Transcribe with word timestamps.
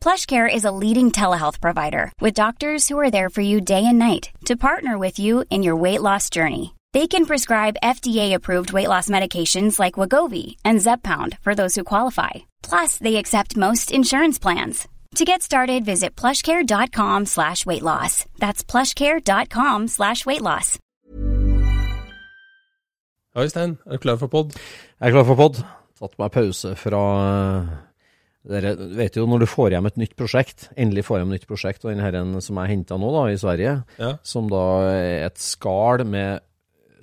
PlushCare 0.00 0.48
is 0.52 0.64
a 0.64 0.70
leading 0.70 1.10
telehealth 1.12 1.60
provider 1.60 2.12
with 2.20 2.34
doctors 2.34 2.88
who 2.88 2.98
are 2.98 3.10
there 3.10 3.28
for 3.28 3.42
you 3.42 3.60
day 3.60 3.84
and 3.84 3.98
night 3.98 4.30
to 4.46 4.56
partner 4.56 4.96
with 4.96 5.18
you 5.18 5.44
in 5.50 5.62
your 5.62 5.76
weight 5.76 6.00
loss 6.02 6.30
journey. 6.30 6.74
They 6.94 7.06
can 7.06 7.26
prescribe 7.26 7.76
FDA-approved 7.82 8.72
weight 8.72 8.88
loss 8.88 9.10
medications 9.10 9.78
like 9.78 9.94
Wagovi 9.94 10.56
and 10.64 10.78
Zepbound 10.80 11.38
for 11.40 11.54
those 11.54 11.74
who 11.74 11.84
qualify. 11.84 12.30
Plus, 12.62 12.96
they 12.98 13.16
accept 13.16 13.56
most 13.56 13.92
insurance 13.92 14.38
plans. 14.38 14.88
To 15.16 15.24
get 15.24 15.42
started, 15.42 15.84
visit 15.84 16.16
plushcare.com 16.16 17.26
slash 17.26 17.66
weight 17.66 17.82
loss. 17.82 18.24
That's 18.38 18.62
plushcare.com 18.64 19.88
slash 19.88 20.24
weight 20.26 20.42
loss. 20.42 20.78
Ja, 23.34 23.42
Øystein, 23.42 23.78
er 23.86 23.90
du 23.92 23.98
klar 23.98 24.16
for 24.16 24.26
pod? 24.26 24.52
Jeg 25.00 25.08
er 25.08 25.10
klar 25.10 25.24
for 25.24 25.34
pod. 25.34 25.60
Tatt 26.00 26.14
meg 26.18 26.30
pause 26.32 26.72
fra 26.76 27.02
Dere 28.48 28.74
vet 28.96 29.16
jo 29.18 29.26
når 29.26 29.42
du 29.42 29.46
får 29.50 29.74
hjem 29.74 29.86
et 29.90 29.96
nytt 29.98 30.14
prosjekt, 30.16 30.68
endelig 30.78 31.04
får 31.08 31.18
hjem 31.20 31.32
et 31.32 31.40
nytt 31.40 31.48
prosjekt, 31.50 31.82
og 31.84 31.90
den 31.90 32.00
herren 32.04 32.36
som 32.44 32.60
jeg 32.62 32.70
henta 32.70 32.96
nå 33.00 33.10
da, 33.12 33.24
i 33.32 33.40
Sverige, 33.40 33.72
Ja. 33.98 34.12
som 34.22 34.46
da 34.48 34.62
er 34.92 35.26
et 35.26 35.38
skall 35.42 36.04
med 36.06 36.40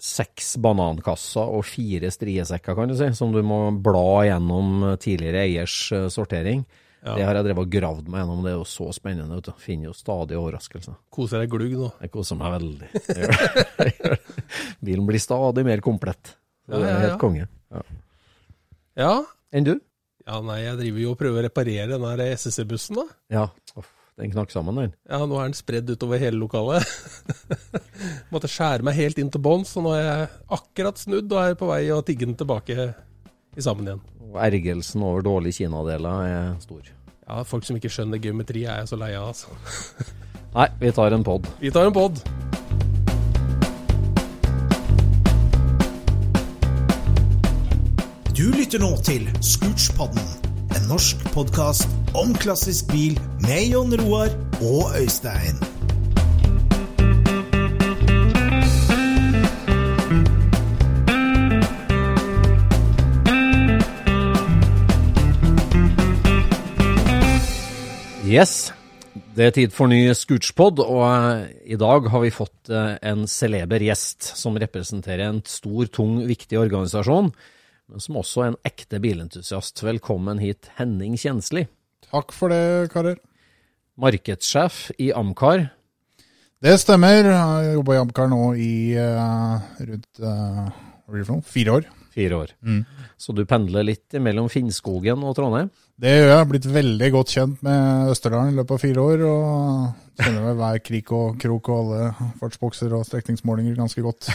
seks 0.06 0.56
banankasser 0.62 1.42
og 1.56 1.66
fire 1.66 2.10
striesekker, 2.14 2.76
kan 2.76 2.88
du 2.90 2.96
si, 2.96 3.08
som 3.18 3.32
du 3.34 3.42
må 3.44 3.72
bla 3.84 4.24
gjennom 4.28 4.98
tidligere 5.02 5.44
eiers 5.46 5.76
sortering. 5.90 6.66
sortering. 6.66 6.66
Det 7.06 7.22
har 7.22 7.36
jeg 7.38 7.46
drevet 7.46 7.62
og 7.68 7.70
gravd 7.70 8.08
meg 8.10 8.24
gjennom, 8.24 8.40
det 8.44 8.52
er 8.52 8.56
jo 8.58 8.66
så 8.66 8.88
spennende. 8.96 9.36
vet 9.38 9.46
du. 9.46 9.52
Finner 9.62 9.86
jo 9.92 9.94
stadig 9.94 10.38
overraskelser. 10.40 10.96
Koser 11.14 11.44
deg 11.44 11.52
glugg 11.54 11.76
nå. 11.78 11.92
Jeg 12.02 12.10
koser 12.12 12.36
meg 12.40 12.56
veldig. 12.56 12.90
Jeg 12.96 13.18
gjør. 13.20 13.36
Jeg 13.86 13.94
gjør. 14.00 14.16
Bilen 14.82 15.06
blir 15.06 15.22
stadig 15.22 15.66
mer 15.68 15.84
komplett. 15.86 16.34
Ja, 16.66 16.80
det 16.80 16.82
ja, 16.82 16.88
er 16.88 16.96
ja. 16.96 17.04
helt 17.10 17.20
konge. 17.22 17.46
Ja. 17.76 17.84
Ja. 18.98 19.12
Enn 19.54 19.68
du? 19.68 19.76
Ja, 20.26 20.40
nei, 20.42 20.62
jeg 20.64 20.80
driver 20.80 21.04
jo 21.04 21.12
og 21.14 21.20
prøver 21.20 21.44
å 21.44 21.46
reparere 21.46 21.92
den 21.92 22.06
der 22.06 22.34
SSC-bussen, 22.34 22.98
da. 22.98 23.06
Ja, 23.34 23.46
Uff, 23.78 23.92
den 24.18 24.32
knakk 24.32 24.54
sammen, 24.54 24.78
den. 24.80 24.94
Ja, 25.12 25.20
nå 25.28 25.38
er 25.38 25.50
den 25.50 25.58
spredd 25.58 25.90
utover 25.92 26.22
hele 26.22 26.40
lokalet. 26.40 26.86
Måtte 28.34 28.50
skjære 28.50 28.86
meg 28.88 28.98
helt 28.98 29.20
inn 29.22 29.30
til 29.34 29.44
bånns, 29.44 29.76
og 29.78 29.86
nå 29.86 29.96
er 29.98 30.06
jeg 30.06 30.30
akkurat 30.58 31.02
snudd 31.02 31.30
og 31.36 31.42
er 31.42 31.58
på 31.60 31.70
vei 31.70 31.84
å 31.94 32.02
tigge 32.06 32.30
den 32.30 32.38
tilbake 32.40 32.90
i 33.56 33.66
sammen 33.66 33.92
igjen. 33.92 34.04
Og 34.32 34.40
ergelsen 34.48 35.04
over 35.06 35.26
dårlige 35.26 35.62
kinadeler 35.62 36.30
er 36.32 36.50
stor. 36.64 36.88
Ja, 37.26 37.44
folk 37.48 37.68
som 37.68 37.78
ikke 37.78 37.92
skjønner 37.92 38.22
geometri 38.22 38.66
er 38.66 38.82
jeg 38.84 38.94
så 38.94 39.00
lei 39.02 39.14
av, 39.18 39.30
altså. 39.34 39.54
Nei, 40.56 40.70
vi 40.80 40.96
tar 40.96 41.12
en 41.12 41.26
pod. 41.28 41.48
Vi 41.60 41.74
tar 41.76 41.90
en 41.90 41.96
pod. 41.96 42.24
Du 48.36 48.50
lytter 48.52 48.82
nå 48.84 48.90
til 49.00 49.30
Scootspodden, 49.40 50.26
en 50.76 50.90
norsk 50.90 51.22
podkast 51.32 51.88
om 52.20 52.34
klassisk 52.36 52.90
bil 52.92 53.16
med 53.46 53.70
Jon 53.72 53.96
Roar 54.02 54.34
og 54.60 54.92
Øystein. 55.00 55.56
Yes, 68.28 68.74
det 69.32 69.48
er 69.48 69.58
tid 69.62 69.72
for 69.72 69.88
ny 69.88 70.12
Scootspod, 70.12 70.84
og 70.84 71.08
eh, 71.08 71.48
i 71.72 71.80
dag 71.80 72.12
har 72.12 72.28
vi 72.28 72.36
fått 72.36 72.68
eh, 72.68 72.98
en 73.00 73.30
celeber 73.32 73.88
gjest 73.88 74.34
som 74.36 74.60
representerer 74.60 75.30
en 75.30 75.46
stor, 75.48 75.88
tung, 75.88 76.20
viktig 76.28 76.60
organisasjon, 76.60 77.32
men 77.92 78.02
som 78.02 78.18
også 78.20 78.44
er 78.44 78.52
en 78.52 78.60
ekte 78.68 79.00
bilentusiast. 79.04 79.84
Velkommen 79.86 80.42
hit, 80.42 80.70
Henning 80.80 81.18
Kjensli. 81.22 81.66
Takk 82.08 82.34
for 82.36 82.54
det, 82.54 82.90
karer. 82.94 83.20
Markedssjef 84.02 84.90
i 85.02 85.12
Amcar. 85.16 85.68
Det 86.64 86.74
stemmer. 86.82 87.22
Jeg 87.22 87.36
har 87.36 87.68
jobba 87.76 87.96
i 87.96 88.00
Amcar 88.02 88.32
nå 88.32 88.42
i 88.60 88.74
uh, 88.98 89.62
rundt 89.86 90.24
uh, 90.24 91.44
fire 91.46 91.78
år. 91.78 91.88
Fire 92.16 92.40
år. 92.40 92.52
Så 93.20 93.36
du 93.36 93.44
pendler 93.48 93.84
litt 93.84 94.16
mellom 94.24 94.48
Finnskogen 94.52 95.24
og 95.28 95.36
Trondheim? 95.38 95.70
Det 96.00 96.14
gjør 96.14 96.30
jeg. 96.32 96.50
Blitt 96.52 96.68
veldig 96.72 97.10
godt 97.12 97.34
kjent 97.36 97.64
med 97.66 98.12
Østerdalen 98.14 98.54
i 98.54 98.60
løpet 98.60 98.78
av 98.78 98.84
fire 98.86 99.04
år. 99.04 99.26
Og 99.30 100.05
kjenner 100.20 100.46
vel 100.48 100.58
hver 100.60 100.80
krik 100.86 101.12
og 101.16 101.36
krok 101.42 101.70
og 101.74 101.80
alle 101.94 102.30
fartsbokser 102.40 102.94
og 102.96 103.04
strekningsmålinger 103.08 103.76
ganske 103.78 104.04
godt. 104.06 104.30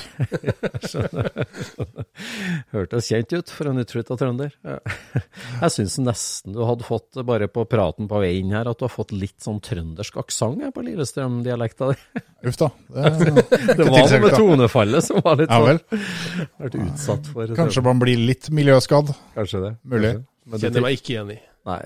Hørtes 2.74 3.08
kjent 3.10 3.32
ut 3.36 3.52
for 3.54 3.70
en 3.70 3.80
utflytta 3.82 4.16
trønder. 4.20 4.52
Jeg 4.64 5.74
syns 5.74 5.96
nesten 6.04 6.56
du 6.56 6.62
hadde 6.68 6.86
fått, 6.86 7.20
bare 7.26 7.48
på 7.52 7.64
praten 7.70 8.08
på 8.10 8.20
vei 8.22 8.32
inn 8.40 8.52
her, 8.54 8.68
at 8.70 8.80
du 8.80 8.86
har 8.86 8.92
fått 8.92 9.14
litt 9.16 9.38
sånn 9.44 9.60
trøndersk 9.64 10.20
aksent 10.20 10.62
på 10.74 10.84
Lillestrøm-dialekta 10.86 11.92
di. 11.92 12.24
Uff 12.50 12.56
da. 12.60 12.70
Det, 12.88 13.44
Det 13.76 13.84
var 13.84 13.98
noe 14.00 14.20
med 14.24 14.36
tonefallet 14.36 15.04
som 15.04 15.20
var 15.24 15.36
litt 15.42 15.50
Ja 15.52 15.60
vel. 15.64 15.80
sånn 15.84 16.56
Vært 16.62 16.78
utsatt 16.80 17.28
for 17.34 17.52
Kanskje 17.58 17.84
man 17.84 18.00
blir 18.00 18.20
litt 18.20 18.48
miljøskadd. 18.54 19.12
Kanskje 19.36 19.64
det. 19.66 19.72
Mulig. 19.92 20.14
Kjenner 20.56 20.84
meg 20.86 20.96
ikke 20.98 21.14
igjen 21.14 21.34
i. 21.36 21.38
Nei. 21.68 21.80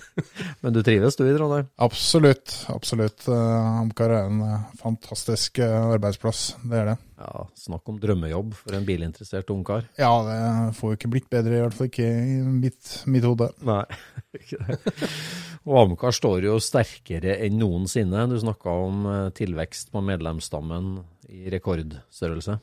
Men 0.62 0.74
du 0.74 0.80
trives 0.82 1.16
du 1.16 1.24
i 1.26 1.34
Trondheim? 1.36 1.68
Absolutt. 1.82 2.54
Absolutt. 2.72 3.26
Eh, 3.30 3.80
Amcar 3.80 4.10
er 4.10 4.28
en 4.30 4.40
eh, 4.42 4.64
fantastisk 4.80 5.60
eh, 5.62 5.74
arbeidsplass. 5.94 6.42
Det 6.64 6.80
er 6.80 6.90
det. 6.90 6.96
Ja, 7.20 7.44
snakk 7.58 7.88
om 7.92 8.00
drømmejobb 8.02 8.56
for 8.58 8.76
en 8.76 8.86
bilinteressert 8.88 9.52
ungkar. 9.54 9.86
Ja, 10.00 10.10
det 10.26 10.38
får 10.80 10.92
jo 10.92 10.98
ikke 10.98 11.12
blitt 11.14 11.30
bedre, 11.32 11.60
i 11.60 11.62
hvert 11.62 11.78
fall 11.78 11.90
ikke 11.92 12.08
i 12.08 12.40
mitt, 12.42 12.90
mitt 13.06 13.26
hode. 13.28 13.52
Nei, 13.64 13.84
ikke 14.40 14.60
det. 14.66 14.80
Og 15.64 15.78
Amcar 15.84 16.12
står 16.12 16.48
jo 16.50 16.58
sterkere 16.60 17.38
enn 17.46 17.56
noensinne. 17.60 18.26
Du 18.28 18.36
snakka 18.40 18.74
om 18.88 19.06
tilvekst 19.36 19.94
på 19.94 20.02
medlemsstammen 20.04 20.98
i 21.32 21.46
rekordstørrelse. 21.54 22.58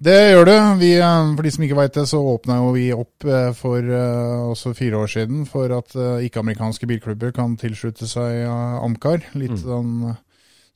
Det 0.00 0.16
gjør 0.16 0.48
det. 0.48 0.58
Vi, 0.80 0.90
eh, 0.96 1.34
for 1.36 1.44
de 1.44 1.52
som 1.52 1.64
ikke 1.66 1.76
veit 1.76 1.98
det, 1.98 2.06
så 2.08 2.22
åpna 2.32 2.56
jo 2.62 2.72
vi 2.72 2.86
opp 2.96 3.26
eh, 3.28 3.50
for 3.56 3.84
eh, 3.84 4.48
også 4.48 4.72
fire 4.78 5.02
år 5.02 5.12
siden 5.12 5.44
for 5.48 5.72
at 5.76 5.92
ikke-amerikanske 6.24 6.88
bilklubber 6.88 7.34
kan 7.36 7.58
tilslutte 7.60 8.08
seg 8.08 8.46
Amcar. 8.48 9.26
Litt 9.36 9.60
sånn 9.60 10.10
eh, 10.10 10.18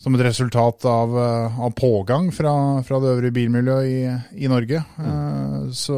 som 0.05 0.17
et 0.19 0.25
resultat 0.27 0.85
av, 0.91 1.15
av 1.17 1.71
pågang 1.79 2.29
fra, 2.35 2.53
fra 2.85 2.99
det 3.01 3.13
øvrige 3.15 3.37
bilmiljøet 3.39 3.89
i, 3.89 4.43
i 4.45 4.51
Norge. 4.53 4.83
Mm. 4.99 5.71
Så 5.73 5.97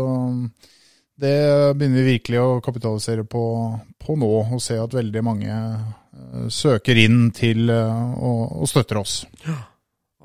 det 1.19 1.33
begynner 1.75 2.05
vi 2.05 2.13
virkelig 2.13 2.39
å 2.39 2.61
kapitalisere 2.63 3.25
på, 3.27 3.43
på 3.99 4.19
nå, 4.21 4.29
og 4.45 4.63
se 4.63 4.77
at 4.79 4.95
veldig 4.95 5.25
mange 5.27 5.57
søker 6.55 7.01
inn 7.03 7.33
til 7.35 7.73
og, 7.73 8.61
og 8.61 8.71
støtter 8.71 9.01
oss. 9.01 9.25
Ja, 9.43 9.57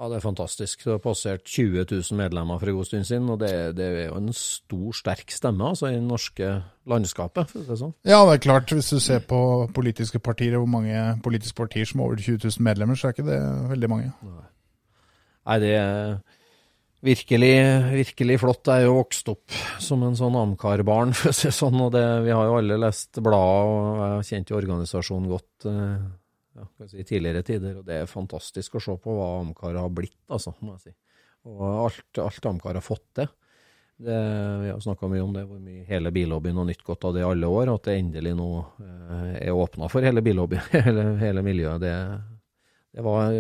det 0.10 0.18
er 0.18 0.24
fantastisk. 0.24 0.82
Du 0.86 0.94
har 0.96 1.02
passert 1.04 1.44
20 1.46 1.84
000 1.84 2.18
medlemmer 2.18 2.58
for 2.58 2.72
en 2.72 2.78
god 2.80 2.88
stund 2.90 3.06
siden, 3.06 3.30
og 3.30 3.40
det, 3.44 3.52
det 3.78 3.86
er 3.86 4.08
jo 4.08 4.18
en 4.18 4.32
stor, 4.34 4.96
sterk 4.98 5.34
stemme 5.36 5.68
altså, 5.68 5.92
i 5.92 6.00
det 6.00 6.08
norske 6.08 6.50
landskapet, 6.90 7.52
for 7.52 7.62
å 7.62 7.64
si 7.66 7.70
det 7.70 7.80
sånn. 7.84 7.94
Ja, 8.10 8.24
det 8.26 8.40
er 8.40 8.44
klart. 8.48 8.74
Hvis 8.74 8.90
du 8.90 8.98
ser 9.04 9.22
på 9.30 9.42
politiske 9.76 10.22
partier, 10.24 10.58
hvor 10.58 10.72
mange 10.74 11.04
politiske 11.26 11.60
partier 11.60 11.86
som 11.86 12.02
har 12.02 12.10
over 12.10 12.22
20 12.24 12.42
000 12.48 12.66
medlemmer, 12.66 12.98
så 12.98 13.10
er 13.10 13.18
ikke 13.18 13.30
det 13.30 13.42
veldig 13.76 13.92
mange. 13.92 14.14
Nei, 15.46 15.60
det 15.62 15.74
er 15.78 16.16
virkelig, 17.06 17.54
virkelig 17.92 18.40
flott. 18.42 18.72
Jeg 18.72 18.86
er 18.86 18.90
jo 18.90 18.98
vokst 19.00 19.30
opp 19.34 19.60
som 19.82 20.02
en 20.08 20.18
sånn 20.18 20.38
Amcar-barn, 20.40 21.14
for 21.20 21.30
å 21.30 21.36
si 21.36 21.50
det 21.50 21.58
sånn. 21.58 21.78
Og 21.82 21.94
det, 21.94 22.06
vi 22.26 22.34
har 22.34 22.50
jo 22.50 22.58
alle 22.58 22.80
lest 22.82 23.22
bladet, 23.22 23.70
og 23.70 24.02
jeg 24.02 24.16
har 24.16 24.28
kjent 24.32 24.56
organisasjonen 24.62 25.32
godt 25.32 25.70
eh, 25.70 26.10
ja, 26.58 26.88
si, 26.88 27.04
tidligere 27.04 27.44
tider. 27.48 27.78
Og 27.82 27.86
det 27.88 28.02
er 28.02 28.10
fantastisk 28.10 28.78
å 28.78 28.84
se 28.84 28.96
på 29.02 29.16
hva 29.18 29.30
Amcar 29.42 29.78
har 29.80 29.94
blitt, 29.94 30.20
altså, 30.32 30.56
må 30.62 30.76
jeg 30.78 30.90
si. 30.90 30.98
Og 31.50 31.62
alt, 31.68 32.10
alt 32.22 32.50
Amcar 32.52 32.78
har 32.78 32.86
fått 32.86 33.08
til. 33.18 33.32
Det, 34.02 34.18
vi 34.64 34.70
har 34.72 34.80
snakka 34.82 35.08
mye 35.12 35.22
om 35.22 35.34
det, 35.36 35.44
hvor 35.46 35.60
mye 35.62 35.84
hele 35.86 36.10
billobbyen 36.14 36.58
har 36.58 36.66
nytt 36.66 36.82
godt 36.86 37.06
av 37.06 37.14
det 37.14 37.22
i 37.22 37.28
alle 37.28 37.50
år. 37.50 37.70
og 37.70 37.78
At 37.78 37.90
det 37.90 37.98
endelig 38.00 38.34
nå 38.38 38.50
eh, 38.82 39.34
er 39.46 39.58
åpna 39.58 39.90
for 39.94 40.06
hele 40.06 40.24
billobbyen, 40.26 40.72
hele, 40.88 41.06
hele 41.22 41.44
miljøet. 41.46 41.84
Det, 41.84 41.94
det 42.92 43.04
var 43.06 43.32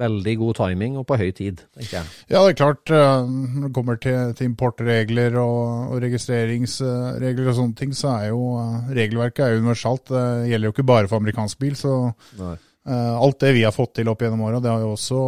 veldig 0.00 0.32
god 0.40 0.56
timing 0.58 0.96
og 0.98 1.04
på 1.06 1.14
høy 1.20 1.28
tid, 1.30 1.60
tenker 1.76 2.00
jeg. 2.00 2.08
Ja, 2.32 2.40
det 2.42 2.54
er 2.54 2.58
klart. 2.58 2.90
eh, 2.90 3.28
Når 3.30 3.68
det 3.68 3.72
kommer 3.76 4.00
til, 4.02 4.32
til 4.34 4.48
importregler 4.50 5.36
og, 5.38 5.92
og 5.94 6.00
registreringsregler 6.02 7.50
og 7.52 7.58
sånne 7.60 7.76
ting, 7.78 7.92
så 7.94 8.16
er 8.16 8.30
jo 8.32 8.40
eh, 8.58 8.94
regelverket 8.98 9.44
er 9.46 9.60
universalt. 9.60 10.10
Det 10.10 10.24
gjelder 10.50 10.70
jo 10.70 10.74
ikke 10.74 10.88
bare 10.90 11.06
for 11.10 11.20
amerikansk 11.22 11.60
bil. 11.62 11.76
så 11.78 11.92
Nei. 12.40 12.56
eh, 12.88 13.14
alt 13.22 13.38
det 13.46 13.52
vi 13.54 13.62
har 13.62 13.74
fått 13.76 13.94
til 14.00 14.10
opp 14.10 14.22
gjennom 14.26 14.42
åra, 14.48 14.58
det 14.64 14.70
har 14.74 14.82
jo 14.82 14.92
også 14.96 15.20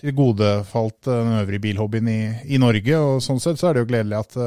tilgodefalt 0.00 1.04
den 1.10 1.34
øvrige 1.42 1.60
bilhobbyen 1.66 2.08
i, 2.08 2.18
i 2.56 2.58
Norge. 2.62 2.96
og 2.98 3.20
Sånn 3.24 3.40
sett 3.42 3.60
så 3.60 3.68
er 3.70 3.76
det 3.78 3.84
jo 3.84 3.90
gledelig 3.92 4.18
at 4.22 4.38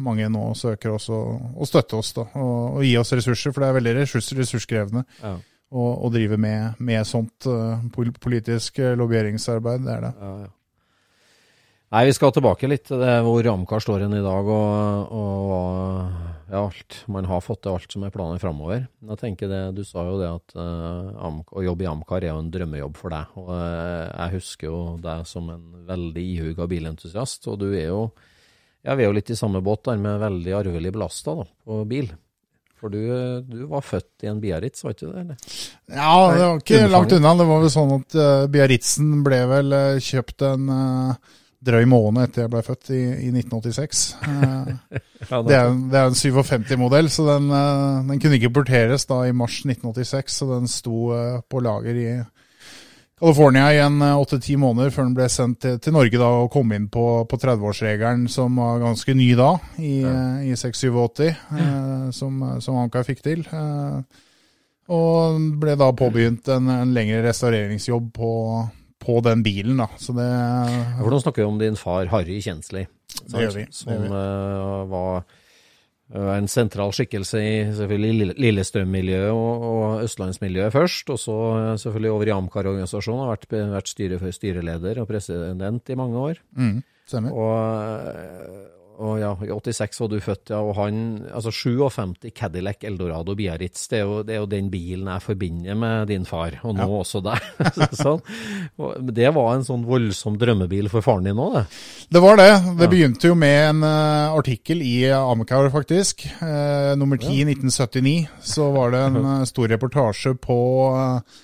mange 0.00 0.28
nå 0.32 0.48
søker 0.58 0.96
også 0.96 1.20
å 1.60 1.68
støtte 1.68 2.00
oss 2.00 2.14
da, 2.16 2.26
og, 2.40 2.78
og 2.80 2.84
gi 2.88 2.96
oss 3.00 3.12
ressurser, 3.16 3.52
for 3.52 3.64
det 3.64 3.70
er 3.70 3.78
veldig 3.80 3.96
ressurs, 4.00 4.32
ressurskrevende 4.38 5.04
Ja, 5.22 5.36
å, 5.70 5.88
å 6.06 6.12
drive 6.12 6.38
med, 6.40 6.78
med 6.80 7.06
sånt 7.08 7.48
eh, 7.48 7.88
politisk 8.20 8.80
eh, 8.82 8.96
lobbyeringsarbeid. 8.98 9.84
Det 9.84 9.96
er 9.96 10.06
det. 10.06 10.14
ja, 10.20 10.36
ja. 10.46 10.54
Nei, 11.88 12.02
vi 12.04 12.12
skal 12.12 12.34
tilbake 12.36 12.68
litt 12.68 12.90
til 12.90 13.00
hvor 13.24 13.46
Amcar 13.48 13.80
står 13.80 14.02
hen 14.04 14.18
i 14.18 14.20
dag, 14.20 14.48
og, 14.52 15.12
og 15.16 16.26
ja, 16.50 16.60
alt. 16.60 16.98
Man 17.08 17.24
har 17.30 17.40
fått 17.40 17.62
til 17.64 17.78
alt 17.78 17.94
som 17.94 18.04
er 18.04 18.12
planen 18.12 18.40
framover. 18.42 18.86
Du 19.00 19.80
sa 19.88 20.04
jo 20.04 20.18
det 20.20 20.28
at 20.28 20.56
uh, 20.60 21.40
å 21.48 21.64
jobbe 21.64 21.86
i 21.86 21.88
Amcar 21.88 22.26
er 22.26 22.34
jo 22.34 22.42
en 22.42 22.50
drømmejobb 22.52 23.00
for 23.00 23.16
deg. 23.16 23.32
og 23.40 23.48
uh, 23.54 24.04
Jeg 24.04 24.34
husker 24.36 24.68
jo 24.68 24.82
deg 25.00 25.24
som 25.28 25.48
en 25.54 25.64
veldig 25.88 26.26
ihuga 26.34 26.68
bilentusiast. 26.68 27.48
Og 27.48 27.56
du 27.64 27.70
er 27.70 27.88
jo 27.88 28.02
ja, 28.84 28.92
vi 28.92 29.04
er 29.04 29.08
jo 29.08 29.16
litt 29.16 29.32
i 29.32 29.36
samme 29.40 29.64
båt 29.64 29.88
der, 29.88 29.96
med 30.00 30.20
veldig 30.20 30.54
arvelig 30.60 30.92
belasta 30.92 31.38
på 31.40 31.82
bil. 31.88 32.12
For 32.78 32.92
du, 32.94 33.00
du 33.48 33.64
var 33.70 33.82
født 33.82 34.22
i 34.24 34.30
en 34.30 34.38
Biarritz, 34.42 34.84
var 34.84 34.94
ikke 34.94 35.08
det? 35.10 35.24
eller? 35.24 35.36
Ja, 35.90 36.12
det 36.30 36.44
var 36.44 36.60
ikke 36.62 36.76
Underfanget. 36.78 36.92
langt 36.94 37.12
unna. 37.18 37.32
Det 37.40 37.46
var 37.50 37.60
vel 37.64 37.72
sånn 37.74 37.92
at 37.98 38.16
uh, 38.20 38.46
Biarritzen 38.54 39.10
ble 39.26 39.40
vel 39.50 39.74
uh, 39.74 39.98
kjøpt 40.04 40.44
en 40.46 40.68
uh, 40.70 41.36
drøy 41.68 41.88
måned 41.90 42.22
etter 42.28 42.44
jeg 42.44 42.52
ble 42.52 42.62
født, 42.62 42.90
i, 42.94 43.02
i 43.26 43.30
1986. 43.34 44.04
Eh, 44.28 45.04
Ja, 45.28 45.40
det, 45.42 45.54
er, 45.58 45.66
en- 45.72 45.80
det 45.90 45.98
er 45.98 46.06
en 46.12 46.14
57-modell, 46.16 47.08
så 47.10 47.24
den, 47.26 47.48
den 48.08 48.20
kunne 48.22 48.36
ikke 48.38 48.52
porteres 48.60 49.02
da 49.10 49.16
i 49.26 49.32
mars 49.34 49.56
1986. 49.66 50.36
Så 50.38 50.46
den 50.52 50.68
sto 50.70 51.08
på 51.50 51.60
lager 51.66 51.98
i 51.98 52.06
California 53.18 53.66
i 53.74 53.80
en 53.82 54.02
eh, 54.04 54.20
åtte-ti 54.20 54.54
måneder 54.60 54.92
før 54.94 55.08
den 55.08 55.16
ble 55.16 55.26
sendt 55.32 55.66
til, 55.66 55.94
Norge 55.94 56.20
da 56.20 56.28
og 56.44 56.52
kom 56.54 56.70
inn 56.76 56.86
på, 56.92 57.04
på 57.28 57.38
30-årsregelen, 57.40 58.28
som 58.30 58.60
var 58.60 58.78
ganske 58.82 59.14
ny 59.18 59.32
da, 59.38 59.50
i, 59.82 59.98
ja. 60.04 60.14
i 60.46 60.54
687, 60.56 61.28
eh, 61.28 62.08
som, 62.14 62.40
som 62.64 62.78
Anka 62.78 63.02
fikk 63.06 63.24
til. 63.26 63.42
Eh, 63.50 64.24
og 64.94 65.40
ble 65.60 65.74
da 65.76 65.90
påbegynt 65.92 66.48
en, 66.54 66.70
en 66.72 66.94
lengre 66.96 67.20
restaureringsjobb 67.26 68.12
på, 68.16 68.30
på 69.04 69.18
den 69.26 69.42
bilen. 69.44 69.82
da. 69.82 69.90
Så 70.00 70.14
det 70.16 70.28
Hvordan 71.02 71.24
snakker 71.24 71.42
vi 71.42 71.48
om 71.50 71.58
din 71.60 71.76
far 71.76 72.08
Harry 72.14 72.40
Kjensli, 72.40 72.86
Som, 73.18 73.34
Det 73.34 73.44
gjør 73.44 73.54
vi, 73.56 73.66
det 73.66 73.74
som 73.76 73.92
gjør 73.92 74.02
vi. 74.06 74.08
Uh, 74.14 74.88
var 74.94 75.18
eh, 75.18 75.36
en 76.08 76.46
sentral 76.48 76.92
skikkelse 76.96 77.40
i 77.44 77.56
selvfølgelig 77.76 78.34
Lillestrøm-miljøet 78.40 79.34
og, 79.34 79.64
og 79.68 80.04
østlandsmiljøet 80.06 80.72
først, 80.72 81.10
og 81.12 81.18
så 81.20 81.36
eh, 81.58 81.74
selvfølgelig 81.82 82.12
over 82.14 82.30
i 82.30 82.32
Amcar-organisasjonen, 82.32 83.26
har 83.26 83.34
vært, 83.34 83.46
vært 83.74 83.92
styre, 83.92 84.32
styreleder 84.32 85.02
og 85.02 85.08
president 85.10 85.92
i 85.92 85.98
mange 86.00 86.24
år. 86.30 86.40
mm. 87.28 87.30
Og, 87.32 88.77
og 88.98 89.18
ja, 89.20 89.30
i 89.46 89.50
86 89.54 90.00
var 90.02 90.08
du 90.10 90.16
født, 90.22 90.50
ja. 90.50 90.58
Og 90.58 90.74
han 90.78 90.96
Altså 91.28 91.52
57 91.54 92.32
Cadillac 92.34 92.82
Eldorado 92.86 93.34
Biarritz, 93.38 93.86
det 93.92 94.00
er 94.00 94.04
jo, 94.08 94.16
det 94.26 94.34
er 94.34 94.40
jo 94.42 94.48
den 94.50 94.70
bilen 94.72 95.10
jeg 95.12 95.22
forbinder 95.22 95.78
med 95.78 96.10
din 96.10 96.26
far, 96.26 96.56
og 96.66 96.74
nå 96.74 96.88
også 96.98 97.22
deg. 97.22 97.44
sånn. 98.02 98.22
Og 98.82 99.12
det 99.14 99.30
var 99.36 99.52
en 99.54 99.66
sånn 99.66 99.86
voldsom 99.86 100.38
drømmebil 100.40 100.90
for 100.90 101.06
faren 101.06 101.28
din 101.30 101.38
òg, 101.38 101.60
det. 101.60 101.64
Det 102.16 102.24
var 102.24 102.40
det. 102.40 102.50
Det 102.80 102.90
begynte 102.90 103.30
jo 103.30 103.38
med 103.38 103.58
en 103.68 103.86
uh, 103.86 104.34
artikkel 104.34 104.82
i 104.82 104.96
Amcar, 105.14 105.70
faktisk. 105.74 106.26
Uh, 106.42 106.96
nummer 106.98 107.20
10 107.20 107.44
i 107.44 107.46
1979. 107.46 108.16
Så 108.42 108.70
var 108.74 108.94
det 108.94 109.04
en 109.06 109.22
uh, 109.22 109.46
stor 109.48 109.70
reportasje 109.70 110.34
på 110.42 110.58
eh, 110.98 111.42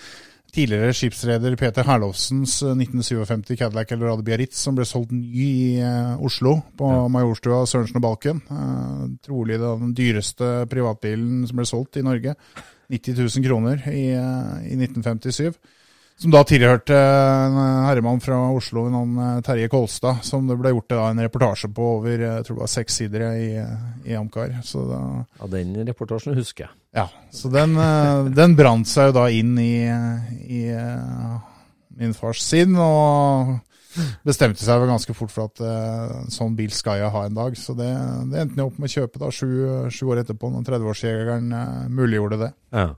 tidligere 0.54 0.94
skipsreder 0.94 1.56
Peter 1.58 1.86
Herlovsens 1.86 2.60
eh, 2.62 2.74
1957 2.76 3.56
Cadillac 3.58 3.92
Eldorado 3.92 4.24
Biarritz, 4.26 4.60
som 4.62 4.76
ble 4.76 4.86
solgt 4.88 5.12
ny 5.14 5.24
i 5.34 5.50
eh, 5.82 6.14
Oslo, 6.24 6.56
på 6.78 6.90
Majorstua 7.12 7.64
Sørensen 7.68 7.98
og 8.00 8.04
Balken. 8.06 8.42
Eh, 8.50 9.00
trolig 9.26 9.58
den 9.62 9.94
dyreste 9.96 10.52
privatbilen 10.70 11.42
som 11.48 11.60
ble 11.60 11.68
solgt 11.68 11.98
i 12.00 12.06
Norge. 12.06 12.36
90 12.92 13.16
000 13.18 13.46
kroner 13.46 13.86
i, 13.90 14.04
eh, 14.14 14.52
i 14.70 14.78
1957. 14.78 15.58
Som 16.16 16.30
da 16.30 16.44
tilhørte 16.46 16.94
en 16.94 17.56
herremann 17.88 18.20
fra 18.22 18.36
Oslo, 18.54 18.84
en 18.86 18.94
annen 19.00 19.42
Terje 19.44 19.66
Kolstad, 19.72 20.22
som 20.22 20.46
det 20.46 20.54
ble 20.60 20.70
gjort 20.70 20.92
da 20.92 21.08
en 21.10 21.22
reportasje 21.24 21.68
på 21.74 21.88
over 21.96 22.22
jeg 22.22 22.46
tror 22.46 22.60
det 22.60 22.62
var 22.62 22.70
seks 22.70 23.00
sider 23.00 23.24
i, 23.34 23.48
i 24.06 24.14
Amcar. 24.14 24.54
Så, 24.62 24.84
da, 24.88 25.00
Ja, 25.40 25.48
den 25.56 25.74
reportasjen 25.88 26.38
husker 26.38 26.68
jeg. 26.68 26.72
ja, 27.00 27.08
så 27.34 27.50
den, 27.50 27.74
eh, 27.82 28.30
den 28.30 28.54
brant 28.56 28.88
seg 28.88 29.10
jo 29.10 29.16
da 29.18 29.26
inn 29.34 29.58
i, 29.58 29.74
i 30.46 30.62
eh, 30.70 31.36
min 31.98 32.14
fars 32.14 32.46
sinn, 32.46 32.78
og 32.78 33.56
bestemte 34.26 34.62
seg 34.62 34.80
vel 34.80 34.90
ganske 34.94 35.14
fort 35.18 35.34
for 35.34 35.50
at 35.50 35.60
eh, 35.66 36.16
en 36.22 36.32
sånn 36.34 36.54
bil 36.58 36.70
skal 36.74 37.02
jeg 37.02 37.10
ha 37.14 37.26
en 37.26 37.36
dag. 37.42 37.58
Så 37.58 37.74
det, 37.78 37.90
det 38.30 38.38
endte 38.46 38.62
jeg 38.62 38.70
opp 38.70 38.78
med 38.78 38.90
å 38.90 38.94
kjøpe 38.94 39.22
da 39.26 39.34
sju, 39.34 39.50
sju 39.90 40.06
år 40.14 40.22
etterpå, 40.22 40.54
når 40.54 40.70
30-årsjegeren 40.70 41.52
eh, 41.58 41.76
muliggjorde 41.90 42.40
det. 42.46 42.54
Ja. 42.70 42.88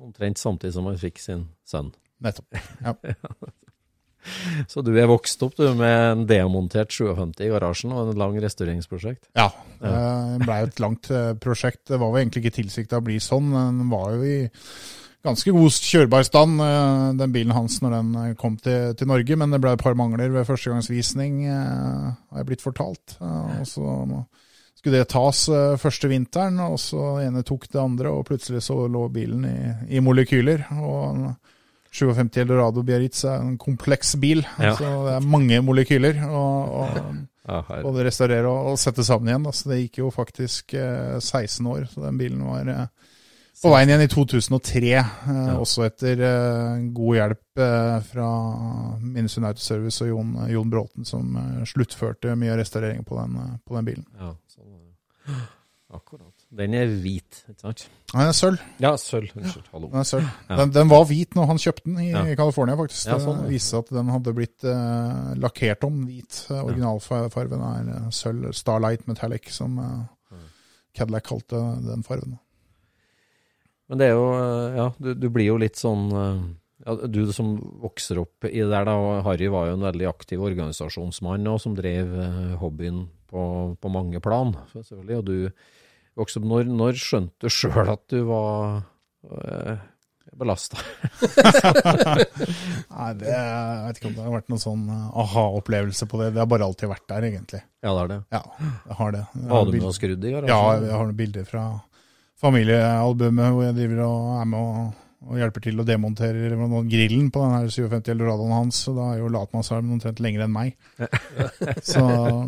Omtrent 0.00 0.40
samtidig 0.40 0.72
som 0.80 0.88
han 0.88 1.00
fikk 1.00 1.20
sin 1.20 1.50
sønn. 1.68 1.92
Nettopp. 2.24 2.60
Ja. 2.84 2.94
Så 4.68 4.82
du 4.84 4.90
er 4.98 5.08
vokst 5.08 5.40
opp 5.46 5.54
du, 5.56 5.64
med 5.78 5.94
en 6.10 6.24
demontert 6.28 6.92
57 6.92 7.38
i 7.46 7.50
garasjen 7.52 7.94
og 7.94 8.10
en 8.10 8.18
lang 8.20 8.34
restaureringsprosjekt? 8.42 9.28
Ja, 9.38 9.46
det 9.80 10.42
ble 10.42 10.56
jo 10.60 10.68
et 10.68 10.82
langt 10.82 11.08
eh, 11.14 11.30
prosjekt. 11.40 11.84
Det 11.88 12.00
var 12.02 12.10
jo 12.12 12.20
egentlig 12.20 12.42
ikke 12.44 12.56
tilsikta 12.58 12.98
å 13.00 13.06
bli 13.06 13.16
sånn. 13.22 13.54
Den 13.54 13.86
var 13.92 14.16
jo 14.16 14.26
i 14.26 14.36
ganske 15.24 15.54
god 15.54 15.78
kjørbar 15.86 16.26
stand, 16.28 16.60
eh, 16.60 17.06
den 17.22 17.32
bilen 17.38 17.54
hans, 17.56 17.78
når 17.84 17.96
den 17.96 18.12
eh, 18.24 18.34
kom 18.42 18.58
til, 18.60 18.92
til 18.98 19.08
Norge. 19.08 19.38
Men 19.40 19.54
det 19.54 19.62
ble 19.64 19.72
et 19.78 19.86
par 19.86 19.96
mangler 19.98 20.34
ved 20.34 20.48
førstegangsvisning, 20.50 21.40
eh, 21.48 22.12
har 22.34 22.42
jeg 22.42 22.50
blitt 22.50 22.66
fortalt. 22.66 23.16
Eh, 23.22 23.60
Og 23.62 23.70
så 23.70 23.96
skulle 24.78 24.98
det 25.00 25.08
tas 25.14 25.46
eh, 25.48 25.76
første 25.80 26.10
vinteren, 26.10 26.60
og 26.68 26.76
så 26.82 27.14
ene 27.24 27.46
tok 27.48 27.70
det 27.72 27.80
andre, 27.80 28.12
og 28.12 28.26
plutselig 28.28 28.66
så 28.66 28.82
lå 28.90 29.06
bilen 29.14 29.46
i, 29.48 29.58
i 29.96 30.04
molekyler. 30.04 30.68
og 30.82 31.30
57 31.92 32.36
Eldorado 32.42 32.82
Biarritz 32.84 33.24
er 33.24 33.40
en 33.40 33.56
kompleks 33.58 34.14
bil, 34.20 34.42
Ja. 34.58 34.74
så 34.76 34.90
det 35.06 35.14
er 35.16 35.26
mange 35.26 35.60
molekyler. 35.64 36.20
å 36.28 36.44
Ja, 37.48 37.62
både 37.82 38.04
restaurere 38.04 38.44
og, 38.46 38.72
og 38.74 38.78
sette 38.78 39.00
sammen 39.06 39.28
igjen. 39.30 39.42
Da. 39.48 39.52
Så 39.56 39.70
det 39.70 39.78
gikk 39.80 39.98
jo 40.02 40.10
faktisk 40.12 40.74
eh, 40.76 41.16
16 41.18 41.66
år. 41.66 41.86
Så 41.88 42.02
den 42.04 42.18
bilen 42.20 42.42
var 42.44 42.68
eh, 42.68 42.86
på 43.62 43.70
veien 43.72 43.88
igjen 43.88 44.04
i 44.04 44.10
2003. 44.12 44.90
Eh, 44.92 45.54
Også 45.56 45.86
etter 45.86 46.20
eh, 46.20 46.82
god 46.92 47.16
hjelp 47.16 47.62
eh, 47.64 47.94
fra 48.10 48.28
Minnesund 49.00 49.48
Autoservice 49.48 50.04
og 50.04 50.10
Jon, 50.12 50.34
Jon 50.52 50.68
Bråten, 50.70 51.08
som 51.08 51.32
eh, 51.40 51.64
sluttførte 51.72 52.36
mye 52.36 52.52
av 52.52 52.60
restaureringen 52.60 53.08
på 53.08 53.16
den, 53.16 53.40
eh, 53.40 53.56
på 53.64 53.78
den 53.80 53.88
bilen. 53.88 54.04
Ja, 54.20 54.34
sånn. 54.52 55.40
Akkurat. 55.96 56.37
Den 56.48 56.72
er 56.72 56.88
hvit, 57.02 57.42
ikke 57.50 57.60
sant? 57.60 57.82
Den 58.08 58.22
er 58.24 58.32
sølv. 58.32 58.60
Ja, 58.80 58.94
sølv. 58.96 59.28
Unnskyld. 59.36 59.66
Hallo. 59.74 59.90
Den, 59.92 60.00
er 60.00 60.06
sølv. 60.08 60.28
Den, 60.48 60.70
den 60.72 60.88
var 60.88 61.02
hvit 61.10 61.34
når 61.36 61.48
han 61.50 61.58
kjøpte 61.60 61.84
den 61.84 61.98
i 62.00 62.06
Ja. 62.08 62.22
California, 62.40 62.76
faktisk. 62.78 63.10
Ja, 63.10 63.18
sånn, 63.20 63.42
ja. 63.42 63.44
Det 63.44 63.52
viste 63.52 63.74
seg 63.74 63.82
at 63.84 63.90
den 63.98 64.12
hadde 64.14 64.32
blitt 64.38 64.64
eh, 64.64 65.34
lakkert 65.44 65.84
om 65.84 65.98
hvit. 66.08 66.38
Eh, 66.48 66.62
Originalfargen 66.64 67.66
er 67.68 67.90
eh, 67.98 68.06
sølv, 68.16 68.48
Starlight 68.56 69.04
Metallic, 69.10 69.50
som 69.52 69.76
eh, 69.84 70.40
Cadillac 70.96 71.28
kalte 71.28 71.60
den 71.84 72.06
fargen. 72.06 72.38
Men 73.92 74.00
det 74.00 74.08
er 74.08 74.16
jo 74.16 74.24
eh, 74.38 74.80
Ja, 74.80 74.88
du, 75.04 75.12
du 75.20 75.28
blir 75.32 75.50
jo 75.50 75.60
litt 75.60 75.76
sånn 75.80 76.08
Ja, 76.14 76.96
du 77.12 77.22
som 77.36 77.58
vokser 77.84 78.22
opp 78.24 78.48
i 78.48 78.56
det 78.56 78.72
der, 78.72 78.88
da. 78.88 78.96
Harry 79.28 79.52
var 79.52 79.68
jo 79.68 79.76
en 79.76 79.84
veldig 79.84 80.08
aktiv 80.08 80.40
organisasjonsmann 80.48 81.44
og 81.52 81.60
som 81.60 81.76
drev 81.76 82.16
hobbyen 82.62 83.04
på, 83.28 83.42
på 83.76 83.90
mange 83.92 84.20
plan, 84.24 84.54
selvfølgelig. 84.72 85.18
Og 85.20 85.26
du 85.28 85.36
opp 86.24 86.34
Når, 86.52 86.68
når 86.70 86.98
skjønte 87.00 87.46
du 87.46 87.52
sjøl 87.52 87.92
at 87.92 88.02
du 88.10 88.18
var 88.28 88.82
øh, 89.28 89.78
belasta? 90.38 90.78
Nei, 92.92 93.10
det, 93.18 93.32
jeg 93.32 93.82
vet 93.86 94.00
ikke 94.00 94.10
om 94.10 94.16
det 94.16 94.24
har 94.24 94.34
vært 94.36 94.52
noen 94.52 94.62
sånn 94.62 94.84
eh, 94.92 95.08
aha-opplevelse 95.24 96.08
på 96.10 96.22
det. 96.22 96.30
Det 96.36 96.42
har 96.42 96.50
bare 96.50 96.68
alltid 96.68 96.92
vært 96.92 97.06
der, 97.10 97.26
egentlig. 97.30 97.62
Ja, 97.82 97.92
det 97.92 98.04
er 98.04 98.12
det. 98.12 98.20
Ja, 98.34 98.42
jeg 98.90 98.98
har 99.00 99.14
det. 99.16 99.24
Jeg 99.34 99.50
har 99.54 99.68
du 99.72 99.78
noe 99.82 99.96
skrudd 99.96 100.24
i 100.24 100.32
Ja, 100.36 100.62
jeg 100.78 100.94
har 100.94 101.04
noen 101.08 101.18
bilder 101.18 101.48
fra 101.48 101.66
familiealbumet 102.38 103.54
hvor 103.54 103.66
jeg 103.66 103.76
driver 103.80 104.04
og 104.06 104.32
er 104.38 104.50
med 104.52 104.60
og, 104.62 105.04
og 105.26 105.38
hjelper 105.40 105.64
til 105.64 105.80
å 105.82 105.86
demontere 105.86 106.54
grillen 106.86 107.30
på 107.34 107.40
den 107.42 107.54
her 107.56 107.72
57 107.74 108.10
Eldoradoen 108.12 108.54
hans. 108.54 108.82
Så 108.86 108.94
da 108.94 109.08
er 109.12 109.22
jo 109.22 109.30
latmannsarmen 109.34 109.96
omtrent 109.96 110.22
lenger 110.22 110.44
enn 110.44 110.54
meg. 110.54 110.76
så, 111.92 112.04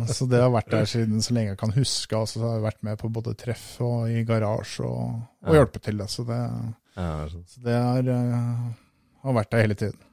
så 0.07 0.27
det 0.31 0.39
har 0.39 0.53
vært 0.53 0.71
der 0.71 0.87
siden 0.87 1.23
så 1.23 1.35
lenge 1.35 1.51
jeg 1.51 1.59
kan 1.59 1.75
huske. 1.75 2.15
Altså, 2.15 2.39
så 2.39 2.45
har 2.47 2.59
jeg 2.59 2.67
vært 2.69 2.85
med 2.87 3.01
på 3.01 3.11
både 3.11 3.35
treff 3.39 3.65
og 3.83 4.07
i 4.11 4.23
garasje 4.27 4.87
og, 4.87 5.19
og 5.43 5.59
hjulpet 5.59 5.89
til. 5.89 6.05
Så 6.11 6.25
det, 6.29 6.39
sånn. 6.95 7.43
så 7.51 7.65
det 7.67 7.75
er, 7.75 8.13
eh, 8.15 8.63
har 9.25 9.37
vært 9.41 9.51
der 9.51 9.67
hele 9.67 9.79
tiden. 9.83 10.07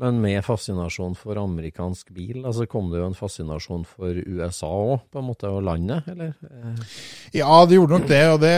Men 0.00 0.16
med 0.22 0.40
fascinasjon 0.40 1.12
for 1.18 1.36
amerikansk 1.36 2.08
bil, 2.16 2.38
altså 2.48 2.64
kom 2.70 2.86
det 2.88 3.02
jo 3.02 3.08
en 3.10 3.16
fascinasjon 3.16 3.82
for 3.84 4.16
USA 4.16 4.70
òg, 4.72 5.02
på 5.12 5.20
en 5.20 5.26
måte, 5.28 5.50
og 5.50 5.66
landet, 5.66 6.06
eller? 6.08 6.30
Ja, 7.36 7.58
det 7.68 7.76
gjorde 7.76 7.98
nok 7.98 8.06
det, 8.08 8.20
og 8.32 8.38
det, 8.40 8.54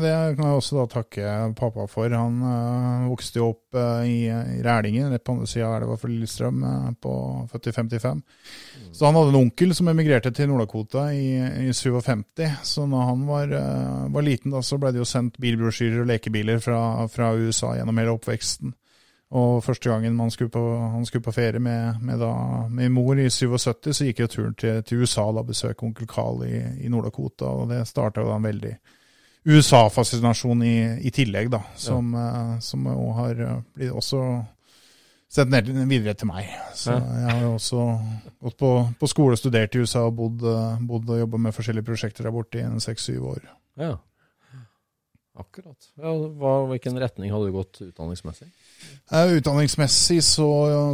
det 0.00 0.14
kan 0.38 0.46
jeg 0.46 0.60
også 0.62 0.78
da 0.78 0.86
takke 0.94 1.34
pappa 1.58 1.84
for. 1.92 2.08
Han 2.16 2.38
øh, 2.40 3.10
vokste 3.10 3.42
jo 3.42 3.50
opp 3.50 3.76
øh, 3.76 4.06
i, 4.08 4.16
i 4.30 4.62
Rælingen, 4.64 5.10
rett 5.12 5.24
på 5.26 5.36
andre 5.36 5.50
sida 5.52 5.68
av 5.68 5.76
elva 5.82 5.98
for 6.00 6.14
Lillestrøm, 6.14 6.64
øh, 6.64 6.88
på, 7.04 7.12
født 7.52 7.68
i 7.68 7.76
55. 7.76 8.24
Så 8.96 9.04
han 9.04 9.20
hadde 9.20 9.34
en 9.34 9.40
onkel 9.42 9.76
som 9.76 9.92
emigrerte 9.92 10.32
til 10.32 10.48
Nord-Dakota 10.48 11.10
i, 11.12 11.28
i 11.66 11.76
57. 11.76 12.24
Så 12.64 12.88
når 12.88 13.10
han 13.10 13.28
var, 13.28 13.52
var 14.16 14.24
liten, 14.24 14.56
da, 14.56 14.64
så 14.64 14.80
ble 14.80 14.96
det 14.96 15.04
jo 15.04 15.10
sendt 15.12 15.36
bilbrosjyrer 15.44 16.06
og 16.06 16.10
lekebiler 16.14 16.64
fra, 16.64 16.80
fra 17.12 17.34
USA 17.36 17.76
gjennom 17.76 18.00
hele 18.00 18.16
oppveksten. 18.16 18.72
Og 19.34 19.64
første 19.64 19.90
gangen 19.90 20.14
man 20.14 20.30
skulle 20.30 20.52
på, 20.54 20.62
han 20.92 21.06
skulle 21.06 21.24
på 21.26 21.34
ferie 21.34 21.58
med, 21.58 21.98
med, 22.00 22.20
da, 22.22 22.32
med 22.70 22.92
mor 22.94 23.18
i 23.18 23.26
77, 23.30 23.90
så 23.90 24.06
gikk 24.06 24.22
jo 24.22 24.28
turen 24.30 24.54
til, 24.54 24.82
til 24.86 25.02
USA 25.02 25.24
da 25.34 25.42
besøke 25.42 25.86
onkel 25.86 26.06
Carl 26.06 26.44
i, 26.46 26.60
i 26.86 26.90
Nord-Dakota. 26.92 27.50
Og 27.50 27.72
det 27.72 27.82
starta 27.90 28.22
jo 28.22 28.30
da 28.30 28.36
en 28.38 28.46
veldig 28.46 28.76
USA-fascinasjon 29.46 30.62
i, 30.66 30.76
i 31.06 31.10
tillegg, 31.14 31.50
da. 31.50 31.62
Som, 31.78 32.14
eh, 32.14 32.54
som 32.62 32.86
jo 32.86 33.10
har 33.18 33.42
eh, 33.42 33.58
blitt 33.74 33.94
også 33.94 34.22
sendt 35.36 35.52
ned 35.52 35.70
videre 35.90 36.14
til 36.18 36.30
meg. 36.30 36.50
Så 36.78 36.94
jeg 36.94 37.28
har 37.30 37.42
jo 37.42 37.52
også 37.56 37.84
gått 38.46 38.58
på, 38.62 38.72
på 39.00 39.10
skole, 39.10 39.38
studert 39.38 39.74
i 39.74 39.82
USA 39.82 40.06
og 40.06 40.18
bodd, 40.18 40.46
eh, 40.50 40.82
bodd 40.86 41.10
og 41.10 41.22
jobba 41.24 41.42
med 41.48 41.54
forskjellige 41.56 41.86
prosjekter 41.86 42.26
der 42.26 42.34
borte 42.34 42.62
i 42.62 42.84
seks-syv 42.86 43.32
år. 43.34 43.48
ja. 43.82 43.96
Akkurat. 45.36 45.90
Ja, 46.00 46.14
hva, 46.40 46.52
hvilken 46.70 46.96
retning 46.96 47.28
hadde 47.28 47.50
du 47.50 47.56
gått 47.58 47.82
utdanningsmessig? 47.84 48.46
Eh, 49.12 49.36
Utdanningsmessig 49.38 50.18
så 50.26 50.46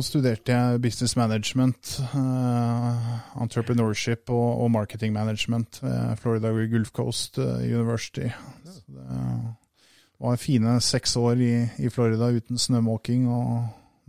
studerte 0.04 0.52
jeg 0.52 0.80
business 0.84 1.16
management, 1.16 1.94
eh, 2.12 3.12
entrepreneurship 3.40 4.30
og, 4.30 4.70
marketing 4.70 5.12
management 5.12 5.78
ved 5.82 6.16
Florida 6.20 6.52
Gulf 6.52 6.90
Coast 6.90 7.38
eh, 7.38 7.64
University. 7.72 8.28
Så 8.64 8.82
det 8.87 10.26
var 10.28 10.37
fine 10.37 10.80
seks 10.80 11.16
år 11.16 11.40
i, 11.40 11.68
i 11.78 11.88
Florida 11.88 12.28
uten 12.28 12.58
snømåking, 12.58 13.28
og 13.28 13.64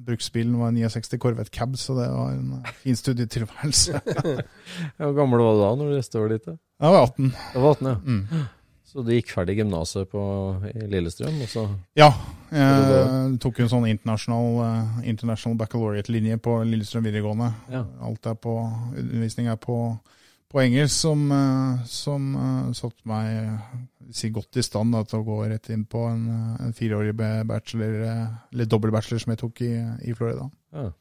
bruksbilen 0.05 0.59
var 0.59 0.73
en 0.73 0.81
69 0.81 1.17
Corvette 1.17 1.51
Cab, 1.53 1.77
så 1.77 1.95
det 1.95 2.09
var 2.11 2.31
en 2.31 2.65
fin 2.83 2.95
studietilværelse. 2.95 4.01
Hvor 4.97 5.15
gammel 5.15 5.39
var 5.39 5.53
du 5.53 5.61
da 5.61 5.71
når 5.75 5.89
du 5.89 5.95
reiste 5.95 6.19
over 6.19 6.35
dit? 6.35 6.45
Jeg 6.47 6.91
var 6.91 7.07
18. 7.07 7.33
Jeg 7.53 7.61
var 7.63 7.71
18, 7.71 7.87
ja. 7.87 7.95
Mm. 8.03 8.43
Så 8.93 9.01
du 9.01 9.09
gikk 9.09 9.31
ferdig 9.33 9.55
gymnaset 9.57 10.05
på- 10.11 10.69
i 10.69 10.85
Lillestrøm, 10.85 11.41
og 11.41 11.49
så 11.49 11.63
Ja, 11.97 12.11
jeg 12.51 13.39
tok 13.41 13.59
en 13.59 13.69
sånn 13.71 13.89
international, 13.89 14.61
eh, 14.61 15.09
international 15.09 15.57
baccalaureate-linje 15.57 16.37
på 16.37 16.59
Lillestrøm 16.63 17.03
videregående. 17.07 17.53
Ja. 17.71 17.85
Alt 18.05 18.27
er 18.27 18.35
på, 18.35 18.53
undervisning 18.95 19.47
er 19.47 19.55
på, 19.57 19.99
på 20.47 20.61
engelsk, 20.61 20.93
som, 20.93 21.31
eh, 21.31 21.83
som 21.85 22.35
eh, 22.35 22.73
satte 22.73 23.01
meg 23.09 23.59
si 24.11 24.29
godt 24.29 24.57
i 24.57 24.61
stand 24.61 24.93
da, 24.93 25.01
til 25.03 25.23
å 25.23 25.25
gå 25.25 25.49
rett 25.49 25.69
inn 25.73 25.85
på 25.89 26.03
en, 26.11 26.27
en 26.59 26.73
fireårig 26.77 27.15
bachelor, 27.47 27.97
eller 28.53 28.69
dobbeltbachelor 28.69 29.23
som 29.23 29.33
jeg 29.33 29.39
tok 29.41 29.61
i, 29.65 29.73
i 30.05 30.13
Florida. 30.13 30.51
Ja, 30.71 30.91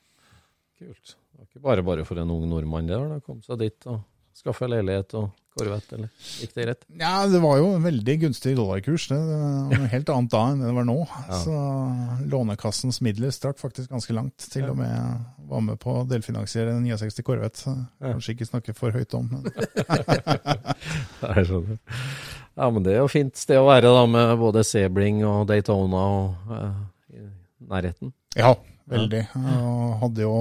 kult. 0.78 1.16
Det 1.32 1.36
var 1.36 1.44
ikke 1.44 1.62
bare 1.68 1.82
bare 1.82 2.04
for 2.08 2.16
en 2.22 2.30
ung 2.30 2.48
nordmann 2.48 2.88
det, 2.88 2.96
der. 2.96 3.20
å 3.20 3.20
komme 3.20 3.44
seg 3.44 3.58
dit 3.58 3.86
og 3.86 4.00
skaffe 4.36 4.68
leilighet 4.70 5.14
og 5.18 5.30
korvett, 5.52 5.88
eller 5.92 6.08
gikk 6.40 6.54
det 6.56 6.64
greit? 6.64 6.84
Ja, 7.00 7.12
det 7.28 7.40
var 7.42 7.58
jo 7.60 7.68
en 7.76 7.84
veldig 7.84 8.14
gunstig 8.24 8.54
dollarkurs. 8.56 9.08
Det, 9.10 9.18
var 9.18 9.82
noe 9.82 9.90
helt 9.92 10.12
annet 10.14 10.32
da 10.32 10.42
enn 10.52 10.64
det 10.64 10.72
var 10.78 10.88
nå. 10.88 10.98
Ja. 11.28 11.40
Så 11.42 11.58
Lånekassens 12.32 13.00
midler 13.04 13.32
strakk 13.34 13.60
faktisk 13.60 13.92
ganske 13.92 14.16
langt. 14.16 14.48
Til 14.52 14.70
og 14.70 14.78
med 14.80 15.24
var 15.52 15.64
med 15.64 15.80
på 15.82 15.98
å 16.00 16.06
delfinansiere 16.08 16.76
en 16.76 16.86
69 16.86 17.24
Korvett. 17.26 17.64
Kanskje 18.00 18.36
ikke 18.36 18.48
snakke 18.48 18.76
for 18.76 18.94
høyt 18.96 19.16
om, 19.18 19.28
men 19.32 19.48
Jeg 21.36 21.48
skjønner. 21.48 21.80
Ja, 22.52 22.68
men 22.68 22.84
det 22.84 22.96
er 22.96 23.00
jo 23.00 23.08
fint 23.12 23.38
sted 23.40 23.60
å 23.60 23.68
være 23.68 23.92
da, 23.92 24.02
med 24.08 24.34
både 24.40 24.64
Sebling 24.66 25.22
og 25.24 25.46
Daytona 25.48 26.02
og 26.18 26.52
uh, 26.52 27.24
nærheten. 27.72 28.12
ja, 28.36 28.52
veldig. 28.92 29.22
Og 29.40 29.94
hadde 30.02 30.24
jo 30.26 30.34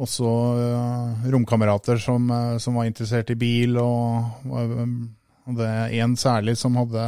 også 0.00 0.30
eh, 0.64 1.28
romkamerater 1.32 2.00
som, 2.00 2.30
eh, 2.32 2.56
som 2.62 2.74
var 2.80 2.88
interessert 2.88 3.30
i 3.30 3.36
bil, 3.40 3.76
og 3.80 4.48
det 5.56 5.66
er 5.68 5.94
en 6.04 6.16
særlig 6.20 6.56
som 6.60 6.76
hadde 6.80 7.04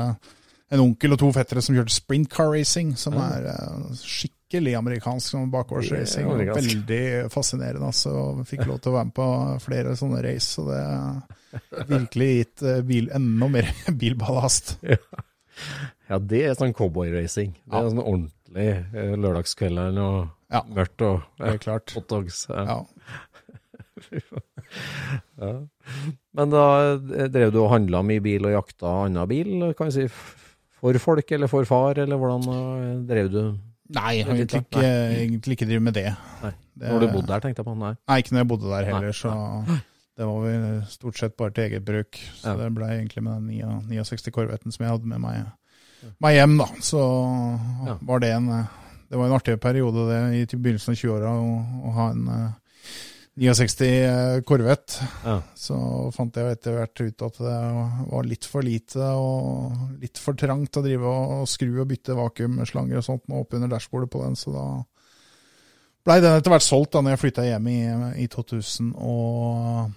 en 0.73 0.81
onkel 0.81 1.13
og 1.13 1.21
to 1.21 1.29
fettere 1.37 1.61
som 1.65 1.77
kjørte 1.77 1.93
sprint 1.93 2.31
car 2.33 2.49
racing, 2.55 2.95
som 2.97 3.13
Ja. 3.19 3.27
er 3.37 3.49
eh, 3.53 3.97
skikkelig 4.01 4.75
amerikansk 4.79 5.31
som 5.35 5.51
bakgårdsracing. 5.53 6.27
Og. 6.29 6.41
Veldig 6.57 7.31
fascinerende. 7.33 7.87
Altså, 7.93 8.11
og 8.13 8.47
fikk 8.49 8.67
lov 8.69 8.81
til 8.81 8.93
å 8.93 8.97
være 8.99 9.09
med 9.11 9.15
på 9.17 9.29
flere 9.65 9.97
sånne 9.97 10.23
race, 10.25 10.49
så 10.57 10.65
det 10.69 10.81
har 10.85 11.87
virkelig 11.89 12.31
gitt 12.39 12.63
eh, 12.69 12.81
bil 12.89 13.11
enda 13.13 13.49
mer 13.53 13.69
bilballast. 14.01 14.79
Ja, 16.09 16.19
det 16.19 16.43
er 16.51 16.57
sånn 16.59 16.73
cowboyracing. 16.77 17.53
Det 17.65 17.73
er 17.77 17.83
Ja. 17.85 17.91
sånn 17.93 18.01
ordentlig 18.05 18.33
eh, 18.57 19.15
lørdagskvelderen 19.17 19.95
noe 19.97 20.29
Ja. 20.53 20.61
mørkt 20.69 21.01
og 21.07 21.23
er 21.41 21.59
klart. 21.59 21.93
hotdogs. 21.97 22.47
Ja. 22.49 22.83
Ja. 25.43 25.51
Men 26.37 26.53
da 26.53 26.63
eh, 26.95 27.27
drev 27.33 27.51
du 27.53 27.59
og 27.63 27.71
handla 27.75 28.01
mye 28.07 28.23
bil 28.25 28.47
og 28.49 28.55
jakta 28.55 28.93
annen 29.05 29.29
bil, 29.29 29.51
kan 29.77 29.91
vi 29.91 29.93
si, 29.93 30.07
for 30.81 30.97
folk 31.03 31.33
eller 31.37 31.51
for 31.51 31.67
far, 31.69 32.01
eller 32.01 32.17
hvordan 32.21 32.47
eh, 32.55 32.95
drev 33.11 33.29
du? 33.33 33.41
Nei, 33.93 34.15
jeg 34.21 34.25
har 34.27 34.33
egentlig 34.39 34.63
ikke, 34.65 34.83
egentlig 35.21 35.57
ikke 35.59 35.69
drive 35.69 35.85
med 35.85 35.97
det. 35.99 36.07
Nei. 36.43 36.53
Når 36.87 37.03
du 37.03 37.09
bodde 37.13 37.29
der, 37.29 37.43
tenkte 37.45 37.61
jeg 37.61 37.69
på. 37.69 37.75
Nei. 37.77 37.93
Nei, 38.09 38.17
ikke 38.23 38.33
når 38.33 38.41
jeg 38.47 38.51
bodde 38.55 38.71
der 38.73 38.87
Nei, 38.87 38.93
heller, 38.95 39.13
så 39.19 39.33
det 40.17 40.29
var 40.31 40.39
vel 40.47 40.65
stort 40.89 41.21
sett 41.21 41.37
bare 41.37 41.53
til 41.57 41.67
eget 41.69 41.85
bruk. 41.85 42.17
Så 42.39 42.55
Ja. 42.55 42.57
det 42.63 42.71
ble 42.79 42.89
egentlig 42.95 43.23
med 43.27 43.51
den 43.51 43.91
69 43.93 44.33
Corvetten 44.33 44.73
som 44.73 44.87
jeg 44.87 44.95
hadde 44.95 45.11
med 45.13 45.21
meg, 45.21 45.43
meg 46.21 46.35
hjem, 46.37 46.57
da. 46.59 46.67
Så 46.81 47.01
Ja. 47.87 47.97
var 48.03 48.19
det 48.21 48.33
en 48.37 48.49
Det 49.13 49.19
var 49.19 49.27
en 49.27 49.33
artig 49.37 49.61
periode 49.61 50.07
det 50.09 50.21
i 50.41 50.47
begynnelsen 50.57 50.93
av 50.95 50.97
20-åra 50.97 51.31
å, 51.37 51.93
ha 51.93 52.11
en 52.11 52.29
eh, 52.29 52.51
69 53.37 54.43
Corvette. 54.49 55.05
Ja. 55.25 55.43
Så 55.55 55.77
fant 56.17 56.35
jeg 56.37 56.51
etter 56.53 56.73
hvert 56.79 57.01
ut 57.01 57.23
at 57.23 57.37
det 57.39 57.59
var 58.09 58.25
litt 58.25 58.45
for 58.49 58.63
lite 58.65 59.01
og 59.17 59.73
litt 60.01 60.17
for 60.21 60.33
trangt 60.35 60.77
å 60.77 60.83
drive 60.85 61.05
og 61.05 61.47
skru 61.49 61.81
og 61.81 61.89
bytte 61.89 62.17
vakuumslanger 62.17 62.97
og 63.01 63.05
sånt 63.05 63.23
opp 63.33 63.53
under 63.57 63.69
dashbordet 63.69 64.11
på 64.13 64.23
den, 64.25 64.35
så 64.37 64.53
da 64.53 64.65
blei 66.05 66.21
den 66.21 66.37
etter 66.41 66.51
hvert 66.51 66.65
solgt 66.67 66.93
da 66.93 67.01
når 67.05 67.11
jeg 67.15 67.23
flytta 67.23 67.45
hjem 67.47 67.67
i, 67.69 67.79
i 68.25 68.27
2013. 68.33 69.93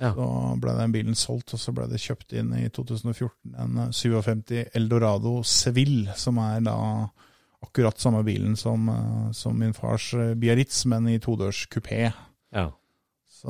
Ja. 0.00 0.14
Så 0.16 0.26
ble 0.62 0.72
den 0.78 0.92
bilen 0.94 1.14
solgt, 1.18 1.52
og 1.54 1.60
så 1.60 1.74
ble 1.76 1.84
det 1.90 2.00
kjøpt 2.00 2.32
inn 2.40 2.54
i 2.56 2.66
2014 2.72 3.54
en 3.60 3.92
57 3.92 4.70
Eldorado 4.74 5.42
Seville, 5.44 6.14
som 6.16 6.38
er 6.40 6.60
da 6.64 6.76
akkurat 7.60 8.00
samme 8.00 8.22
bilen 8.24 8.54
som, 8.56 8.88
eh, 8.88 9.30
som 9.36 9.58
min 9.60 9.74
fars 9.76 10.14
eh, 10.16 10.34
Biarritz, 10.40 10.86
men 10.88 11.08
i 11.12 11.18
todørs 11.20 11.66
kupé. 11.68 12.06
ja. 12.52 12.70
Så 13.40 13.48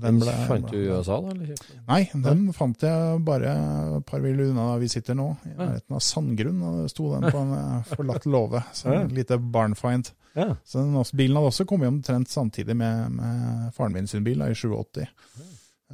den 0.00 0.16
ble 0.24 0.32
fant 0.48 0.70
du 0.72 0.76
i 0.78 0.88
USA, 0.90 1.20
da? 1.22 1.30
Eller? 1.30 1.58
Nei, 1.86 2.00
den 2.18 2.48
fant 2.56 2.82
jeg 2.82 3.20
bare 3.22 3.52
et 4.00 4.06
par 4.08 4.18
mil 4.24 4.40
unna 4.48 4.64
der 4.72 4.80
vi 4.82 4.88
sitter 4.90 5.14
nå, 5.14 5.28
i 5.46 5.52
nærheten 5.54 5.94
av 5.94 6.00
Sandgrunn. 6.02 6.62
Og 6.66 6.80
det 6.82 6.88
sto 6.90 7.12
den 7.12 7.28
på 7.30 7.42
en 7.44 7.52
eh, 7.54 7.92
forlatt 7.94 8.26
låve, 8.26 8.64
så 8.74 8.90
Ja. 8.90 9.02
et 9.04 9.12
lite 9.14 9.38
barnfind. 9.38 10.10
Ja. 10.34 10.56
Så 10.66 10.82
den 10.82 10.96
også, 10.98 11.14
bilen 11.20 11.36
hadde 11.38 11.52
også 11.52 11.64
kommet 11.70 11.92
omtrent 11.92 12.28
samtidig 12.32 12.74
med, 12.74 13.12
med 13.20 13.70
faren 13.76 13.92
min 13.94 14.06
sin 14.10 14.24
bil 14.26 14.42
da, 14.42 14.48
i 14.50 14.54
87. 14.58 15.06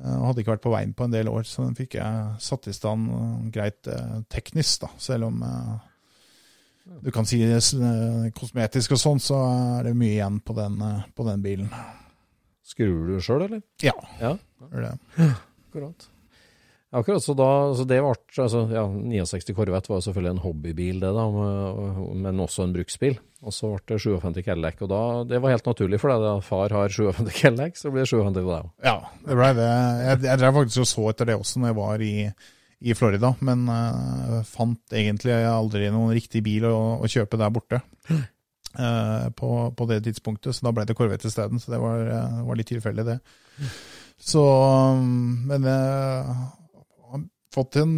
Eh, 0.01 0.21
hadde 0.25 0.41
ikke 0.41 0.55
vært 0.55 0.65
på 0.65 0.73
veien 0.73 0.93
på 0.97 1.07
en 1.07 1.13
del 1.13 1.29
år, 1.29 1.45
så 1.49 1.67
den 1.67 1.77
fikk 1.77 1.99
jeg 1.99 2.29
satt 2.41 2.69
i 2.71 2.75
stand 2.77 3.11
eh, 3.13 3.33
greit 3.53 3.89
eh, 3.91 4.21
teknisk, 4.33 4.87
da, 4.87 4.93
selv 5.01 5.29
om 5.29 5.43
du 7.05 7.11
kan 7.15 7.27
si 7.29 7.39
kosmetisk 8.35 8.97
og 8.97 8.99
sånn, 8.99 9.21
så 9.23 9.37
er 9.79 9.91
det 9.91 9.93
mye 9.99 10.17
igjen 10.17 10.41
på 10.43 10.57
den, 10.57 10.81
på 11.15 11.27
den 11.29 11.45
bilen. 11.45 11.69
Skrur 12.67 13.13
du 13.13 13.21
sjøl, 13.23 13.45
eller? 13.47 13.61
Ja, 13.85 13.95
Ja, 14.19 14.33
gjør 14.73 14.89
det. 14.89 14.95
akkurat. 15.69 16.09
Akkurat, 16.91 17.23
så 17.23 17.37
da, 17.39 17.51
så 17.79 17.85
det 17.87 18.01
ble, 18.03 18.17
altså, 18.43 18.65
ja, 18.73 18.83
69 18.89 19.55
Corvette 19.55 19.93
var 19.93 20.03
selvfølgelig 20.03 20.33
en 20.33 20.43
hobbybil 20.43 21.05
det 21.05 21.13
da, 21.15 21.27
men 22.25 22.43
også 22.43 22.67
en 22.67 22.75
bruksbil. 22.75 23.21
Og 23.41 23.55
så 23.57 23.71
ble 23.73 23.97
det 23.97 24.03
57 24.05 24.43
Cadillac, 24.45 24.81
og 24.85 24.91
da, 24.91 25.03
det 25.31 25.39
var 25.41 25.55
helt 25.55 25.69
naturlig 25.71 26.01
for 26.03 26.13
deg 26.13 26.25
da 26.27 26.33
far 26.45 26.75
har 26.77 26.93
57 26.93 27.31
Cadillac, 27.39 27.79
så 27.81 27.93
blir 27.93 28.05
det 28.05 28.11
57 28.11 28.35
for 28.35 28.35
deg 28.37 28.49
også. 28.59 28.73
Ja, 28.85 28.97
det 29.25 29.37
blei 29.39 29.53
det. 29.57 29.69
Jeg, 30.05 30.19
jeg 30.27 30.41
drev 30.43 30.59
faktisk 30.59 30.83
og 30.83 30.91
så 30.91 31.05
etter 31.13 31.31
det 31.31 31.37
også 31.41 31.63
når 31.63 31.71
jeg 31.71 31.79
var 31.79 32.05
i, 32.05 32.13
i 32.81 32.97
Florida, 32.99 33.31
men 33.49 33.63
uh, 33.73 34.43
fant 34.49 34.99
egentlig 35.01 35.39
aldri 35.49 35.89
noen 35.95 36.13
riktig 36.17 36.45
bil 36.45 36.69
å, 36.69 36.77
å 37.01 37.09
kjøpe 37.09 37.41
der 37.41 37.55
borte. 37.57 37.81
Uh, 38.11 39.31
på, 39.41 39.55
på 39.73 39.89
det 39.89 40.03
tidspunktet, 40.05 40.53
så 40.59 40.69
da 40.69 40.75
ble 40.77 40.85
det 40.91 40.99
Corvette 40.99 41.33
isteden. 41.33 41.63
Så 41.63 41.73
det 41.73 41.81
var, 41.81 42.05
uh, 42.13 42.43
var 42.45 42.61
litt 42.61 42.69
tilfeldig, 42.75 43.07
det. 43.09 43.19
Så 44.21 44.45
um, 45.01 45.47
Men 45.49 45.65
jeg 45.65 46.37
har 47.09 47.25
fått 47.57 47.81
en 47.81 47.97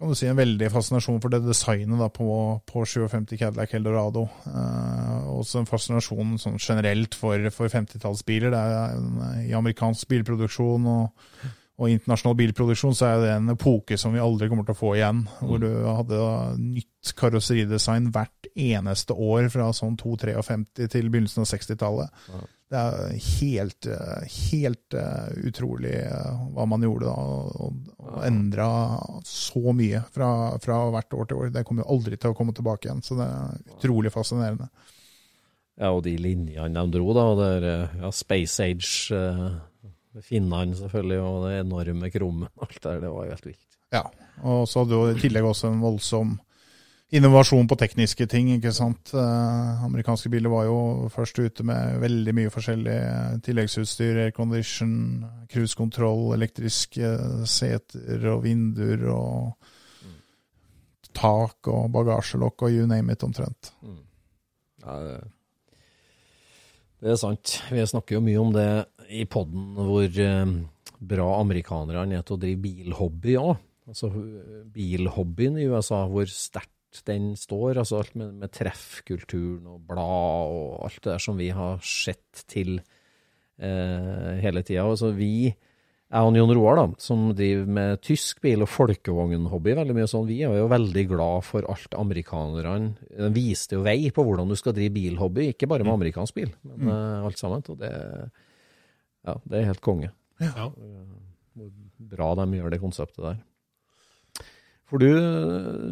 kan 0.00 0.08
du 0.08 0.16
si, 0.16 0.26
en 0.30 0.38
veldig 0.38 0.70
fascinasjon 0.72 1.20
for 1.20 1.32
det 1.32 1.42
designet 1.44 2.00
da, 2.00 2.08
på, 2.08 2.26
på 2.64 2.84
57 2.88 3.36
Cadillac 3.36 3.74
Eldorado. 3.76 4.24
Eh, 4.48 5.30
også 5.34 5.60
en 5.60 5.68
fascinasjon 5.68 6.38
sånn 6.40 6.56
generelt 6.56 7.16
for, 7.20 7.50
for 7.52 7.68
50-tallsbiler. 7.72 8.54
Det 8.54 8.60
er 8.60 8.94
en, 8.96 9.24
I 9.44 9.56
amerikansk 9.58 10.08
bilproduksjon 10.08 10.88
og, 10.88 11.26
og 11.80 11.88
internasjonal 11.88 12.36
bilproduksjon 12.36 12.96
så 12.96 13.06
er 13.08 13.22
det 13.22 13.32
en 13.32 13.52
epoke 13.54 13.96
som 14.00 14.12
vi 14.12 14.20
aldri 14.20 14.50
kommer 14.50 14.66
til 14.68 14.76
å 14.76 14.80
få 14.80 14.94
igjen. 14.98 15.22
Hvor 15.40 15.62
du 15.62 15.68
hadde 15.86 16.18
nytt 16.60 17.12
karosseridesign 17.16 18.10
hvert 18.12 18.50
eneste 18.52 19.16
år 19.16 19.48
fra 19.52 19.70
sånn 19.76 19.96
253 20.00 20.90
til 20.92 21.08
begynnelsen 21.08 21.46
av 21.46 21.48
60-tallet. 21.48 22.20
Det 22.70 22.78
er 22.78 23.14
helt, 23.40 23.88
helt 24.52 24.94
eh, 24.94 25.30
utrolig 25.48 25.96
eh, 26.04 26.42
hva 26.54 26.68
man 26.70 26.84
gjorde 26.86 27.08
da, 27.08 27.16
og, 27.16 27.80
og 27.98 28.20
endra 28.28 28.68
så 29.26 29.74
mye 29.74 30.04
fra, 30.14 30.28
fra 30.62 30.76
hvert 30.94 31.16
år 31.16 31.26
til 31.26 31.40
år. 31.40 31.50
Det 31.56 31.64
kommer 31.66 31.82
jo 31.82 31.96
aldri 31.96 32.20
til 32.20 32.30
å 32.30 32.36
komme 32.38 32.54
tilbake 32.54 32.86
igjen, 32.86 33.02
så 33.02 33.18
det 33.18 33.26
er 33.26 33.74
utrolig 33.74 34.14
fascinerende. 34.14 34.68
Ja, 35.80 35.90
og 35.96 36.04
de 36.04 36.14
linjene 36.20 36.76
de 36.76 36.94
dro 36.94 37.10
da, 37.16 37.26
og 37.32 37.40
det 37.40 37.50
er, 37.56 37.68
eh, 37.72 37.98
ja, 38.04 38.12
Space 38.14 38.68
Age, 38.68 39.18
eh, 40.14 40.22
finnene 40.26 40.76
selvfølgelig, 40.78 41.20
og 41.24 41.48
det 41.48 41.56
enorme 41.60 42.12
krummen, 42.14 42.52
alt 42.62 42.78
der, 42.82 43.02
det 43.02 43.10
var 43.14 43.26
jo 43.26 43.34
helt 43.34 43.50
vilt. 43.52 43.66
Ja, 43.90 44.04
og 44.46 44.68
så 44.70 44.84
hadde 44.84 44.96
jo 44.96 45.10
i 45.10 45.18
tillegg 45.18 45.48
også 45.48 45.70
en 45.70 45.82
voldsom 45.82 46.38
innovasjon 47.10 47.66
på 47.66 47.74
tekniske 47.78 48.26
ting, 48.30 48.52
ikke 48.54 48.72
sant. 48.74 49.10
Eh, 49.14 49.84
amerikanske 49.86 50.30
biler 50.30 50.52
var 50.52 50.68
jo 50.68 51.08
først 51.10 51.40
ute 51.42 51.66
med 51.66 51.98
veldig 52.04 52.34
mye 52.38 52.52
forskjellig 52.54 52.98
tilleggsutstyr, 53.46 54.22
aircondition, 54.26 54.94
cruisekontroll, 55.50 56.30
elektriske 56.36 57.10
seter 57.50 58.30
og 58.30 58.44
vinduer 58.46 59.08
og 59.10 59.74
tak 61.16 61.66
og 61.72 61.90
bagasjelokk 61.90 62.66
og 62.66 62.78
you 62.78 62.86
name 62.86 63.12
it 63.12 63.26
omtrent. 63.26 63.72
Ja, 64.84 64.96
det, 65.04 65.18
det 67.02 67.14
er 67.14 67.20
sant. 67.20 67.58
Vi 67.72 67.86
snakker 67.90 68.18
jo 68.18 68.24
mye 68.24 68.40
om 68.40 68.54
det 68.54 68.68
i 69.10 69.26
podden 69.30 69.74
hvor 69.78 70.20
eh, 70.22 70.52
bra 71.00 71.30
amerikanerne 71.40 72.18
er 72.18 72.26
til 72.26 72.36
å 72.36 72.42
drive 72.42 72.62
bilhobby 72.64 73.38
òg. 73.40 73.56
Altså 73.90 74.10
eh, 74.12 74.60
bilhobbyen 74.74 75.58
i 75.60 75.66
USA, 75.70 76.04
hvor 76.10 76.28
sterkt 76.30 77.02
den 77.06 77.32
står. 77.38 77.80
Altså 77.80 78.00
alt 78.00 78.14
med, 78.18 78.36
med 78.42 78.52
treffkulturen 78.54 79.66
og 79.70 79.82
blad 79.90 80.54
og 80.54 80.86
alt 80.86 81.02
det 81.02 81.14
der 81.14 81.24
som 81.26 81.40
vi 81.40 81.50
har 81.54 81.80
sett 81.86 82.44
til 82.50 82.78
eh, 82.78 84.36
hele 84.42 84.62
tida. 84.66 84.86
Altså 84.86 85.12
vi, 85.16 85.50
jeg 85.50 86.26
og 86.26 86.36
Jon 86.38 86.54
Roar, 86.58 86.82
da, 86.82 87.00
som 87.02 87.30
driver 87.38 87.70
med 87.80 88.04
tysk 88.06 88.42
bil- 88.44 88.66
og 88.66 88.70
folkevognhobby, 88.70 89.74
veldig 89.78 89.96
mye 89.96 90.10
sånn, 90.10 90.28
vi 90.28 90.42
er 90.46 90.58
jo 90.58 90.68
veldig 90.70 91.06
glad 91.10 91.46
for 91.46 91.66
alt 91.70 91.94
amerikanerne 91.98 92.94
De 93.14 93.32
viste 93.34 93.78
jo 93.78 93.86
vei 93.86 94.10
på 94.14 94.26
hvordan 94.26 94.50
du 94.50 94.58
skal 94.58 94.76
drive 94.76 94.94
bilhobby, 94.98 95.50
ikke 95.54 95.70
bare 95.70 95.86
med 95.86 95.96
amerikansk 95.96 96.38
bil, 96.38 96.54
men 96.66 96.86
mm. 96.90 97.26
alt 97.30 97.40
sammen. 97.40 97.66
Og 97.70 97.78
det, 97.80 97.94
ja, 99.26 99.36
det 99.44 99.60
er 99.60 99.70
helt 99.70 99.84
konge. 99.84 100.10
Ja. 100.40 100.70
Hvor 100.70 101.70
bra 102.10 102.32
de 102.40 102.48
gjør 102.56 102.72
det 102.72 102.80
konseptet 102.82 103.24
der. 103.26 103.38
For 104.90 104.98
du, 104.98 105.10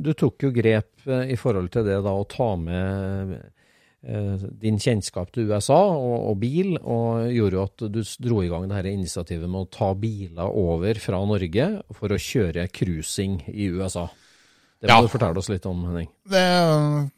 du 0.03 0.11
tok 0.19 0.49
jo 0.49 0.51
grep 0.55 1.07
eh, 1.07 1.31
i 1.35 1.39
forhold 1.39 1.71
til 1.75 1.87
det 1.87 2.01
da 2.03 2.15
å 2.19 2.27
ta 2.27 2.49
med 2.59 3.37
eh, 3.37 4.47
din 4.59 4.81
kjennskap 4.83 5.31
til 5.35 5.53
USA 5.53 5.79
og, 5.93 6.17
og 6.33 6.41
bil, 6.43 6.73
og 6.81 7.29
gjorde 7.31 7.59
jo 7.61 7.67
at 7.69 7.85
du 7.95 8.01
dro 8.27 8.41
i 8.43 8.51
gang 8.51 8.67
det 8.67 8.81
her 8.81 8.91
initiativet 8.91 9.47
med 9.47 9.69
å 9.69 9.71
ta 9.71 9.93
biler 9.95 10.51
over 10.51 10.99
fra 11.03 11.23
Norge 11.31 11.69
for 11.95 12.15
å 12.15 12.19
kjøre 12.19 12.67
cruising 12.75 13.39
i 13.55 13.71
USA. 13.71 14.09
Det 14.81 14.87
må 14.87 14.95
Ja. 14.95 15.03
du 15.03 15.09
fortelle 15.11 15.37
oss 15.41 15.49
litt 15.51 15.65
om, 15.67 15.81
Henning. 15.89 16.07
Det 16.31 16.43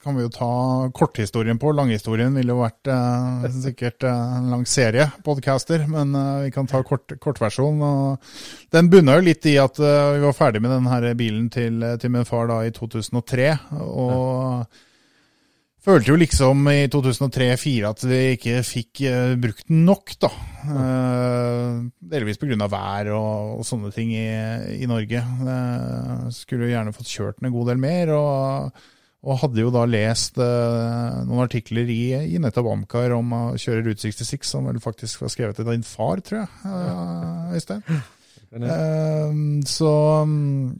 kan 0.02 0.16
vi 0.16 0.22
jo 0.22 0.30
ta 0.32 0.48
korthistorien 0.96 1.58
på. 1.60 1.74
Langhistorien 1.76 2.32
ville 2.34 2.54
jo 2.54 2.62
vært 2.62 2.88
eh, 2.88 3.50
sikkert 3.52 4.02
eh, 4.08 4.36
en 4.38 4.48
lang 4.54 4.64
serie 4.64 5.10
podcaster, 5.26 5.84
men 5.86 6.14
eh, 6.16 6.44
vi 6.46 6.50
kan 6.54 6.66
ta 6.70 6.80
kort, 6.82 7.12
kortversjon. 7.20 7.82
Den 8.72 8.88
bunna 8.88 9.18
jo 9.18 9.26
litt 9.28 9.44
i 9.50 9.58
at 9.60 9.76
eh, 9.78 10.12
vi 10.16 10.24
var 10.24 10.32
ferdig 10.38 10.62
med 10.64 10.72
denne 10.72 11.12
bilen 11.20 11.50
til, 11.52 11.84
til 12.00 12.10
min 12.16 12.24
far 12.24 12.48
da 12.48 12.62
i 12.64 12.72
2003. 12.72 13.50
og 13.76 14.64
Følte 15.80 16.12
jo 16.12 16.18
liksom 16.20 16.66
i 16.68 16.84
2003-2004 16.92 17.88
at 17.88 18.02
vi 18.04 18.20
ikke 18.34 18.56
fikk 18.68 19.00
uh, 19.08 19.34
brukt 19.40 19.64
den 19.70 19.86
nok, 19.88 20.12
da. 20.20 20.30
Uh, 20.68 21.78
delvis 22.12 22.40
pga. 22.40 22.68
vær 22.68 23.12
og, 23.16 23.60
og 23.60 23.64
sånne 23.64 23.92
ting 23.94 24.12
i, 24.12 24.26
i 24.76 24.88
Norge. 24.90 25.22
Uh, 25.40 26.26
skulle 26.36 26.68
jo 26.68 26.74
gjerne 26.74 26.92
fått 26.96 27.08
kjørt 27.08 27.40
den 27.40 27.48
en 27.48 27.56
god 27.56 27.72
del 27.72 27.84
mer. 27.84 28.16
og 28.16 28.80
og 29.20 29.36
hadde 29.42 29.60
jo 29.60 29.68
da 29.68 29.82
lest 29.84 30.38
uh, 30.40 31.18
noen 31.28 31.42
artikler 31.42 31.90
i, 31.92 32.04
i 32.32 32.38
nettopp 32.40 32.70
Amcar 32.70 33.12
om 33.12 33.34
å 33.36 33.40
kjøre 33.60 33.82
Route 33.84 34.08
66, 34.08 34.48
som 34.48 34.64
vel 34.64 34.80
faktisk 34.80 35.20
var 35.20 35.32
skrevet 35.34 35.60
til 35.60 35.68
din 35.68 35.84
far, 35.84 36.22
tror 36.24 36.40
jeg, 36.40 37.58
Øystein. 37.58 37.84
Så 39.68 39.90
mm, 40.24 40.70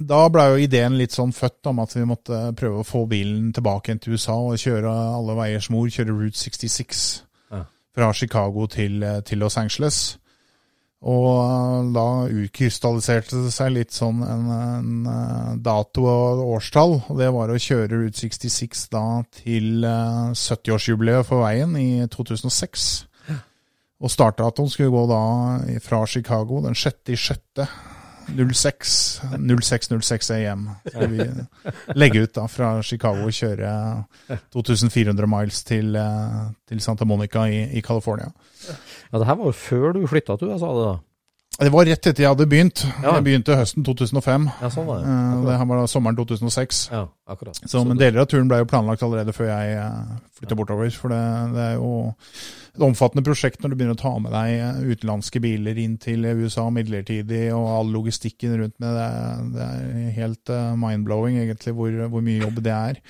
da 0.00 0.24
ble 0.32 0.44
jo 0.50 0.56
ideen 0.64 0.96
litt 0.98 1.14
sånn 1.14 1.32
født 1.32 1.68
om 1.70 1.78
at 1.84 1.92
vi 1.94 2.02
måtte 2.08 2.40
prøve 2.58 2.82
å 2.82 2.86
få 2.88 3.04
bilen 3.10 3.52
tilbake 3.54 3.90
igjen 3.92 4.00
til 4.02 4.16
USA 4.16 4.34
og 4.40 4.58
kjøre 4.58 4.90
alle 4.90 5.36
veiers 5.38 5.70
mor, 5.70 5.86
kjøre 5.86 6.16
Route 6.16 6.38
66 6.40 7.22
Ja. 7.54 7.64
fra 7.94 8.12
Chicago 8.12 8.66
til, 8.66 9.02
eh, 9.02 9.20
til 9.22 9.38
Los 9.38 9.56
Angeles. 9.56 10.18
Og 11.04 11.26
eh, 11.36 11.92
da 11.94 12.06
utkrystalliserte 12.32 13.42
det 13.44 13.52
seg 13.52 13.70
litt 13.76 13.92
sånn 13.92 14.22
en, 14.24 14.44
en 14.50 15.06
eh, 15.06 15.56
dato 15.62 16.06
og 16.08 16.42
årstall, 16.56 16.94
og 17.12 17.18
det 17.20 17.30
var 17.36 17.52
å 17.52 17.60
kjøre 17.60 18.00
Route 18.00 18.18
66 18.18 18.88
da 18.90 19.22
til 19.36 19.84
eh, 19.84 20.32
70-årsjubileet 20.32 21.28
for 21.28 21.44
veien 21.44 21.76
i 21.76 22.06
2006. 22.08 23.04
Og 24.04 24.10
startdatoen 24.10 24.68
skulle 24.68 24.90
gå 24.92 25.04
da 25.08 25.20
fra 25.80 26.02
Chicago 26.10 26.58
den 26.64 26.74
6. 26.74 27.14
i 28.28 28.54
6. 28.54 28.94
06, 29.38 29.88
0606 29.90 30.30
AM. 30.30 30.68
Skal 30.88 31.10
vi 31.10 31.26
legge 32.00 32.24
ut 32.24 32.34
da 32.36 32.46
fra 32.50 32.70
Chicago 32.82 33.28
og 33.28 33.34
kjøre 33.36 33.70
2400 34.54 35.30
miles 35.30 35.62
til, 35.64 35.96
eh, 35.96 36.40
til 36.68 36.80
Santa 36.80 37.04
Monica 37.04 37.46
i, 37.48 37.64
i 37.78 37.82
California. 37.84 38.30
Ja, 39.12 39.18
det 39.18 39.26
her 39.26 39.40
var 39.40 39.50
jo 39.50 39.56
før 39.58 39.92
du 39.96 40.06
flytta 40.10 40.38
til 40.38 40.54
USA, 40.54 40.72
det 40.72 40.86
da. 40.88 40.94
Det 41.54 41.70
var 41.70 41.86
rett 41.86 42.06
etter 42.10 42.24
jeg 42.24 42.30
hadde 42.32 42.46
begynt. 42.50 42.80
Ja. 43.02 43.12
Jeg 43.14 43.24
begynte 43.28 43.54
høsten 43.58 43.84
2005. 43.86 44.46
Ja, 44.62 44.70
sånn 44.74 44.88
var 44.88 45.02
det. 45.02 45.10
Eh, 45.12 45.44
Det 45.46 45.58
her 45.60 45.68
var 45.70 45.80
da 45.80 45.86
sommeren 45.90 46.16
2006. 46.18 46.80
Ja, 46.90 47.04
akkurat. 47.30 47.60
Så, 47.70 47.84
men 47.86 48.00
deler 48.00 48.24
av 48.24 48.26
turen 48.32 48.48
ble 48.50 48.58
jo 48.62 48.68
planlagt 48.70 49.04
allerede 49.06 49.34
før 49.36 49.52
jeg 49.52 49.76
eh, 49.78 50.16
flytta 50.40 50.58
bortover. 50.58 50.90
For 50.98 51.14
det, 51.14 51.20
det 51.54 51.62
er 51.68 51.76
jo 51.78 51.92
et 52.74 52.82
omfattende 52.88 53.22
prosjekt 53.26 53.62
når 53.62 53.70
du 53.70 53.78
begynner 53.78 53.94
å 53.98 54.02
ta 54.02 54.14
med 54.18 54.34
deg 54.34 54.56
eh, 54.56 54.82
utenlandske 54.96 55.42
biler 55.44 55.78
inn 55.84 55.94
til 56.02 56.26
USA 56.32 56.66
midlertidig, 56.74 57.44
og 57.54 57.70
all 57.76 57.94
logistikken 57.94 58.58
rundt 58.58 58.76
med 58.82 58.98
det. 58.98 59.08
Det 59.54 59.70
er 59.70 60.12
helt 60.18 60.50
mindblowing, 60.50 60.82
mind-blowing 60.84 61.40
egentlig 61.44 61.74
hvor, 61.78 61.94
hvor 62.10 62.24
mye 62.24 62.42
jobb 62.42 62.62
det 62.66 62.74
er. 62.74 63.00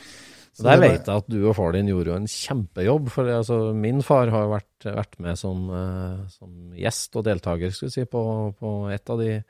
Så 0.54 0.68
Der 0.68 0.78
vet 0.78 1.08
jeg 1.08 1.18
at 1.18 1.26
du 1.30 1.40
og 1.48 1.56
far 1.58 1.72
din 1.74 1.88
gjorde 1.90 2.12
jo 2.12 2.16
en 2.20 2.30
kjempejobb. 2.30 3.08
For 3.10 3.30
altså, 3.40 3.58
min 3.74 4.02
far 4.06 4.30
har 4.30 4.46
vært, 4.52 4.86
vært 4.86 5.16
med 5.22 5.38
som, 5.40 5.64
eh, 5.74 6.20
som 6.30 6.74
gjest 6.78 7.18
og 7.18 7.26
deltaker 7.26 7.74
skal 7.74 7.90
vi 7.90 7.94
si, 7.96 8.04
på, 8.06 8.22
på 8.60 8.74
et 8.94 9.10
av 9.10 9.18
de 9.18 9.40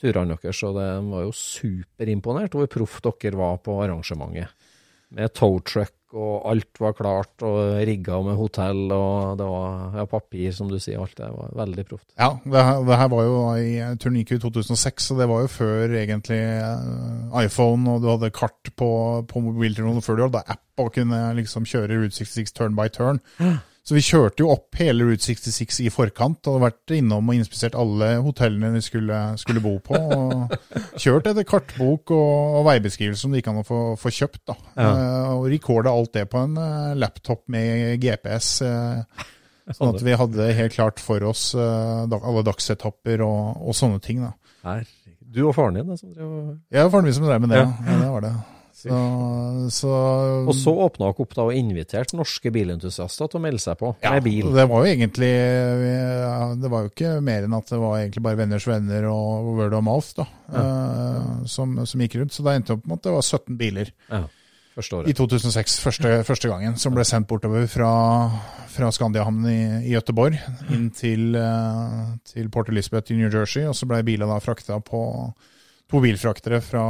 turene 0.00 0.38
deres, 0.40 0.62
og 0.66 0.78
det 0.78 0.88
var 1.10 1.26
jo 1.26 1.34
superimponert 1.36 2.56
hvor 2.56 2.70
proff 2.72 2.96
dere 3.04 3.38
var 3.38 3.60
på 3.64 3.76
arrangementet. 3.84 4.70
Med 5.14 5.34
tow 5.36 5.60
truck 5.62 5.94
og 6.14 6.44
alt 6.50 6.80
var 6.80 6.94
klart, 6.96 7.32
og 7.42 7.74
rigga 7.86 8.20
med 8.22 8.38
hotell, 8.38 8.84
og 8.94 9.38
det 9.40 9.48
var 9.50 9.98
ja, 9.98 10.06
papir, 10.10 10.52
som 10.54 10.70
du 10.70 10.78
sier. 10.78 11.02
Alt 11.02 11.16
det 11.18 11.30
var 11.34 11.52
veldig 11.58 11.84
proft. 11.88 12.06
Ja, 12.20 12.30
det 12.44 12.64
her, 12.68 12.82
det 12.86 12.98
her 13.00 13.10
var 13.12 13.26
jo 13.26 13.36
i 13.58 13.74
Turniku 14.00 14.36
i 14.36 14.42
2006, 14.42 15.10
så 15.10 15.18
det 15.18 15.28
var 15.30 15.44
jo 15.44 15.52
før 15.52 15.96
egentlig 15.98 16.40
eh, 16.40 17.44
iPhone, 17.44 17.86
og 17.90 18.04
du 18.04 18.10
hadde 18.12 18.32
kart 18.34 18.72
på, 18.78 18.90
på 19.30 19.44
mobiltelefonen 19.44 20.04
før 20.04 20.20
du 20.20 20.26
hadde 20.28 20.44
app 20.56 20.84
og 20.84 20.90
kunne 20.96 21.20
liksom 21.38 21.66
kjøre 21.68 22.00
Route 22.00 22.16
66 22.16 22.54
turn 22.54 22.78
by 22.78 22.88
turn. 22.94 23.20
Så 23.84 23.92
vi 23.92 24.00
kjørte 24.00 24.40
jo 24.40 24.48
opp 24.54 24.78
hele 24.80 25.04
Route 25.04 25.20
66 25.20 25.82
i 25.84 25.90
forkant, 25.92 26.38
og 26.46 26.54
hadde 26.54 26.64
vært 26.70 26.94
innom 26.96 27.26
og 27.28 27.36
inspisert 27.36 27.76
alle 27.76 28.14
hotellene 28.24 28.70
vi 28.78 28.80
skulle, 28.86 29.18
skulle 29.40 29.60
bo 29.60 29.74
på. 29.84 29.98
og 29.98 30.54
Kjørt 31.02 31.28
etter 31.28 31.44
kartbok 31.44 32.14
og, 32.16 32.56
og 32.60 32.64
veibeskrivelse 32.70 33.26
som 33.26 33.34
det 33.34 33.42
gikk 33.42 33.52
an 33.52 33.60
å 33.60 33.66
få, 33.68 33.82
få 34.00 34.12
kjøpt. 34.22 34.40
da. 34.48 34.56
Eh, 34.86 35.34
og 35.34 35.50
recorda 35.52 35.92
alt 35.92 36.14
det 36.16 36.24
på 36.32 36.40
en 36.46 36.56
uh, 36.56 36.94
laptop 36.96 37.44
med 37.52 38.00
GPS. 38.00 38.56
Uh, 38.64 39.28
Sånn 39.72 39.94
at 39.94 40.02
vi 40.04 40.16
hadde 40.16 40.50
helt 40.58 40.74
klart 40.76 41.00
for 41.00 41.24
oss 41.24 41.46
eh, 41.56 42.16
alle 42.18 42.42
dagsetapper 42.44 43.22
og, 43.24 43.62
og 43.64 43.76
sånne 43.76 44.00
ting. 44.04 44.20
da. 44.20 44.34
Herregud. 44.64 45.14
Du 45.34 45.40
og 45.48 45.54
faren 45.56 45.78
din, 45.78 45.88
da, 45.88 45.96
som 45.98 46.12
drev 46.12 46.34
var 46.70 46.90
faren 46.92 47.08
min 47.08 47.16
som 47.16 47.24
drev 47.24 47.40
med 47.42 47.54
det. 47.54 47.62
Ja. 47.62 47.70
Ja. 47.72 47.86
Ja, 47.88 48.02
det 48.02 48.10
var 48.12 48.26
det. 48.26 48.34
Så, 48.84 48.96
så 49.72 49.90
Og 50.44 50.52
så 50.56 50.72
åpna 50.84 51.08
dere 51.08 51.24
opp 51.24 51.34
da 51.36 51.46
og 51.48 51.56
inviterte 51.56 52.18
norske 52.18 52.52
bilentusiaster 52.52 53.30
til 53.30 53.40
å 53.40 53.42
melde 53.46 53.62
seg 53.62 53.78
på 53.80 53.94
ja, 54.04 54.12
med 54.12 54.26
bil. 54.26 54.50
Det 54.52 54.66
var 54.68 54.84
jo 54.84 54.92
egentlig 54.92 55.32
Det 56.60 56.72
var 56.74 56.84
jo 56.84 56.92
ikke 56.92 57.16
mer 57.24 57.48
enn 57.48 57.56
at 57.56 57.72
det 57.72 57.80
var 57.80 57.98
egentlig 58.02 58.24
bare 58.26 58.40
venners 58.42 58.68
venner 58.68 59.08
og 59.08 59.50
word 59.56 59.76
of 59.78 59.84
mouth 59.86 60.12
da, 60.20 60.28
ja. 60.52 60.64
som, 61.48 61.78
som 61.88 62.04
gikk 62.04 62.18
rundt. 62.20 62.36
Så 62.36 62.44
da 62.44 62.58
endte 62.58 62.74
det 62.74 62.80
opp 62.80 62.88
med 62.90 63.00
at 63.00 63.08
det 63.08 63.14
var 63.16 63.28
17 63.30 63.60
biler 63.60 63.92
Ja, 64.10 64.26
i 65.06 65.12
2006, 65.14 65.76
første, 65.78 66.12
første 66.26 66.50
gangen, 66.50 66.74
som 66.82 66.96
ble 66.96 67.04
sendt 67.06 67.28
bortover 67.30 67.68
fra, 67.70 67.90
fra 68.74 68.88
Skandiahamn 68.90 69.46
i, 69.46 69.58
i 69.86 69.92
Gøteborg 69.94 70.34
inn 70.74 70.88
til, 70.90 71.36
eh, 71.38 72.00
til 72.26 72.50
Port 72.50 72.72
Elizabeth 72.72 73.14
i 73.14 73.18
New 73.20 73.30
Jersey. 73.30 73.68
Og 73.70 73.76
så 73.78 73.86
ble 73.86 74.02
bilene 74.02 74.32
da 74.32 74.40
frakta 74.42 74.80
på 74.82 75.04
to 75.94 76.00
bilfraktere 76.02 76.60
fra, 76.60 76.84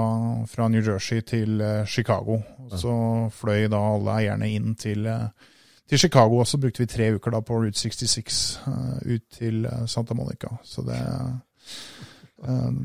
fra 0.48 0.68
New 0.68 0.82
Jersey 0.82 1.20
til 1.28 1.60
eh, 1.60 1.82
Chicago. 1.86 2.38
Så 2.72 2.92
fløy 3.36 3.66
da 3.68 3.80
alle 3.92 4.14
eierne 4.20 4.48
inn 4.48 4.72
til, 4.80 5.04
eh, 5.10 5.50
til 5.88 6.00
Chicago, 6.06 6.40
og 6.40 6.48
så 6.48 6.60
brukte 6.60 6.84
vi 6.84 6.88
tre 6.88 7.10
uker 7.16 7.34
da 7.34 7.42
på 7.44 7.58
Route 7.60 7.78
66 7.78 8.38
eh, 8.70 9.14
ut 9.16 9.26
til 9.38 9.68
Santa 9.86 10.16
Monica. 10.16 10.56
Så 10.64 10.86
det 10.86 10.96
eh, 11.00 11.36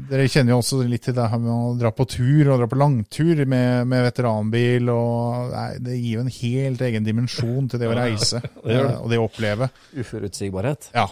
Dere 0.10 0.28
kjenner 0.32 0.54
jo 0.54 0.62
også 0.62 0.78
litt 0.88 1.04
til 1.08 1.16
det 1.18 1.26
her 1.32 1.40
med 1.42 1.52
å 1.52 1.74
dra 1.76 1.90
på 1.92 2.06
tur 2.08 2.52
og 2.52 2.62
dra 2.62 2.68
på 2.72 2.78
langtur 2.80 3.42
med, 3.44 3.88
med 3.92 4.06
veteranbil. 4.06 4.92
og 4.94 5.52
nei, 5.52 5.70
Det 5.84 5.98
gir 5.98 6.14
jo 6.18 6.24
en 6.24 6.36
helt 6.36 6.84
egen 6.88 7.08
dimensjon 7.08 7.68
til 7.72 7.82
det 7.82 7.90
å 7.90 7.96
reise 7.98 8.40
det 8.44 8.76
det. 8.76 8.86
og 9.00 9.12
det 9.12 9.20
å 9.20 9.28
oppleve. 9.28 9.72
Uforutsigbarhet. 10.00 10.92
Ja, 10.96 11.08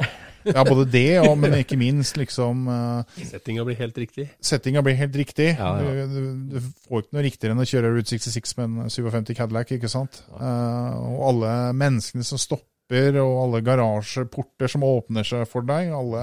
ja 0.56 0.64
både 0.68 0.86
det, 0.92 1.06
og, 1.24 1.34
men 1.40 1.58
ikke 1.60 1.78
minst 1.80 2.18
liksom 2.20 2.68
uh, 2.70 3.20
Settinga 3.30 3.66
blir 3.68 3.78
helt 3.80 3.98
riktig. 4.00 4.30
Settinga 4.44 4.82
blir 4.86 4.96
helt 5.00 5.16
riktig. 5.20 5.52
Ja, 5.58 5.74
ja. 5.82 6.06
Du, 6.08 6.16
du, 6.16 6.56
du 6.56 6.72
får 6.88 7.04
ikke 7.06 7.18
noe 7.18 7.26
riktigere 7.28 7.56
enn 7.58 7.64
å 7.64 7.68
kjøre 7.68 7.92
Route 7.96 8.14
66 8.18 8.58
med 8.62 8.66
en 8.88 8.90
57 8.94 9.36
Cadillac, 9.38 9.76
ikke 9.78 9.92
sant? 9.92 10.24
Uh, 10.32 10.96
og 11.12 11.22
alle 11.34 11.54
menneskene 11.78 12.26
som 12.28 12.40
stopper, 12.42 12.74
og 13.20 13.34
alle 13.42 13.60
garasjeporter 13.68 14.70
som 14.72 14.86
åpner 14.88 15.26
seg 15.28 15.42
for 15.52 15.66
deg, 15.68 15.90
alle 15.92 16.22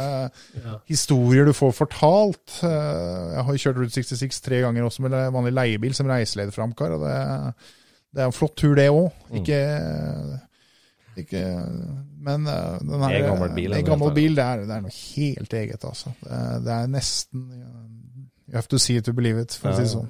Ja. 0.57 0.79
historier 0.89 1.45
du 1.45 1.53
får 1.53 1.75
fortalt. 1.77 2.55
Eh, 2.65 3.35
jeg 3.35 3.45
har 3.51 3.59
kjørt 3.67 3.81
Route 3.83 3.93
66 3.99 4.41
tre 4.47 4.63
ganger 4.65 4.87
også 4.87 5.05
med 5.05 5.13
vanlig 5.35 5.53
leiebil 5.53 5.93
som 5.93 6.09
reiseleder 6.09 6.55
for 6.57 6.65
Amcar, 6.65 6.95
og 6.97 7.05
det, 7.05 7.19
det 8.17 8.25
er 8.25 8.31
en 8.31 8.37
flott 8.39 8.57
tur, 8.57 8.73
det 8.81 8.89
òg. 8.89 9.11
Ikke, 9.43 9.61
ikke 11.23 11.41
Men 12.25 12.47
eh, 12.51 12.79
den 12.81 13.03
her, 13.05 13.15
er 13.19 13.27
gammel 13.29 13.51
bil, 13.57 13.71
den 13.77 13.85
gammel 13.87 14.13
bil, 14.17 14.35
det 14.39 14.45
er, 14.45 14.63
det 14.69 14.77
er 14.79 14.85
noe 14.87 14.95
helt 14.99 15.53
eget, 15.61 15.85
altså. 15.85 16.13
Det, 16.23 16.31
er- 16.33 16.61
det 16.65 16.73
er 16.79 16.87
nesten 16.95 17.49
You 18.49 18.59
have 18.59 18.69
to 18.69 18.79
see 18.79 18.97
it 19.01 19.05
to 19.09 19.13
believe 19.17 19.41
it, 19.41 19.55
for 19.59 19.73
å 19.73 19.77
si 19.79 19.83
det 19.87 19.93
sånn. 19.95 20.09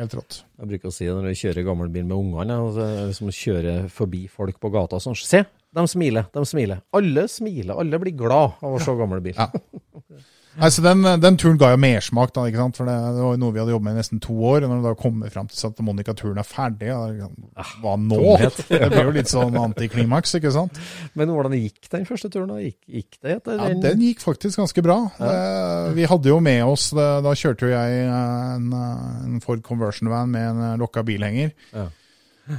Helt 0.00 0.14
rått. 0.16 0.36
Jeg 0.60 0.68
bruker 0.70 0.88
å 0.88 0.92
si 0.94 1.04
det 1.08 1.14
når 1.16 1.26
du 1.28 1.38
kjører 1.40 1.64
gammel 1.66 1.88
bil 1.92 2.04
med 2.08 2.16
ungene. 2.16 2.54
som 2.56 2.66
altså, 2.68 2.84
er 2.86 3.08
Liksom 3.10 3.28
å 3.28 3.34
kjøre 3.36 3.72
forbi 3.92 4.20
folk 4.32 4.60
på 4.60 4.70
gata 4.72 4.96
og 4.96 5.02
sånn. 5.04 5.16
Se, 5.18 5.40
de 5.76 5.84
smiler, 5.92 6.28
de 6.32 6.44
smiler. 6.48 6.80
Alle 6.96 7.24
smiler, 7.28 7.74
alle 7.80 7.98
blir 8.00 8.14
glad 8.16 8.56
av 8.64 8.76
å 8.76 8.80
se 8.80 8.94
gammel 8.96 9.20
bil. 9.24 9.36
Ja. 9.36 9.48
Nei, 10.60 10.68
så 10.70 10.82
den, 10.84 11.00
den 11.22 11.36
turen 11.40 11.56
ga 11.60 11.70
jo 11.72 11.78
mersmak, 11.80 12.32
da, 12.36 12.42
ikke 12.50 12.60
sant? 12.60 12.76
for 12.76 12.88
det, 12.90 12.94
det 13.16 13.22
var 13.24 13.38
noe 13.40 13.54
vi 13.54 13.60
hadde 13.62 13.72
jobbet 13.72 13.86
med 13.88 13.94
i 13.96 14.00
nesten 14.02 14.20
to 14.20 14.34
år. 14.36 14.66
og 14.66 14.72
Når 14.74 14.82
du 14.82 14.88
da 14.90 14.94
kommer 15.00 15.32
fram 15.32 15.48
til 15.48 15.56
Santa 15.56 15.84
Monica-turen 15.86 16.40
er 16.42 16.48
ferdig, 16.48 16.90
ja, 16.90 16.98
liksom, 17.08 17.36
hva 17.80 17.94
nå? 18.00 18.18
Det 18.68 18.90
blir 18.92 19.08
jo 19.08 19.14
litt 19.16 19.32
sånn 19.32 19.56
antiklimaks, 19.60 20.34
ikke 20.36 20.52
sant? 20.54 20.76
Men 21.16 21.32
hvordan 21.32 21.56
gikk 21.56 21.88
den 21.94 22.04
første 22.08 22.28
turen? 22.34 22.52
da? 22.52 22.58
Gikk, 22.60 22.78
gikk 22.86 23.16
det 23.24 23.38
etter 23.38 23.56
den? 23.56 23.78
Ja, 23.80 23.84
den 23.88 24.04
gikk 24.04 24.20
faktisk 24.24 24.60
ganske 24.60 24.84
bra. 24.84 24.98
Eh, 25.16 25.92
Vi 25.96 26.08
hadde 26.12 26.28
jo 26.34 26.40
med 26.44 26.60
oss, 26.68 26.90
da 26.92 27.32
kjørte 27.32 27.70
jo 27.70 27.72
jeg 27.72 28.04
en, 28.10 28.68
en 28.76 29.40
Ford 29.44 29.64
Conversion 29.66 30.12
Van 30.12 30.28
med 30.30 30.50
en 30.52 30.78
lokka 30.84 31.02
bilhenger. 31.08 31.54
Ja. 31.72 31.88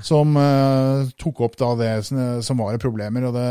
Som 0.05 0.37
uh, 0.39 1.09
tok 1.19 1.41
opp 1.47 1.57
da 1.59 1.71
det 1.79 1.91
som, 2.07 2.59
var 2.61 2.77
problemer, 2.81 3.27
og 3.27 3.35
det, 3.35 3.47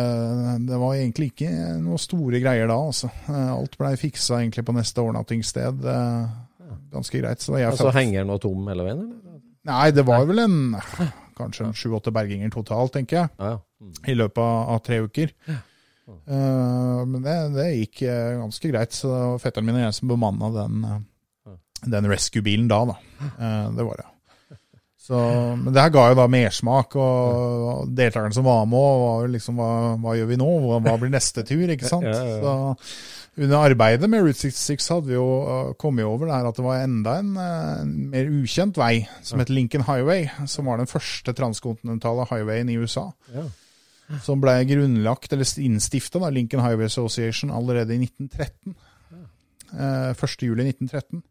det 0.69 0.79
var 0.81 0.97
egentlig 0.97 1.31
ikke 1.35 1.51
noe 1.83 2.01
store 2.01 2.41
greier 2.43 2.71
da. 2.71 2.79
altså. 2.91 3.11
Eh, 3.29 3.49
alt 3.53 3.77
blei 3.81 3.93
fiksa 4.01 4.41
egentlig 4.41 4.65
på 4.67 4.75
neste 4.77 5.03
overnattingssted. 5.03 5.83
Uh, 5.85 6.79
ganske 6.95 7.21
greit. 7.21 7.43
Så 7.45 7.59
jeg 7.59 7.71
Altså 7.71 7.93
Henger 7.95 8.23
den 8.23 8.33
nå 8.33 8.39
tom 8.43 8.71
hele 8.71 8.87
veien, 8.87 9.03
eller? 9.05 9.43
Nei, 9.71 9.91
det 9.93 10.07
var 10.09 10.25
vel 10.29 10.41
en 10.47 10.55
kanskje 11.41 11.67
en 11.69 11.77
sju-åtte 11.77 12.13
berginger 12.13 12.53
totalt, 12.53 12.95
tenker 12.95 13.19
jeg 13.19 13.29
Ja, 13.37 13.51
ja. 13.55 13.59
Mm. 13.81 13.93
i 14.13 14.15
løpet 14.17 14.41
av, 14.45 14.57
av 14.75 14.81
tre 14.85 15.01
uker. 15.05 15.35
Uh, 15.51 17.05
men 17.09 17.21
det, 17.25 17.37
det 17.55 17.69
gikk 17.75 18.03
ganske 18.41 18.73
greit. 18.73 18.97
Så 18.97 19.13
fetteren 19.43 19.69
min 19.69 19.79
og 19.79 19.85
jeg 19.85 19.99
som 19.99 20.11
bemanna 20.11 20.51
den, 20.57 20.89
den 21.85 22.09
rescue-bilen 22.13 22.71
da, 22.73 22.83
da. 22.95 22.99
Det 23.77 23.85
var 23.85 24.01
det. 24.01 24.09
Så, 25.11 25.21
men 25.59 25.75
det 25.75 25.83
her 25.83 25.91
ga 25.91 26.03
jo 26.13 26.17
da 26.21 26.27
mersmak, 26.31 26.93
og 26.95 27.89
deltakerne 27.99 28.37
som 28.37 28.45
var 28.47 28.69
med, 28.71 28.99
var 29.03 29.33
liksom 29.33 29.57
hva, 29.59 29.71
hva 29.99 30.13
gjør 30.15 30.29
vi 30.29 30.37
nå? 30.39 30.51
Hva, 30.69 30.93
blir 31.01 31.11
neste 31.11 31.43
tur? 31.49 31.65
ikke 31.75 31.89
sant? 31.91 32.07
Ja, 32.11 32.21
ja, 32.21 32.37
ja. 32.37 32.77
Så 32.79 33.41
under 33.41 33.63
arbeidet 33.65 34.11
med 34.11 34.23
Route 34.27 34.39
66 34.39 34.89
hadde 34.93 35.09
vi 35.09 35.15
jo 35.17 35.25
eh, 35.41 35.73
kommet 35.81 36.05
over 36.07 36.29
det 36.29 36.35
her 36.35 36.49
at 36.51 36.59
det 36.59 36.65
var 36.67 36.83
enda 36.85 37.15
en, 37.23 37.31
eh, 37.39 37.73
en 37.83 37.93
mer 38.13 38.31
ukjent 38.41 38.79
vei, 38.79 39.07
som 39.27 39.43
het 39.43 39.51
Lincoln 39.55 39.87
Highway, 39.87 40.29
som 40.51 40.71
var 40.71 40.79
den 40.83 40.91
første 40.91 41.35
transkontinentale 41.39 42.27
highwayen 42.31 42.71
i 42.71 42.79
USA 42.79 43.09
Ja. 43.35 43.47
som 44.27 44.43
ble 44.43 44.57
grunnlagt, 44.67 45.33
eller 45.33 45.47
innstifta, 45.63 46.23
Lincoln 46.31 46.63
Highway 46.63 46.91
Association 46.91 47.51
allerede 47.55 47.95
i 47.95 48.01
1913. 48.03 48.75
Eh, 49.71 50.15
1. 50.15 51.23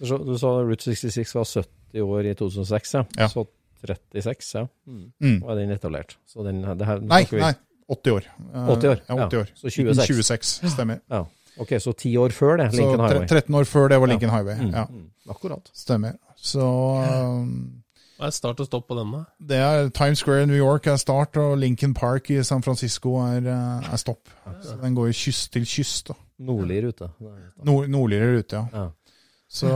juli 0.00 0.18
1913. 0.18 0.26
Du 0.26 0.38
sa- 0.38 0.62
Route 0.64 0.82
66 0.84 1.34
var 1.34 1.44
70 1.44 2.00
år 2.02 2.26
i 2.30 2.34
2006, 2.34 2.94
ja. 2.94 3.04
Ja. 3.18 3.28
Så 3.28 3.46
36, 3.86 4.54
ja. 4.54 4.66
Mm. 4.86 5.40
Var 5.42 5.54
den 5.56 5.70
etablert. 5.70 6.16
Så 6.26 6.42
den, 6.44 6.62
det 6.62 6.86
her, 6.86 6.98
Nei, 7.00 7.24
vi- 7.30 7.40
nei, 7.40 7.52
80 7.88 8.12
år. 8.12 8.24
Eh, 8.54 8.68
80 8.70 8.88
år, 8.90 9.00
Ja, 9.08 9.14
80 9.26 9.32
ja. 9.32 9.40
år. 9.40 9.46
Så 9.54 9.70
26. 9.70 10.06
26, 10.06 10.70
stemmer. 10.70 11.00
Ja. 11.10 11.24
Ok, 11.58 11.68
så 11.80 11.92
ti 11.96 12.16
år 12.16 12.28
før 12.32 12.56
det, 12.56 12.70
Så 12.72 12.76
Lincoln 12.76 12.98
tre- 13.00 13.08
Highway. 13.08 13.26
13 13.28 13.54
år 13.54 13.64
før 13.64 13.88
det 13.88 14.00
var 14.00 14.06
Lincoln 14.06 14.30
Ja. 14.30 14.36
Highway. 14.36 14.54
Mm, 14.66 14.70
Ja, 14.74 14.84
mm, 14.88 15.10
akkurat. 15.28 15.70
stemmer. 15.74 16.12
Så 16.36 16.60
um, 16.62 17.82
Hva 18.18 18.26
er 18.26 18.30
start 18.30 18.60
og 18.60 18.66
stopp 18.66 18.86
på 18.88 18.94
denne? 18.98 19.24
det 19.40 19.56
er 19.56 19.88
Times 19.88 20.18
Square 20.18 20.42
i 20.42 20.46
New 20.46 20.56
York 20.56 20.86
er 20.86 20.96
start, 20.96 21.36
og 21.36 21.58
Lincoln 21.58 21.94
Park 21.94 22.30
i 22.30 22.42
San 22.42 22.62
Francisco 22.62 23.16
er, 23.16 23.38
eh, 23.48 23.92
er 23.92 23.96
stopp. 23.96 24.28
Så 24.62 24.76
den 24.82 24.94
går 24.94 25.06
jo 25.06 25.12
kyst 25.12 25.52
til 25.52 25.62
kyst. 25.64 26.08
da. 26.08 26.14
Nordlig 26.38 26.84
rute. 26.86 27.10
Nord, 27.64 27.88
nordligere 27.88 28.38
rute, 28.38 28.66
ja. 28.72 28.88
Så 29.50 29.70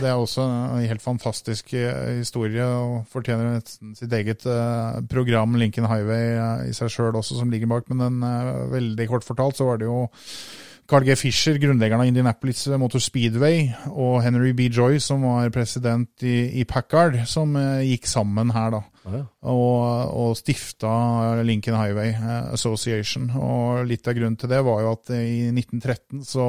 det 0.00 0.08
er 0.08 0.16
også 0.16 0.40
en 0.40 0.86
helt 0.88 1.04
fantastisk 1.04 1.74
eh, 1.76 2.14
historie, 2.22 2.64
og 2.64 3.02
fortjener 3.12 3.58
sitt 3.60 4.14
eget 4.16 4.46
eh, 4.48 5.02
program, 5.10 5.58
Lincoln 5.60 5.88
Highway, 5.90 6.30
eh, 6.32 6.62
i 6.70 6.76
seg 6.76 6.88
sjøl 6.94 7.18
også, 7.18 7.36
som 7.36 7.50
ligger 7.52 7.68
bak. 7.68 7.90
Men 7.92 8.00
den, 8.06 8.22
veldig 8.72 9.06
kort 9.10 9.28
fortalt 9.28 9.60
så 9.60 9.66
var 9.68 9.82
det 9.82 9.90
jo 9.90 10.06
Carl 10.88 11.04
G. 11.04 11.12
Fisher, 11.20 11.58
grunnleggeren 11.60 12.00
av 12.00 12.08
Indianapolis 12.08 12.64
Motor 12.80 13.02
Speedway, 13.04 13.66
og 13.92 14.22
Henry 14.24 14.54
B. 14.56 14.70
Joy, 14.72 14.96
som 15.04 15.26
var 15.28 15.52
president 15.52 16.24
i, 16.24 16.62
i 16.62 16.64
Packard, 16.64 17.18
som 17.28 17.52
gikk 17.84 18.08
sammen 18.08 18.54
her, 18.56 18.78
da. 18.78 18.80
Ah, 19.04 19.18
ja. 19.18 19.22
Og, 19.52 20.14
og 20.22 20.32
stifta 20.40 20.94
Lincoln 21.44 21.76
Highway 21.76 22.16
Association. 22.56 23.28
Og 23.36 23.84
litt 23.92 24.08
av 24.08 24.16
grunnen 24.16 24.40
til 24.40 24.48
det 24.56 24.64
var 24.64 24.80
jo 24.86 24.96
at 24.96 25.12
i 25.20 25.52
1913 25.52 26.24
så 26.24 26.48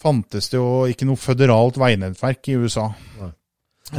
fantes 0.00 0.50
det 0.52 0.58
jo 0.60 0.84
ikke 0.90 1.08
noe 1.08 1.20
føderalt 1.20 1.80
veinettverk 1.80 2.52
i 2.52 2.60
USA. 2.60 2.90
Nei. 3.20 3.32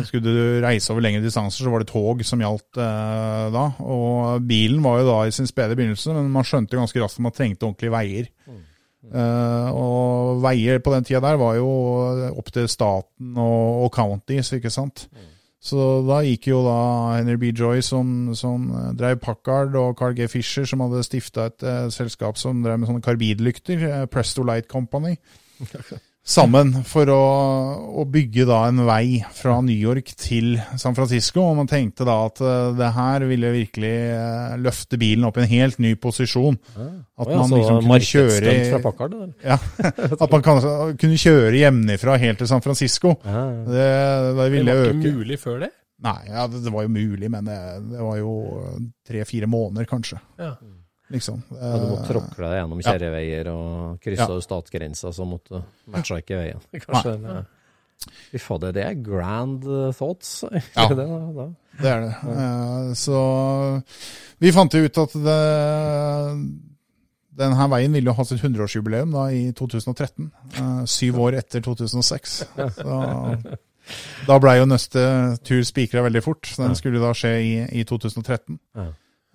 Skulle 0.03 0.33
du 0.33 0.59
reise 0.65 0.91
over 0.91 1.05
lengre 1.05 1.23
distanser, 1.23 1.63
så 1.63 1.71
var 1.71 1.79
det 1.79 1.87
tog 1.93 2.19
som 2.27 2.41
gjaldt 2.43 2.79
eh, 2.83 3.45
da. 3.55 3.67
Og 3.87 4.43
bilen 4.47 4.81
var 4.83 4.99
jo 4.99 5.07
da 5.07 5.19
i 5.23 5.35
sin 5.35 5.47
spede 5.47 5.77
begynnelse, 5.79 6.11
men 6.17 6.33
man 6.33 6.47
skjønte 6.47 6.75
ganske 6.75 6.99
raskt 6.99 7.21
at 7.21 7.23
man 7.23 7.35
trengte 7.35 7.67
ordentlige 7.69 7.93
veier. 7.95 8.27
Eh, 9.07 9.69
og 9.71 10.41
veier 10.43 10.81
på 10.83 10.91
den 10.91 11.07
tida 11.07 11.21
der 11.23 11.39
var 11.39 11.55
jo 11.55 11.69
opp 12.33 12.51
til 12.51 12.67
staten 12.67 13.37
og, 13.39 13.85
og 13.85 13.91
counties, 13.95 14.51
ikke 14.57 14.73
sant. 14.73 15.07
Så 15.67 15.79
da 16.05 16.19
gikk 16.23 16.51
jo 16.51 16.61
da 16.65 16.77
Henry 17.17 17.35
B. 17.41 17.49
Joy, 17.55 17.81
som, 17.83 18.29
som 18.37 18.67
drev 18.97 19.17
Packard, 19.23 19.75
og 19.75 19.97
Carl 19.99 20.15
G. 20.15 20.27
Fisher, 20.31 20.67
som 20.69 20.83
hadde 20.85 21.03
stifta 21.05 21.47
et 21.49 21.65
eh, 21.65 21.87
selskap 21.93 22.39
som 22.39 22.61
drev 22.63 22.79
med 22.79 22.91
sånne 22.91 23.03
karbidlykter, 23.03 23.83
eh, 23.87 24.05
Presto 24.11 24.45
Light 24.47 24.69
Company, 24.71 25.15
sammen 26.27 26.73
for 26.87 27.07
å, 27.07 27.21
å 28.01 28.03
bygge 28.11 28.43
da 28.49 28.59
en 28.67 28.81
vei 28.87 29.21
fra 29.35 29.57
New 29.63 29.75
York 29.75 30.11
til 30.19 30.57
San 30.79 30.95
Francisco. 30.97 31.45
Og 31.47 31.55
man 31.61 31.69
tenkte 31.71 32.07
da 32.07 32.17
at 32.27 32.41
eh, 32.43 32.73
det 32.77 32.89
her 32.97 33.25
ville 33.29 33.53
virkelig 33.55 33.93
eh, 34.11 34.57
løfte 34.59 34.99
bilen 34.99 35.27
opp 35.29 35.39
i 35.39 35.45
en 35.45 35.51
helt 35.53 35.79
ny 35.83 35.93
posisjon. 36.03 36.59
At 36.75 37.31
man 37.31 37.53
liksom 37.55 37.79
kunne 37.85 37.99
kjøre 38.03 38.55
fra 38.73 38.81
Packard, 38.83 39.15
ja, 39.53 39.57
At 40.19 40.27
man 40.33 40.43
kan, 40.45 40.61
kunne 40.99 41.19
kjøre 41.21 41.55
hjemmefra 41.63 42.17
helt 42.21 42.43
til 42.43 42.51
San 42.51 42.63
Francisco. 42.65 43.15
Det, 43.23 43.45
det 43.71 43.77
Det, 43.77 43.87
øke 43.87 44.41
Det 44.41 44.51
ville 44.57 44.75
var 44.75 44.89
øke 44.91 44.97
ikke 44.97 45.19
mulig 45.21 45.39
før 45.41 45.61
det. 45.63 45.71
Nei, 46.03 46.19
ja, 46.27 46.43
det, 46.45 46.59
det 46.61 46.69
var 46.75 46.83
jo 46.85 46.91
mulig, 46.93 47.29
men 47.33 47.47
det, 47.47 47.55
det 47.89 48.03
var 48.03 48.19
jo 48.19 48.33
tre-fire 49.07 49.47
måneder, 49.49 49.87
kanskje. 49.89 50.19
Ja. 50.37 50.51
Liksom. 51.09 51.41
Ja, 51.51 51.77
du 51.79 51.85
måtte 51.87 52.07
tråkle 52.09 52.49
deg 52.49 52.57
gjennom 52.61 52.81
Ja. 52.81 52.91
kjerreveier 52.91 53.47
og 53.53 53.99
krysse 54.03 54.27
Ja. 54.27 54.41
statsgrensa, 54.43 55.13
så 55.15 55.25
måtte 55.25 55.61
matcha 55.87 56.17
ikke 56.19 56.35
veien. 56.41 56.59
Kanskje. 56.73 57.19
Nei. 57.21 57.33
det- 57.41 57.45
Fy 58.31 58.37
fader, 58.37 58.71
det 58.75 58.83
er 58.85 58.93
grand 59.01 59.63
uh, 59.65 59.91
thoughts. 59.91 60.43
Ja. 60.75 60.87
det, 60.89 60.97
da, 60.97 61.19
da. 61.33 61.47
Det 61.81 61.91
er 61.91 62.01
det. 62.01 62.11
Eh, 62.29 62.91
så 62.93 63.83
vi 64.39 64.51
fant 64.51 64.73
jo 64.73 64.83
ut 64.85 64.97
at 65.01 65.13
det, 65.13 65.41
denne 67.37 67.67
veien 67.69 67.93
ville 67.93 68.09
jo 68.11 68.15
ha 68.17 68.23
sitt 68.25 68.41
100-årsjubileum 68.41 69.11
da 69.13 69.25
i 69.33 69.51
2013. 69.53 70.31
eh, 70.57 70.85
syv 70.89 71.19
år 71.25 71.37
etter 71.37 71.61
2006. 71.61 72.37
Så 72.55 72.99
da 74.27 74.39
blei 74.43 74.57
jo 74.59 74.65
neste 74.69 75.03
tur 75.45 75.61
spikra 75.63 76.03
veldig 76.05 76.23
fort. 76.25 76.49
Den 76.57 76.75
skulle 76.75 76.99
da 77.01 77.13
skje 77.17 77.33
i, 77.41 77.51
i 77.81 77.83
2013. 77.87 78.59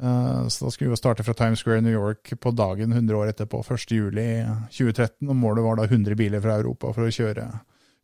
Eh, 0.02 0.48
Så 0.48 0.64
da 0.66 0.70
skulle 0.74 0.90
vi 0.90 0.96
starte 0.98 1.22
fra 1.22 1.34
Times 1.38 1.60
Square 1.62 1.78
i 1.78 1.84
New 1.86 1.92
York 1.94 2.32
på 2.40 2.50
dagen 2.58 2.92
100 2.92 3.16
år 3.16 3.30
etterpå, 3.32 3.62
1.7.2013. 3.64 5.28
Og 5.28 5.36
målet 5.36 5.64
var 5.64 5.76
da 5.78 5.86
100 5.86 6.16
biler 6.18 6.40
fra 6.42 6.56
Europa 6.58 6.92
for 6.92 7.06
å 7.06 7.12
kjøre 7.14 7.46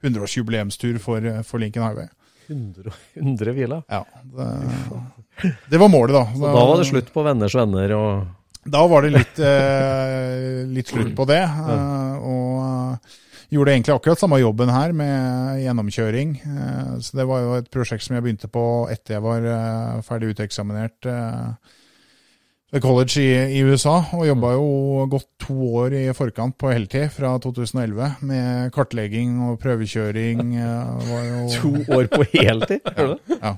100-årsjubileumstur 0.04 0.98
for, 1.02 1.26
for 1.46 1.58
Lincoln 1.62 1.82
Highway. 1.88 2.08
100, 2.48 2.92
100 3.18 3.52
biler. 3.56 3.82
Ja, 3.92 4.04
det, 4.24 5.54
det 5.74 5.80
var 5.82 5.90
målet, 5.92 6.14
da. 6.16 6.22
Så 6.32 6.46
da 6.46 6.62
var 6.70 6.78
det 6.80 6.86
slutt 6.88 7.10
på 7.12 7.24
venners 7.26 7.54
venner 7.58 7.92
og 7.98 8.34
Da 8.68 8.86
var 8.88 9.04
det 9.04 9.10
litt, 9.18 9.38
eh, 9.44 10.62
litt 10.68 10.88
slutt 10.92 11.12
på 11.16 11.26
det. 11.28 11.42
eh, 11.44 12.14
og 12.18 12.98
gjorde 13.52 13.72
egentlig 13.74 13.94
akkurat 13.96 14.20
samme 14.20 14.38
jobben 14.42 14.68
her 14.68 14.92
med 14.92 15.60
gjennomkjøring. 15.64 16.34
Så 17.00 17.16
det 17.16 17.24
var 17.30 17.40
jo 17.40 17.54
et 17.56 17.70
prosjekt 17.72 18.04
som 18.04 18.16
jeg 18.18 18.24
begynte 18.26 18.48
på 18.52 18.64
etter 18.92 19.14
jeg 19.16 19.24
var 19.24 20.02
ferdig 20.04 20.34
uteksaminert 20.34 21.08
ved 22.72 22.82
college 22.84 23.22
i, 23.22 23.58
i 23.58 23.62
USA. 23.64 23.96
Og 24.18 24.26
jobba 24.28 24.52
jo 24.56 25.06
godt 25.10 25.28
to 25.46 25.58
år 25.82 25.96
i 25.96 26.04
forkant 26.16 26.58
på 26.60 26.72
heltid 26.72 27.08
fra 27.14 27.34
2011 27.42 28.10
med 28.28 28.72
kartlegging 28.76 29.38
og 29.48 29.60
prøvekjøring. 29.62 30.42
eh, 30.62 31.12
var 31.12 31.28
jo, 31.30 31.46
to 31.56 31.72
år 31.96 32.10
på 32.12 32.24
heltid. 32.34 32.80
Hører 32.98 33.14
du 33.14 33.32
det? 33.32 33.38
Ja. 33.42 33.54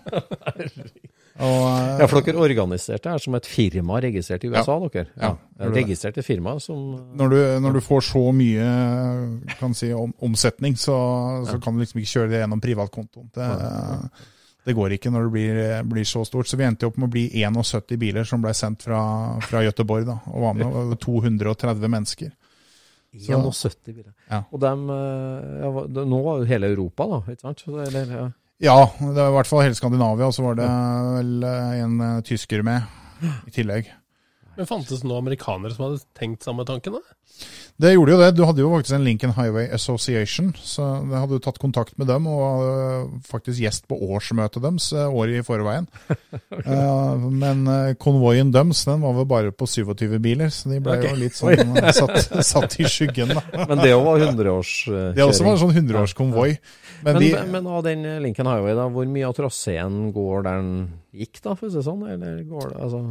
Og, 1.40 1.62
Ja, 2.00 2.04
for 2.04 2.20
dere 2.20 2.42
organiserte 2.42 3.08
er 3.08 3.20
som 3.22 3.34
et 3.38 3.46
firma 3.48 4.00
registrert 4.04 4.42
i 4.44 4.50
USA, 4.52 4.74
dere? 4.92 5.06
Ja, 5.16 5.30
ja 5.56 5.70
registrerte 5.72 6.24
firma 6.24 6.58
som 6.60 6.82
når 7.16 7.32
du, 7.32 7.38
når 7.64 7.78
du 7.78 7.80
får 7.84 8.04
så 8.10 8.24
mye 8.36 8.66
kan 9.60 9.72
si, 9.76 9.88
om, 9.96 10.12
omsetning, 10.20 10.76
så, 10.76 10.98
så 11.48 11.56
kan 11.62 11.74
du 11.74 11.80
liksom 11.80 12.02
ikke 12.02 12.12
kjøre 12.12 12.32
det 12.34 12.42
gjennom 12.42 12.60
privatkontoen. 12.60 13.30
Det, 13.32 13.48
det 14.70 14.76
går 14.78 14.94
ikke 14.96 15.10
når 15.12 15.26
det 15.26 15.32
blir, 15.34 15.60
blir 15.90 16.06
så 16.08 16.22
stort. 16.26 16.48
Så 16.48 16.58
vi 16.60 16.66
endte 16.66 16.88
opp 16.88 16.98
med 17.00 17.10
å 17.10 17.14
bli 17.14 17.26
71 17.42 17.96
biler 18.00 18.28
som 18.28 18.42
ble 18.44 18.54
sendt 18.56 18.86
fra, 18.86 19.00
fra 19.42 19.64
Göteborg, 19.66 20.06
da, 20.08 20.20
og 20.30 20.44
var 20.46 20.60
med 20.60 20.68
over 20.84 21.00
230 21.02 21.90
mennesker. 21.90 22.30
71 23.10 23.80
biler. 23.90 24.12
Ja. 24.30 24.44
Og 24.54 24.62
dem, 24.62 24.86
eh, 24.94 25.48
ja, 25.64 26.04
Nå 26.06 26.20
var 26.22 26.38
jo 26.38 26.50
hele 26.50 26.70
Europa, 26.70 27.08
da, 27.10 27.22
ikke 27.32 27.48
sant? 27.48 27.66
Eller, 27.88 28.14
ja. 28.14 28.28
Ja, 28.60 28.76
det 29.00 29.16
var 29.16 29.30
i 29.30 29.36
hvert 29.38 29.48
fall 29.48 29.64
hele 29.64 29.78
Skandinavia, 29.78 30.28
og 30.28 30.36
så 30.36 30.44
var 30.44 30.58
det 30.58 30.68
vel 31.16 31.46
en 31.48 32.00
eh, 32.04 32.20
tysker 32.28 32.62
med 32.66 33.26
i 33.48 33.54
tillegg. 33.54 33.88
Men 34.60 34.68
fantes 34.68 35.00
det 35.00 35.08
noen 35.08 35.22
amerikanere 35.24 35.72
som 35.72 35.86
hadde 35.86 36.02
tenkt 36.18 36.44
samme 36.44 36.66
tanken? 36.68 36.98
da? 36.98 37.16
Det 37.80 37.94
gjorde 37.94 38.12
jo 38.12 38.18
det. 38.20 38.26
Du 38.36 38.42
hadde 38.44 38.60
jo 38.60 38.70
faktisk 38.74 38.92
en 38.92 39.04
Lincoln 39.06 39.30
Highway 39.32 39.70
Association, 39.72 40.50
så 40.60 40.84
jeg 40.98 41.16
hadde 41.16 41.38
jo 41.38 41.40
tatt 41.46 41.60
kontakt 41.62 41.94
med 41.96 42.10
dem, 42.10 42.26
og 42.28 42.64
øh, 42.66 43.06
faktisk 43.24 43.62
gjest 43.62 43.86
på 43.88 43.96
årsmøtet 43.96 44.60
deres 44.60 44.90
øh, 44.92 45.06
året 45.08 45.38
i 45.40 45.46
forveien. 45.46 45.88
Eh, 46.60 47.22
Men 47.40 47.62
konvoien 48.02 48.50
deres 48.52 48.82
den 48.84 49.00
var 49.00 49.14
vel 49.16 49.26
bare 49.30 49.52
på 49.56 49.64
27 49.70 50.18
biler, 50.20 50.50
så 50.52 50.68
de 50.68 50.80
ble 50.84 50.98
jo 51.00 51.14
litt 51.16 51.38
sånn 51.38 51.72
satt, 51.96 52.28
satt 52.52 52.76
i 52.82 52.88
skyggen. 52.90 53.32
da. 53.32 53.64
Men 53.70 53.80
det 53.80 53.94
var 53.96 54.20
100-årskjøring. 54.26 55.14
Det 55.16 55.24
også 55.24 55.46
var 55.46 55.56
en 55.56 55.62
sånn 55.62 55.74
100-årskonvoi. 55.78 56.50
Men, 57.06 57.16
Men, 57.16 57.22
de, 57.22 57.30
men 57.54 57.70
av 57.70 57.86
den 57.86 58.04
Lincoln 58.26 58.50
Highway, 58.50 58.76
da, 58.76 58.90
hvor 58.92 59.08
mye 59.08 59.30
av 59.30 59.38
traseen 59.38 60.10
går 60.12 60.44
der 60.44 60.60
den 60.60 60.72
gikk, 61.16 61.40
da, 61.40 61.56
for 61.56 61.70
å 61.70 61.72
si 61.72 61.80
det 61.80 61.86
sånn? 61.88 62.04
Eller 62.12 62.42
går 62.50 62.74
det, 62.74 62.80
altså, 62.84 63.02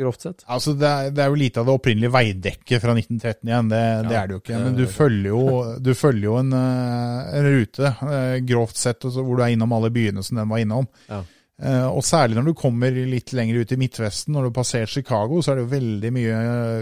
grovt 0.00 0.26
sett? 0.26 0.44
altså 0.46 0.74
det, 0.78 0.90
er, 0.90 1.10
det 1.14 1.24
er 1.24 1.32
jo 1.32 1.40
lite 1.40 1.62
av 1.62 1.68
det 1.68 1.74
opprinnelige 1.78 2.14
veidekket 2.14 2.82
fra 2.82 2.94
1913 2.96 3.50
igjen, 3.50 3.72
det, 3.72 3.82
det 4.08 4.16
er 4.20 4.30
det 4.30 4.36
jo 4.36 4.42
ikke. 4.44 4.62
Men 4.64 4.78
du 4.78 4.86
følger 4.90 5.28
jo, 5.30 5.42
du 5.86 5.92
følger 5.98 6.26
jo 6.28 6.38
en, 6.40 6.54
øh, 6.60 7.34
en 7.40 7.50
rute, 7.56 7.92
øh, 8.06 8.38
grovt 8.52 8.80
sett, 8.80 9.06
hvor 9.10 9.36
du 9.36 9.44
er 9.44 9.54
innom 9.54 9.76
alle 9.76 9.92
byene 9.94 10.24
som 10.26 10.40
den 10.40 10.50
var 10.50 10.64
innom. 10.64 10.88
Ja. 11.10 11.22
Eh, 11.60 11.86
og 11.92 12.00
særlig 12.06 12.38
når 12.38 12.46
du 12.48 12.54
kommer 12.56 12.94
litt 12.94 13.34
lenger 13.36 13.58
ut 13.60 13.72
i 13.74 13.76
Midtvesten, 13.76 14.32
når 14.32 14.46
du 14.46 14.48
har 14.48 14.56
passert 14.62 14.88
Chicago, 14.88 15.42
så 15.44 15.52
er 15.52 15.58
det 15.58 15.64
jo 15.66 15.72
veldig 15.74 16.12
mye 16.16 16.38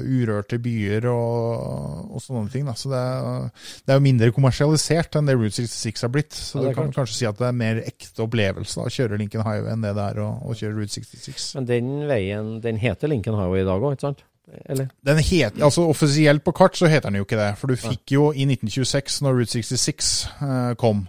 urørte 0.06 0.60
byer 0.62 1.08
og, 1.10 2.12
og 2.14 2.22
sånne 2.22 2.52
ting. 2.52 2.68
Da. 2.68 2.76
Så 2.78 2.92
det 2.92 3.00
er, 3.02 3.50
det 3.82 3.94
er 3.94 3.98
jo 3.98 4.06
mindre 4.06 4.30
kommersialisert 4.36 5.18
enn 5.18 5.26
det 5.30 5.34
Route 5.38 5.56
66 5.66 6.06
har 6.06 6.14
blitt. 6.14 6.32
Så 6.38 6.62
Ja, 6.62 6.68
du 6.68 6.78
kan 6.78 6.92
klart. 6.92 7.00
kanskje 7.00 7.18
si 7.18 7.28
at 7.30 7.40
det 7.42 7.48
er 7.50 7.58
mer 7.64 7.82
ekte 7.82 8.22
opplevelse 8.28 8.78
da, 8.78 8.86
å 8.86 8.94
kjøre 8.94 9.18
Lincoln 9.18 9.46
Highway 9.48 9.74
enn 9.74 9.82
det 9.88 9.94
det 9.98 10.06
er 10.12 10.22
å, 10.22 10.30
å 10.46 10.54
kjøre 10.62 10.78
Route 10.78 10.94
66. 10.94 11.48
Men 11.58 11.68
den 11.72 11.92
veien, 12.10 12.54
den 12.62 12.78
heter 12.78 13.10
Lincoln 13.10 13.38
Highway 13.40 13.64
i 13.64 13.68
dag 13.68 13.82
òg, 13.82 13.98
ikke 13.98 14.06
sant? 14.12 14.22
Eller? 14.64 14.86
Den 15.04 15.18
het, 15.20 15.58
altså 15.60 15.82
Offisielt 15.90 16.40
på 16.46 16.54
kart 16.56 16.78
så 16.78 16.88
heter 16.88 17.10
den 17.10 17.18
jo 17.20 17.26
ikke 17.26 17.36
det. 17.36 17.50
For 17.60 17.68
du 17.68 17.76
fikk 17.76 18.14
jo 18.14 18.30
i 18.32 18.46
1926, 18.48 19.18
når 19.26 19.42
Route 19.42 19.58
66 19.58 20.12
eh, 20.46 20.70
kom, 20.80 21.02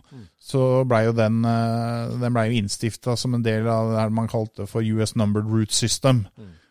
så 0.49 0.83
blei 0.89 1.03
jo 1.05 1.13
den, 1.13 1.43
eh, 1.45 2.15
den 2.21 2.33
ble 2.33 2.47
jo 2.49 2.61
innstifta 2.63 3.15
som 3.19 3.35
en 3.37 3.45
del 3.45 3.67
av 3.69 3.91
det 3.93 4.07
man 4.17 4.29
kalte 4.31 4.65
for 4.69 4.81
US 4.81 5.13
Numbered 5.15 5.49
Route 5.51 5.75
System. 5.75 6.25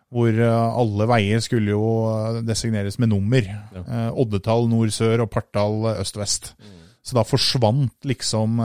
Hvor 0.08 0.32
eh, 0.32 0.80
alle 0.80 1.06
veier 1.10 1.42
skulle 1.44 1.74
jo 1.74 1.84
eh, 2.08 2.40
designeres 2.48 2.98
med 2.98 3.12
nummer. 3.12 3.44
Eh, 3.76 4.10
oddetall 4.18 4.66
nord-sør 4.70 5.22
og 5.26 5.30
partall 5.30 5.92
øst-vest. 5.98 6.54
Så 7.08 7.16
da 7.16 7.22
forsvant 7.24 8.04
liksom 8.04 8.58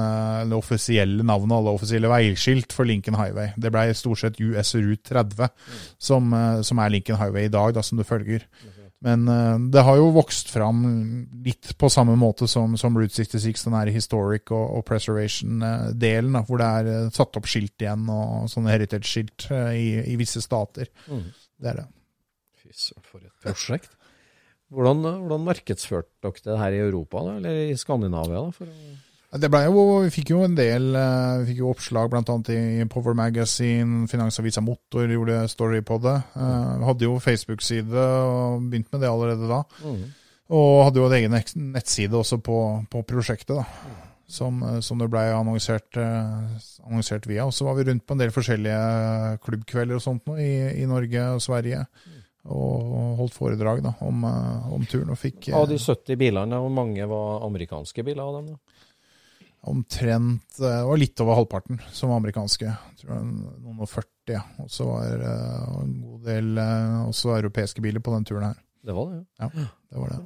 det 0.49 0.55
offisielle 0.57 1.23
navnet 1.23 1.55
alle 1.55 1.71
offisielle 1.77 2.09
veiskilt 2.11 2.73
for 2.75 2.83
Lincoln 2.83 3.15
Highway. 3.15 3.53
Det 3.55 3.71
blei 3.71 3.85
stort 3.95 4.19
sett 4.19 4.41
US 4.43 4.73
Route 4.75 5.13
30, 5.13 5.47
som, 6.01 6.33
eh, 6.33 6.61
som 6.67 6.81
er 6.83 6.91
Lincoln 6.91 7.21
Highway 7.21 7.47
i 7.47 7.53
dag, 7.53 7.75
da, 7.77 7.85
som 7.85 8.01
du 8.01 8.03
følger. 8.03 8.43
Men 9.03 9.27
eh, 9.27 9.55
det 9.73 9.83
har 9.83 9.97
jo 9.99 10.11
vokst 10.15 10.51
fram 10.53 10.83
litt 11.43 11.73
på 11.79 11.89
samme 11.91 12.15
måte 12.19 12.47
som, 12.47 12.77
som 12.79 12.95
Route 12.95 13.15
66, 13.17 13.65
den 13.67 13.75
her 13.75 13.91
historic 13.91 14.51
og, 14.55 14.77
og 14.77 14.85
preservation-delen, 14.87 16.37
hvor 16.47 16.61
det 16.61 16.69
er 16.79 16.91
eh, 16.93 17.09
satt 17.15 17.39
opp 17.39 17.49
skilt 17.51 17.83
igjen, 17.83 18.07
og 18.13 18.47
sånne 18.51 18.71
heritage-skilt 18.71 19.49
eh, 19.51 19.73
i, 19.75 19.89
i 20.13 20.15
visse 20.19 20.43
stater. 20.43 20.87
Det 21.59 21.73
er 21.73 21.81
det. 21.81 21.87
Fy 22.61 22.71
søren, 22.71 23.07
for 23.09 23.19
et 23.27 23.33
prosjekt. 23.43 23.97
Hvordan, 24.73 25.03
hvordan 25.25 25.43
markedsførte 25.51 26.23
dere 26.23 26.45
det 26.47 26.61
her 26.63 26.77
i 26.77 26.83
Europa, 26.85 27.25
da, 27.27 27.35
eller 27.41 27.59
i 27.67 27.75
Skandinavia? 27.77 28.39
da? 28.39 28.55
For 28.55 28.71
å... 28.71 28.95
Det 29.33 29.49
ble 29.49 29.63
jo, 29.65 29.83
Vi 30.03 30.11
fikk 30.13 30.29
jo 30.33 30.43
en 30.45 30.53
del 30.57 30.91
eh, 30.93 31.37
vi 31.41 31.47
fikk 31.51 31.61
jo 31.63 31.71
oppslag 31.73 32.11
bl.a. 32.13 32.35
i 32.53 32.85
Power 32.91 33.15
Magazine, 33.17 34.03
Finansavisa 34.11 34.61
Motor 34.61 35.09
gjorde 35.09 35.39
story 35.49 35.81
på 35.81 35.97
det. 36.03 36.15
Eh, 36.37 36.73
Vi 36.81 36.85
hadde 36.89 37.07
jo 37.07 37.15
Facebook-side 37.23 37.93
og 37.97 38.67
begynte 38.69 38.93
med 38.93 39.01
det 39.01 39.09
allerede 39.09 39.49
da. 39.49 39.61
Og 40.53 40.83
hadde 40.85 40.99
jo 41.01 41.07
en 41.09 41.15
egen 41.17 41.71
nettside 41.73 42.13
også 42.19 42.37
på, 42.45 42.57
på 42.91 43.01
prosjektet, 43.09 43.55
da. 43.57 43.65
Som, 44.33 44.61
eh, 44.65 44.79
som 44.85 45.01
det 45.01 45.09
ble 45.13 45.23
annonsert, 45.33 45.97
eh, 45.97 46.59
annonsert 46.85 47.25
via. 47.29 47.45
Og 47.49 47.53
så 47.57 47.65
var 47.65 47.75
vi 47.79 47.87
rundt 47.89 48.05
på 48.05 48.13
en 48.13 48.21
del 48.21 48.31
forskjellige 48.33 49.39
klubbkvelder 49.45 49.97
og 49.97 50.03
sånt 50.05 50.27
nå, 50.29 50.37
i, 50.41 50.51
i 50.83 50.85
Norge 50.89 51.25
og 51.35 51.41
Sverige. 51.41 51.85
Og 52.43 53.17
holdt 53.21 53.35
foredrag 53.37 53.81
da, 53.85 53.93
om, 54.03 54.23
eh, 54.27 54.69
om 54.77 54.85
turen. 54.85 55.09
og 55.15 55.19
fikk... 55.21 55.49
eh, 55.49 55.57
Av 55.57 55.65
de 55.69 55.77
70 55.79 56.17
bilene, 56.19 56.59
hvor 56.59 56.73
mange 56.75 57.05
var 57.09 57.45
amerikanske 57.47 58.03
biler 58.05 58.23
av 58.25 58.37
dem? 58.39 58.53
da? 58.53 58.72
Omtrent 59.63 60.59
eh, 60.59 60.67
Det 60.67 60.87
var 60.89 60.99
litt 60.99 61.21
over 61.23 61.37
halvparten 61.39 61.79
som 61.95 62.11
var 62.11 62.19
amerikanske. 62.19 62.75
Tror 62.99 63.13
jeg, 63.15 63.27
Noen 63.63 63.79
og 63.79 63.89
40. 63.89 64.33
ja. 64.35 64.43
Og 64.63 64.71
så 64.71 64.87
var 64.89 65.07
det 65.07 65.29
eh, 65.31 65.73
en 65.79 65.93
god 66.03 66.27
del 66.27 66.61
eh, 66.63 66.97
også 67.07 67.35
europeiske 67.37 67.83
biler 67.83 68.03
på 68.03 68.15
den 68.15 68.27
turen 68.27 68.49
her. 68.49 68.59
Det 68.83 68.95
var 68.97 69.13
det, 69.13 69.21
ja. 69.39 69.49
Ja, 69.55 69.67
det 69.93 70.01
var 70.01 70.11
det. 70.11 70.21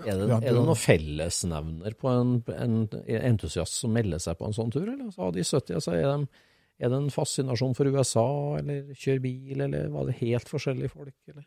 Er 0.00 0.16
det, 0.16 0.28
er 0.32 0.54
det 0.56 0.60
noen 0.64 0.78
fellesnevner 0.80 1.96
på 2.00 2.08
en, 2.08 2.36
en 2.56 2.76
entusiast 3.20 3.82
som 3.82 3.92
melder 3.92 4.20
seg 4.22 4.38
på 4.38 4.46
en 4.48 4.56
sånn 4.56 4.72
tur, 4.72 4.86
eller? 4.86 5.10
Så 5.12 5.26
av 5.26 5.34
de 5.36 5.44
70, 5.44 5.74
altså 5.76 5.92
er, 5.96 6.06
de, 6.08 6.44
er 6.80 6.92
det 6.92 7.00
en 7.02 7.12
fascinasjon 7.12 7.76
for 7.76 7.88
USA, 7.92 8.24
eller 8.60 8.94
kjøre 8.96 9.24
bil, 9.26 9.60
eller 9.66 9.90
var 9.92 10.08
det 10.08 10.16
helt 10.22 10.48
forskjellige 10.48 10.92
folk, 10.94 11.16
eller? 11.28 11.44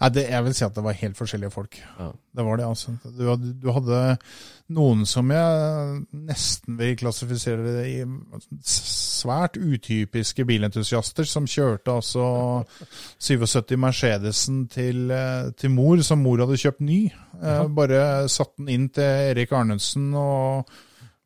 Nei, 0.00 0.08
det, 0.14 0.24
jeg 0.30 0.44
vil 0.46 0.54
si 0.56 0.64
at 0.64 0.74
det 0.76 0.82
var 0.84 0.96
helt 0.98 1.18
forskjellige 1.18 1.52
folk. 1.52 1.78
Ja. 1.98 2.08
Det 2.32 2.44
var 2.46 2.58
det, 2.58 2.66
altså. 2.66 2.94
Du 3.04 3.26
hadde, 3.28 3.52
du 3.60 3.68
hadde 3.74 3.98
noen 4.72 5.04
som 5.08 5.28
jeg 5.30 5.98
nesten 6.30 6.78
vil 6.78 6.94
klassifisere 6.98 7.84
i 7.84 7.98
svært 8.64 9.58
utypiske 9.60 10.46
bilentusiaster, 10.48 11.28
som 11.28 11.48
kjørte 11.50 11.98
altså 12.00 12.24
77 13.20 13.76
Mercedesen 13.82 14.64
til, 14.72 15.10
eh, 15.12 15.50
til 15.58 15.74
mor, 15.74 16.00
som 16.02 16.24
mor 16.24 16.40
hadde 16.42 16.60
kjøpt 16.64 16.80
ny. 16.88 17.02
Ja. 17.42 17.60
Bare 17.68 18.28
satt 18.32 18.56
den 18.56 18.72
inn 18.72 18.88
til 18.94 19.28
Erik 19.32 19.52
Arnesen 19.52 20.10
og 20.16 20.72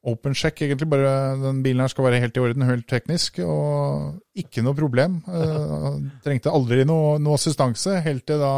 open 0.07 0.35
check, 0.39 0.61
egentlig. 0.63 0.89
Bare 0.91 1.15
den 1.41 1.63
bilen 1.65 1.83
her 1.83 1.91
skal 1.93 2.07
være 2.07 2.21
helt 2.23 2.37
i 2.39 2.43
orden, 2.45 2.63
helt 2.69 2.87
teknisk, 2.91 3.41
og 3.45 4.21
ikke 4.39 4.63
noe 4.63 4.77
problem. 4.79 5.19
Uh, 5.27 5.97
trengte 6.25 6.53
aldri 6.55 6.85
noe, 6.89 7.17
noe 7.23 7.39
assistanse, 7.39 7.99
helt 8.07 8.27
til 8.29 8.39
da 8.43 8.53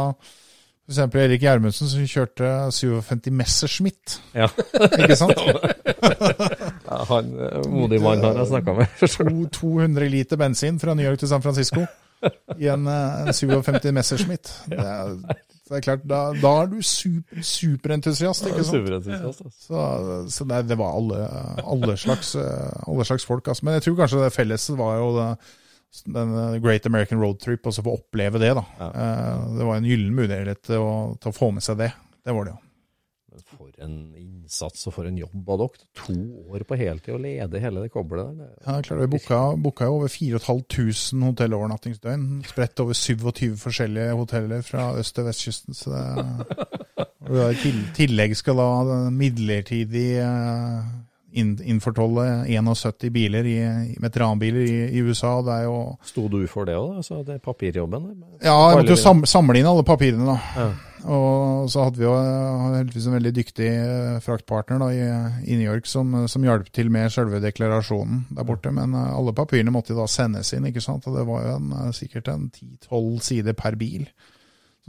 eksempel 0.89 1.21
Erik 1.21 1.43
Gjermundsen 1.43 1.85
som 1.89 2.05
kjørte 2.09 2.47
57 2.73 3.29
Messerschmitt, 3.37 4.15
Ja. 4.33 4.47
ikke 4.97 5.17
sant? 5.19 5.37
Ja, 6.89 7.03
han 7.05 7.27
eh, 7.37 7.65
modig 7.69 7.99
mann 8.01 8.23
har 8.25 8.37
jeg 8.39 8.47
snakka 8.49 8.73
med. 8.79 9.49
200 9.53 10.07
liter 10.09 10.39
bensin 10.41 10.79
fra 10.81 10.95
New 10.97 11.05
York 11.05 11.19
til 11.21 11.29
San 11.29 11.43
Francisco 11.45 11.83
i 12.57 12.65
en, 12.71 12.87
eh, 12.89 13.27
en 13.27 13.33
57 13.37 13.91
Messerschmitt. 13.93 14.49
Det 14.71 14.79
er, 14.81 15.13
det 15.69 15.77
er 15.77 15.85
klart, 15.85 16.05
da, 16.09 16.19
da 16.41 16.51
er 16.63 16.69
du 16.71 16.79
super, 16.85 17.43
superentusiast, 17.45 18.47
ikke 18.49 18.63
sant? 18.65 18.79
Superentusiast, 18.79 19.43
altså. 19.45 19.65
Så, 19.67 19.81
så 20.33 20.47
det, 20.49 20.63
det 20.71 20.77
var 20.79 20.95
alle, 20.97 21.19
alle, 21.61 21.97
slags, 22.01 22.33
eh, 22.41 22.79
alle 22.89 23.05
slags 23.05 23.27
folk. 23.29 23.47
Altså. 23.47 23.67
Men 23.67 23.77
jeg 23.77 23.85
tror 23.85 23.99
kanskje 24.01 24.23
det 24.23 24.31
felles 24.33 24.69
var 24.79 24.95
jo 24.97 25.11
det, 25.19 25.27
den 26.17 26.33
eh, 26.41 26.57
Great 26.63 26.89
American 26.89 27.21
Road 27.21 27.37
Trip, 27.43 27.65
og 27.65 27.75
så 27.75 27.85
få 27.85 27.99
oppleve 27.99 28.41
det. 28.41 28.55
da. 28.57 28.65
Ja. 28.79 28.89
Det 29.59 29.69
var 29.69 29.77
en 29.77 29.91
gyllen 29.91 30.17
mulighet 30.17 30.65
til 30.71 30.81
å, 30.81 30.95
til 31.21 31.33
å 31.33 31.37
få 31.37 31.51
med 31.53 31.65
seg 31.65 31.77
det. 31.83 31.91
Det 32.25 32.35
var 32.35 32.49
det, 32.49 32.57
ja. 32.57 32.68
En 33.81 34.13
innsats 34.19 34.87
og 34.89 34.93
for 34.93 35.07
en 35.07 35.17
jobb 35.17 35.49
av 35.49 35.59
dere. 35.61 35.83
To 36.05 36.15
år 36.53 36.63
på 36.67 36.77
heltid 36.79 37.13
å 37.15 37.19
lede 37.21 37.59
hele 37.63 37.81
det 37.85 37.91
koblet 37.93 38.25
der. 38.37 38.45
det- 38.45 38.67
Ja, 38.67 38.81
klart, 38.81 38.99
Vi 38.99 39.07
booka, 39.17 39.41
booka 39.61 39.85
jo 39.85 39.95
over 39.99 40.07
4500 40.09 41.31
hotellovernattingsdøgn, 41.31 42.43
spredt 42.45 42.79
over 42.79 42.93
27 42.93 43.55
forskjellige 43.57 44.15
hoteller 44.17 44.61
fra 44.61 44.93
øst- 44.99 45.13
til 45.15 45.23
vestkysten. 45.23 45.73
Så 45.73 45.91
det, 45.91 47.07
og 47.29 47.53
I 47.53 47.73
tillegg 47.95 48.35
skal 48.35 48.55
da 48.55 49.09
midlertidig 49.09 50.17
eh, 50.19 50.83
innfortolle 51.33 52.45
71 52.49 53.09
biler 53.13 53.45
i, 53.45 53.57
veteranbiler 54.01 54.65
i, 54.65 54.97
i 54.97 55.01
USA. 55.05 55.35
og 55.39 55.45
Det 55.45 55.53
er 55.59 55.63
jo 55.67 55.97
Sto 56.03 56.27
du 56.27 56.47
for 56.47 56.65
det 56.65 56.75
òg, 56.75 56.97
altså 56.97 57.23
det 57.25 57.41
papirjobben? 57.45 58.23
Ja, 58.41 58.55
jeg 58.71 58.77
måtte 58.81 58.95
jo 58.97 59.25
samle 59.29 59.59
inn 59.59 59.65
alle 59.69 59.83
papirene, 59.83 60.25
da. 60.25 60.39
Ja. 60.57 60.69
Og 61.07 61.69
så 61.71 61.85
hadde 61.85 62.01
vi 62.01 62.05
jo 62.05 62.15
eh, 62.17 62.63
heldigvis 62.75 63.07
en 63.07 63.15
veldig 63.15 63.33
dyktig 63.35 63.67
eh, 63.69 64.17
fraktpartner 64.23 64.81
da, 64.81 64.89
i, 64.91 65.55
New 65.55 65.67
York 65.67 65.87
som, 65.87 66.11
som 66.31 66.43
hjalp 66.45 66.71
til 66.75 66.91
med 66.93 67.13
selve 67.13 67.41
deklarasjonen 67.43 68.25
der 68.35 68.47
borte. 68.47 68.73
Men 68.75 68.97
eh, 68.97 69.13
alle 69.15 69.35
papirene 69.35 69.73
måtte 69.73 69.97
da 69.97 70.07
sendes 70.11 70.51
inn, 70.55 70.67
ikke 70.69 70.83
sant. 70.83 71.07
Og 71.07 71.15
det 71.15 71.27
var 71.29 71.45
jo 71.45 71.55
en, 71.59 71.71
eh, 71.77 71.95
sikkert 71.95 72.31
en 72.33 72.49
10-12 72.51 73.23
sider 73.29 73.57
per 73.57 73.79
bil. 73.79 74.09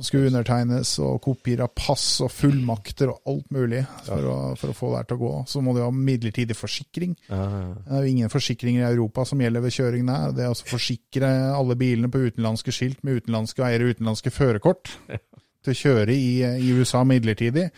Som 0.01 0.07
skulle 0.07 0.31
undertegnes, 0.31 0.95
og 1.03 1.19
kopier 1.21 1.61
av 1.65 1.73
pass 1.77 2.05
og 2.25 2.31
fullmakter 2.33 3.11
og 3.11 3.27
alt 3.29 3.49
mulig 3.53 3.83
for, 4.07 4.29
å, 4.31 4.37
for 4.57 4.73
å 4.73 4.77
få 4.77 4.93
det 4.93 5.01
her 5.01 5.09
til 5.11 5.19
å 5.19 5.21
gå. 5.21 5.33
Så 5.51 5.63
må 5.67 5.75
du 5.77 5.83
ha 5.83 5.91
midlertidig 5.93 6.57
forsikring. 6.57 7.17
Ja, 7.29 7.41
ja, 7.43 7.59
ja. 7.67 7.75
Det 7.85 7.99
er 7.99 8.07
jo 8.07 8.13
ingen 8.15 8.33
forsikringer 8.33 8.87
i 8.87 8.93
Europa 8.95 9.27
som 9.29 9.43
gjelder 9.43 9.67
ved 9.67 9.77
kjøring 9.77 10.09
der. 10.09 10.37
Det 10.39 10.47
er 10.47 10.55
å 10.55 10.71
forsikre 10.73 11.33
alle 11.53 11.77
bilene 11.79 12.11
på 12.11 12.23
utenlandske 12.31 12.75
skilt 12.75 13.03
med 13.05 13.21
utenlandske 13.21 13.67
eiere 13.67 13.91
og 13.91 13.99
utenlandske 13.99 14.33
førerkort 14.33 14.95
til 15.65 15.73
å 15.75 15.81
kjøre 15.85 16.15
i, 16.17 16.29
i 16.67 16.71
USA 16.77 17.05
midlertidig. 17.05 17.71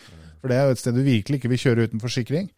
For 0.43 0.51
det 0.51 0.57
er 0.59 0.65
jo 0.67 0.73
et 0.75 0.79
sted 0.81 0.97
du 0.97 0.99
virkelig 1.05 1.37
ikke 1.39 1.49
vil 1.53 1.59
kjøre 1.61 1.83
uten 1.87 2.01
forsikring. 2.03 2.49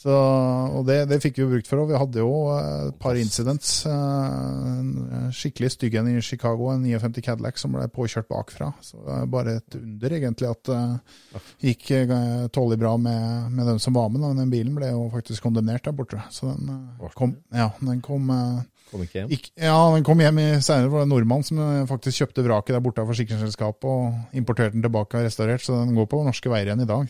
Så, 0.00 0.12
og 0.16 0.86
det, 0.88 0.94
det 1.10 1.18
fikk 1.20 1.36
vi 1.36 1.42
jo 1.44 1.48
brukt 1.50 1.68
for. 1.68 1.82
Og 1.82 1.90
vi 1.90 1.98
hadde 2.00 2.22
jo 2.22 2.30
eh, 2.54 2.86
et 2.88 2.96
par 3.02 3.18
incidents. 3.20 3.72
eh, 3.84 4.78
En 4.80 5.28
skikkelig 5.36 5.74
stygg 5.74 5.98
en 6.00 6.08
i 6.08 6.22
Chicago, 6.24 6.70
en 6.72 6.80
59 6.88 7.20
Cadillac 7.26 7.60
som 7.60 7.76
ble 7.76 7.84
påkjørt 7.92 8.30
bakfra. 8.32 8.70
Så 8.80 8.96
det 9.04 9.18
er 9.18 9.28
bare 9.34 9.58
et 9.60 9.76
under, 9.76 10.16
egentlig, 10.22 10.54
at 10.56 10.72
det 10.72 11.74
gikk 11.74 11.92
eh, 11.98 12.48
tålelig 12.56 12.80
bra 12.80 12.94
med, 12.96 13.52
med 13.58 13.68
dem 13.74 13.78
som 13.84 13.92
var 14.00 14.08
med. 14.08 14.24
Men 14.24 14.40
den 14.46 14.54
bilen 14.56 14.72
ble 14.80 14.88
jo 14.94 15.04
faktisk 15.12 15.44
kondemnert 15.44 15.84
der 15.84 15.92
borte. 16.00 16.24
Så 16.32 16.48
den 16.48 16.72
eh, 16.96 17.12
kom, 17.12 17.36
ja, 17.52 17.68
den 17.84 18.00
kom 18.00 18.32
eh, 18.32 18.62
Kom 18.92 19.02
ikke 19.06 19.22
hjem? 19.22 19.32
Ikk- 19.32 19.50
ja, 19.56 19.76
den 19.94 20.04
kom 20.04 20.20
hjem 20.20 20.38
senere. 20.60 20.84
Det 20.84 20.92
var 20.92 21.06
en 21.06 21.12
nordmann 21.14 21.46
som 21.46 21.62
eh, 21.64 21.86
faktisk 21.88 22.22
kjøpte 22.22 22.44
vraket 22.44 22.76
der 22.76 22.84
borte 22.84 23.00
av 23.00 23.08
forsikringsselskapet 23.08 23.88
og 23.88 24.36
importerte 24.36 24.76
den 24.76 24.84
tilbake 24.84 25.16
og 25.16 25.26
restaurert, 25.26 25.64
så 25.64 25.80
den 25.80 25.96
går 25.96 26.10
på 26.12 26.20
norske 26.26 26.52
veier 26.52 26.68
igjen 26.68 26.84
i 26.84 26.90
dag. 26.90 27.08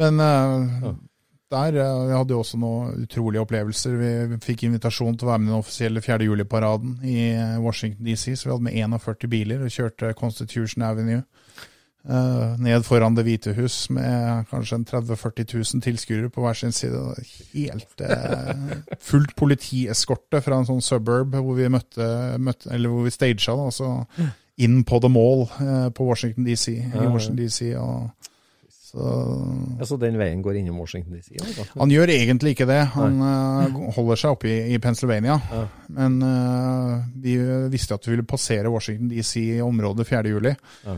Men 0.00 0.22
uh, 0.24 0.94
der 1.52 1.76
uh, 1.76 2.06
vi 2.08 2.14
hadde 2.16 2.32
jo 2.32 2.40
også 2.40 2.60
noen 2.62 3.04
utrolige 3.04 3.44
opplevelser. 3.44 3.98
Vi 4.00 4.40
fikk 4.46 4.64
invitasjon 4.70 5.18
til 5.18 5.28
å 5.28 5.32
være 5.34 5.42
med 5.42 5.50
i 5.50 5.52
den 5.52 5.60
offisielle 5.60 6.04
4. 6.06 6.24
juli-paraden 6.30 6.96
i 7.04 7.20
Washington 7.60 8.08
DC, 8.08 8.38
så 8.38 8.48
vi 8.48 8.54
hadde 8.54 8.68
med 8.70 8.80
41 8.80 9.32
biler 9.36 9.66
og 9.66 9.74
kjørte 9.74 10.14
Constitution 10.16 10.86
Avenue. 10.86 11.26
Eh, 12.08 12.58
ned 12.58 12.84
foran 12.86 13.16
Det 13.16 13.24
hvite 13.26 13.54
hus 13.58 13.90
med 13.90 14.46
kanskje 14.50 14.80
en 14.80 14.84
30 14.88 15.14
000-40 15.14 15.56
000 15.74 15.84
tilskuere 15.84 16.30
på 16.32 16.44
hver 16.44 16.60
sin 16.60 16.72
side. 16.72 17.00
Helt 17.54 18.04
eh, 18.04 18.76
fullt 19.10 19.34
politieskorte 19.36 20.42
fra 20.44 20.60
en 20.60 20.68
sånn 20.68 20.84
suburb 20.84 21.36
hvor 21.36 21.58
vi 21.58 21.68
møtte, 21.72 22.38
møtte 22.38 22.70
eller 22.74 22.92
hvor 22.92 23.08
vi 23.08 23.14
staga, 23.14 23.56
da, 23.56 23.68
altså 23.70 23.90
inn 24.60 24.82
på 24.84 25.00
The 25.00 25.10
Mall 25.12 25.46
eh, 25.60 25.88
på 25.94 26.04
Washington 26.04 26.44
DC, 26.44 26.74
Ja, 26.76 27.04
i 27.04 27.06
Washington 27.06 27.40
DC. 27.40 27.74
og 27.80 28.10
så 28.90 29.06
Altså 29.78 29.96
den 30.02 30.16
veien 30.18 30.40
går 30.42 30.58
innom 30.58 30.80
Washington 30.82 31.14
DC? 31.14 31.36
Altså. 31.38 31.66
han 31.78 31.92
gjør 31.94 32.10
egentlig 32.10 32.56
ikke 32.56 32.66
det. 32.66 32.80
Han 32.96 33.20
uh, 33.22 33.76
holder 33.94 34.18
seg 34.18 34.34
oppe 34.34 34.48
i, 34.50 34.56
i 34.74 34.80
Pennsylvania. 34.82 35.36
Ja. 35.52 35.60
Men 35.94 36.16
uh, 36.24 36.96
vi 37.22 37.36
visste 37.70 37.94
at 37.94 38.08
vi 38.08 38.16
ville 38.16 38.26
passere 38.26 38.72
Washington 38.72 39.12
DC 39.12 39.36
i 39.44 39.60
området 39.62 40.08
4. 40.10 40.24
juli. 40.34 40.56
Ja. 40.84 40.96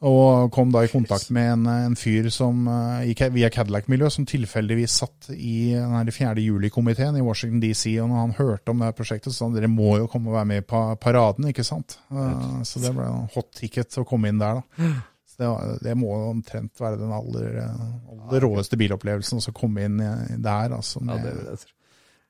Og 0.00 0.48
kom 0.54 0.70
da 0.72 0.80
i 0.86 0.88
kontakt 0.88 1.28
med 1.36 1.48
en, 1.52 1.66
en 1.68 1.96
fyr 1.98 2.30
som, 2.32 2.62
eh, 2.72 3.10
i, 3.12 3.14
via 3.34 3.50
Cadillac-miljøet 3.52 4.14
som 4.14 4.24
tilfeldigvis 4.28 4.94
satt 5.02 5.28
i 5.34 5.74
den 5.76 6.12
4. 6.16 6.40
juli-komiteen 6.40 7.18
i 7.20 7.24
Washington 7.24 7.60
DC. 7.60 7.92
Og 8.00 8.08
når 8.08 8.22
han 8.22 8.32
hørte 8.38 8.72
om 8.72 8.80
det 8.80 8.88
her 8.88 8.96
prosjektet, 8.96 9.34
så 9.34 9.42
sa 9.42 9.48
han 9.50 9.58
dere 9.58 9.68
må 9.68 9.98
jo 10.00 10.06
komme 10.08 10.32
og 10.32 10.38
være 10.38 10.48
med 10.54 10.66
på 10.70 10.80
paraden, 11.04 11.50
ikke 11.52 11.66
sant. 11.68 11.98
Eh, 12.08 12.62
så 12.64 12.80
det 12.80 12.94
ble 12.96 13.10
en 13.10 13.28
hot 13.34 13.50
ticket 13.60 13.98
å 14.00 14.06
komme 14.08 14.32
inn 14.32 14.40
der, 14.40 14.62
da. 14.62 14.88
Så 15.28 15.42
det, 15.42 15.50
det 15.84 15.96
må 16.00 16.14
omtrent 16.30 16.80
være 16.80 16.96
den 17.02 17.12
aller, 17.18 17.58
eh, 17.66 17.82
aller 18.14 18.46
råeste 18.46 18.80
bilopplevelsen 18.80 19.44
å 19.44 19.56
komme 19.56 19.84
inn 19.84 20.00
der. 20.00 20.78
Altså, 20.78 21.04
Ja, 21.04 21.18
med, 21.20 21.28
det 21.44 21.58
tro. 21.66 21.76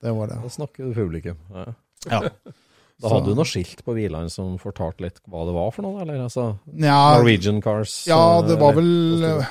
det 0.08 0.16
var 0.18 0.34
det. 0.34 0.40
Da 0.42 0.52
snakker 0.58 0.90
du 0.90 0.98
publikum. 0.98 1.38
Ja. 1.54 1.68
Ja. 2.10 2.24
Da 3.00 3.08
Så- 3.08 3.14
hadde 3.16 3.30
du 3.32 3.34
noe 3.38 3.48
skilt 3.48 3.80
på 3.84 3.94
bilene 3.96 4.28
som 4.30 4.58
fortalte 4.58 5.00
litt 5.00 5.20
hva 5.26 5.46
det 5.48 5.54
var 5.56 5.70
for 5.72 5.82
noe, 5.86 6.02
eller? 6.02 6.18
Altså, 6.26 6.58
Ja, 6.76 7.16
Norwegian 7.16 7.62
Cars? 7.62 8.06
ja, 8.06 8.38
eh, 8.40 8.46
det 8.46 8.58
var 8.60 8.74
vel 8.74 9.44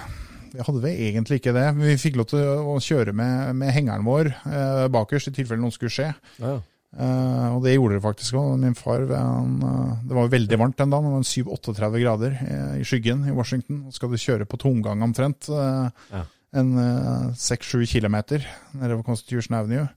Vi 0.52 0.60
hadde 0.66 0.82
vel 0.82 0.98
egentlig 0.98 1.40
ikke 1.42 1.54
det. 1.54 1.76
Vi 1.78 1.96
fikk 2.02 2.16
lov 2.18 2.26
til 2.32 2.40
å 2.40 2.78
kjøre 2.82 3.14
med, 3.14 3.56
med 3.56 3.72
hengeren 3.74 4.04
vår 4.06 4.32
eh, 4.46 4.88
bakerst 4.90 5.28
i 5.30 5.32
tilfelle 5.32 5.62
noe 5.62 5.70
skulle 5.72 5.94
skje. 5.94 6.14
Ja. 6.42 6.60
Eh, 6.98 7.50
og 7.56 7.62
det 7.64 7.76
gjorde 7.76 8.00
det 8.00 8.02
faktisk 8.02 8.34
òg. 8.34 8.58
Min 8.58 8.74
far 8.74 9.04
han, 9.14 9.60
eh, 9.62 9.96
Det 10.08 10.16
var 10.18 10.28
veldig 10.28 10.58
varmt 10.58 10.76
den 10.78 10.90
dagen. 10.90 11.06
Det 11.06 11.12
var 11.14 11.22
en 11.22 11.24
7-38 11.24 12.02
grader 12.02 12.32
eh, 12.42 12.80
i 12.82 12.84
skyggen 12.84 13.28
i 13.30 13.32
Washington. 13.38 13.92
Skal 13.94 14.10
du 14.10 14.18
kjøre 14.18 14.48
på 14.50 14.58
tomgang 14.58 15.02
omtrent, 15.06 15.50
eh, 15.54 15.92
Ja. 16.12 16.24
en 16.54 16.78
eh, 16.80 17.30
6-7 17.38 17.86
kilometer 17.86 18.44
nedover 18.74 19.04
Constitution 19.06 19.56
Avenue, 19.56 19.88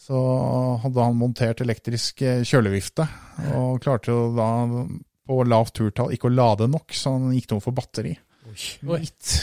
så 0.00 0.18
hadde 0.80 1.04
han 1.04 1.18
montert 1.20 1.60
elektrisk 1.60 2.22
eh, 2.24 2.42
kjølevifte. 2.46 3.06
Og 3.58 3.80
klarte 3.84 4.14
jo 4.14 4.30
da 4.36 4.50
på 5.30 5.40
lavt 5.46 5.76
turtall 5.76 6.14
ikke 6.14 6.30
å 6.30 6.34
lade 6.34 6.68
nok, 6.70 6.94
så 6.96 7.14
han 7.16 7.34
gikk 7.36 7.50
tom 7.52 7.60
for 7.62 7.76
batteri. 7.76 8.14
Oi. 8.48 8.60
Midt 8.88 9.34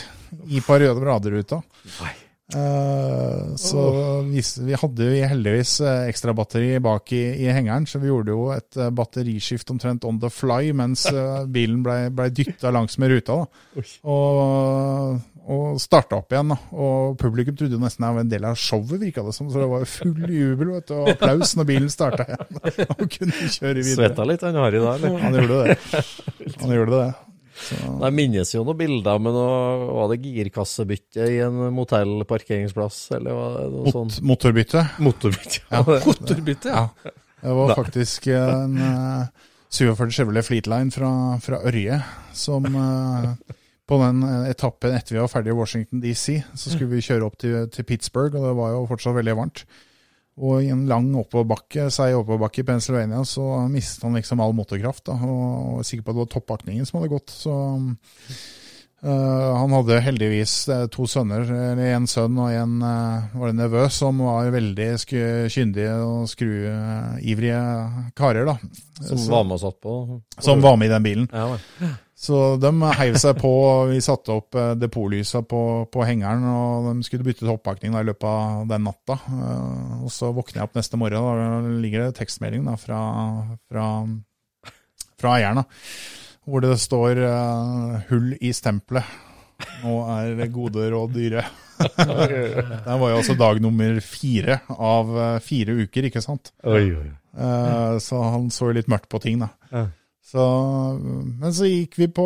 i 0.52 0.62
paraderuta. 0.66 1.62
Nei. 2.02 2.16
Eh, 2.56 3.56
så 3.56 3.82
vi, 4.24 4.42
vi 4.64 4.76
hadde 4.80 5.08
jo 5.08 5.28
heldigvis 5.28 5.74
eh, 5.84 6.06
ekstra 6.08 6.32
batteri 6.36 6.78
bak 6.80 7.12
i, 7.12 7.24
i 7.44 7.50
hengeren, 7.52 7.88
så 7.90 8.00
vi 8.00 8.08
gjorde 8.08 8.32
jo 8.32 8.46
et 8.56 8.80
eh, 8.80 8.92
batteriskift 8.96 9.74
omtrent 9.74 10.08
on 10.08 10.22
the 10.22 10.32
fly 10.32 10.72
mens 10.72 11.04
bilen 11.52 11.82
ble, 11.84 12.06
ble 12.16 12.30
dytta 12.32 12.72
langs 12.72 12.96
med 13.04 13.12
ruta. 13.12 13.42
Da. 13.42 13.84
Og, 14.08 15.20
og 15.48 15.82
starta 15.84 16.22
opp 16.22 16.32
igjen. 16.32 16.56
Da. 16.56 16.60
Og 16.80 17.20
publikum 17.20 17.60
trodde 17.60 17.76
jo 17.76 17.84
nesten 17.84 18.08
det 18.08 18.16
var 18.16 18.24
en 18.24 18.32
del 18.32 18.48
av 18.48 18.58
showet, 18.64 18.96
virka 19.04 19.28
det 19.28 19.36
som. 19.36 19.52
Så 19.52 19.66
det 19.66 19.70
var 19.74 19.84
jo 19.84 19.92
full 19.98 20.34
jubel 20.40 20.76
vet 20.78 20.88
du, 20.88 20.98
og 21.02 21.14
applaus 21.18 21.56
når 21.60 21.72
bilen 21.74 21.92
starta 21.92 22.30
igjen. 22.32 22.64
Og 22.96 23.08
kunne 23.12 23.54
kjøre 23.60 23.80
videre. 23.82 24.02
Svetta 24.06 24.28
litt 24.32 24.48
han 24.48 24.60
Harry 24.64 24.84
da, 24.84 24.96
eller? 24.96 25.20
Han 25.26 25.42
gjorde 25.42 25.64
det. 25.66 25.80
Han 26.64 26.78
gjorde 26.80 27.02
det. 27.02 27.16
Jeg 27.74 28.14
minnes 28.16 28.54
jo 28.54 28.64
noen 28.64 28.78
bilder 28.80 29.20
med 29.20 29.34
noe 29.36 29.88
Var 29.98 30.12
det 30.12 30.18
girkassebytte 30.24 31.26
i 31.34 31.40
en 31.46 31.58
motellparkeringsplass, 31.76 33.00
eller 33.18 33.36
var 33.38 33.58
det 33.58 33.68
noe 33.74 33.86
Mot, 33.88 33.96
sånt? 33.96 34.20
motorbytte. 34.22 34.84
Motorbytte. 35.04 35.64
Ja. 35.72 35.82
Motorbytte, 36.08 36.74
ja. 36.74 37.14
Det 37.42 37.54
var 37.60 37.76
faktisk 37.78 38.28
en 38.34 38.78
eh, 38.82 39.48
47 39.70 40.12
Chevrolet 40.16 40.48
Fleetline 40.48 40.94
fra, 40.96 41.12
fra 41.44 41.60
Ørje 41.70 42.00
som 42.38 42.66
eh, 42.66 43.58
på 43.88 44.00
den 44.02 44.24
eh, 44.26 44.50
etappen 44.52 44.96
etter 44.98 45.16
vi 45.16 45.22
var 45.22 45.32
ferdig 45.32 45.54
i 45.54 45.58
Washington 45.58 46.02
DC, 46.04 46.40
så 46.56 46.72
skulle 46.74 46.92
vi 46.96 47.04
kjøre 47.06 47.28
opp 47.28 47.38
til, 47.42 47.68
til 47.74 47.88
Pittsburgh, 47.88 48.36
og 48.36 48.50
det 48.50 48.56
var 48.58 48.74
jo 48.76 48.88
fortsatt 48.90 49.16
veldig 49.20 49.38
varmt. 49.40 49.64
Og 50.38 50.62
i 50.62 50.68
en 50.70 50.84
lang 50.86 51.08
oppoverbakke, 51.18 51.88
seig 51.90 52.14
oppoverbakke 52.14 52.62
i 52.62 52.68
Pennsylvania, 52.68 53.24
så 53.26 53.68
mistet 53.72 54.04
han 54.06 54.14
liksom 54.20 54.40
all 54.44 54.54
motorkraft. 54.54 55.06
da, 55.10 55.14
og 55.18 55.82
sikker 55.88 56.04
på 56.06 56.12
at 56.14 56.16
det 56.20 56.26
var 56.28 56.34
toppakningen 56.36 56.86
som 56.86 57.00
hadde 57.00 57.10
gått. 57.16 57.34
så... 57.34 57.56
eh, 59.04 59.58
han 59.58 59.74
hadde 59.74 59.98
heldigvis 60.06 60.54
eh, 60.74 60.86
to 60.94 61.08
sønner, 61.10 61.42
eller 61.46 61.96
en 61.96 62.08
sønn 62.10 62.38
og 62.42 62.52
en 62.54 62.78
eh, 62.86 63.28
var 63.38 63.52
det 63.52 63.58
nevø, 63.64 63.84
som 63.94 64.22
var 64.26 64.50
veldig 64.54 64.90
kyndige 65.54 65.96
og 66.06 66.28
skruivrige 66.30 67.62
karer. 68.18 68.46
da. 68.46 68.58
Som 69.02 69.18
Så- 69.18 69.32
var 69.32 69.44
med 69.44 69.58
og 69.58 69.60
satt 69.66 69.82
på. 69.82 70.22
som 70.40 70.62
var 70.62 70.78
med 70.78 70.90
i 70.92 70.94
den 70.94 71.04
bilen. 71.04 71.30
Ja. 71.34 71.58
Så 72.18 72.38
de 72.58 72.72
heiv 72.98 73.16
seg 73.22 73.38
på, 73.38 73.50
og 73.70 73.92
vi 73.92 74.00
satte 74.02 74.34
opp 74.34 74.56
eh, 74.58 74.72
depotlysa 74.82 75.44
på, 75.46 75.60
på 75.94 76.06
hengeren, 76.08 76.48
og 76.50 76.88
de 76.90 77.06
skulle 77.06 77.28
bytte 77.28 77.46
toppakning 77.46 77.94
i 77.94 78.02
løpet 78.08 78.26
av 78.26 78.64
den 78.72 78.88
natta. 78.88 79.20
Eh, 79.30 79.92
Og 80.02 80.10
så 80.14 80.32
våkner 80.34 80.64
jeg 80.64 80.66
opp 80.66 80.80
neste 80.80 80.98
morgen, 80.98 81.22
og 81.22 81.38
da 81.38 81.76
ligger 81.84 82.08
det 82.08 82.16
tekstmelding 82.18 82.66
da, 82.66 82.74
fra, 82.82 83.02
fra, 83.70 83.86
fra 85.22 85.36
eieren, 85.38 85.62
hvor 86.48 86.64
det 86.64 86.74
står 86.80 87.22
uh, 87.22 88.02
'hull 88.08 88.34
i 88.40 88.54
stempelet'. 88.56 89.14
Nå 89.84 89.94
er 90.16 90.48
gode 90.54 90.86
råd 90.94 91.14
dyre. 91.14 91.44
det 91.98 92.98
var 92.98 93.12
jo 93.12 93.18
altså 93.20 93.36
dag 93.38 93.60
nummer 93.62 94.00
fire 94.02 94.62
av 94.74 95.12
fire 95.44 95.76
uker, 95.84 96.08
ikke 96.10 96.24
sant? 96.24 96.54
Oi, 96.64 96.88
oi. 96.98 97.10
Uh, 97.38 98.00
Så 98.02 98.22
han 98.24 98.50
så 98.50 98.72
jo 98.72 98.78
litt 98.80 98.90
mørkt 98.90 99.10
på 99.12 99.22
ting, 99.22 99.44
da. 99.44 99.52
Så, 100.28 100.44
men 101.40 101.54
så 101.56 101.70
gikk 101.70 101.94
vi 101.96 102.10
på, 102.12 102.26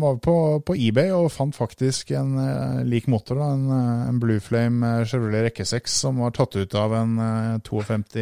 var 0.00 0.14
på, 0.24 0.34
på 0.64 0.76
eBay 0.86 1.10
og 1.12 1.28
fant 1.34 1.52
faktisk 1.52 2.14
en 2.16 2.38
eh, 2.40 2.78
lik 2.88 3.10
motor, 3.12 3.42
da, 3.42 3.48
en, 3.52 3.66
eh, 3.76 4.06
en 4.08 4.20
Blue 4.22 4.40
Flame 4.40 4.88
eh, 4.88 5.04
Chevrolet 5.10 5.44
rekke 5.50 5.66
6 5.68 5.98
som 6.06 6.22
var 6.24 6.32
tatt 6.32 6.56
ut 6.56 6.76
av 6.80 6.94
en 6.96 7.12
eh, 7.20 7.58
52 7.68 8.16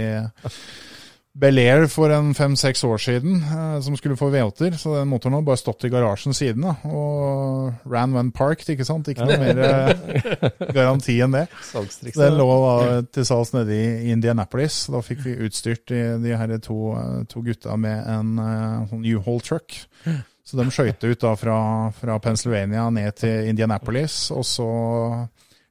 Bel 1.39 1.61
Air 1.63 1.85
for 1.87 2.11
en 2.11 2.33
fem-seks 2.35 2.83
år 2.85 2.99
siden, 2.99 3.37
eh, 3.39 3.77
som 3.81 3.95
skulle 3.97 4.17
få 4.19 4.33
V8-er. 4.33 4.75
Så 4.79 4.97
den 4.97 5.09
motoren 5.09 5.37
har 5.39 5.45
bare 5.47 5.61
stått 5.61 5.85
i 5.87 5.91
garasjen 5.93 6.35
siden, 6.35 6.65
da, 6.67 6.75
og 6.91 7.87
ran 7.87 8.17
when 8.17 8.33
parked, 8.35 8.67
ikke 8.73 8.87
sant. 8.87 9.09
Ikke 9.09 9.29
noe 9.29 9.39
mer 9.39 9.61
eh, 9.63 10.49
garanti 10.75 11.21
enn 11.23 11.37
det. 11.37 11.47
Den 12.17 12.39
lå 12.39 12.49
da 12.51 12.97
til 13.15 13.29
salgs 13.29 13.55
nede 13.55 13.77
i 13.77 14.11
Indianapolis. 14.11 14.83
Da 14.91 15.03
fikk 15.07 15.23
vi 15.29 15.37
utstyrt 15.47 15.87
de, 15.93 16.03
de 16.25 16.35
her 16.35 16.57
to, 16.59 16.81
eh, 16.99 17.23
to 17.31 17.45
gutta 17.47 17.79
med 17.79 18.11
en 18.11 18.35
sånn 18.91 19.07
U-Haul 19.15 19.41
truck. 19.47 19.79
Så 20.43 20.59
de 20.59 20.67
skøyte 20.75 21.13
ut 21.13 21.23
da 21.23 21.37
fra, 21.39 21.61
fra 21.95 22.19
Pennsylvania 22.19 22.89
ned 22.91 23.21
til 23.23 23.53
Indianapolis, 23.53 24.33
og 24.35 24.43
så 24.49 24.71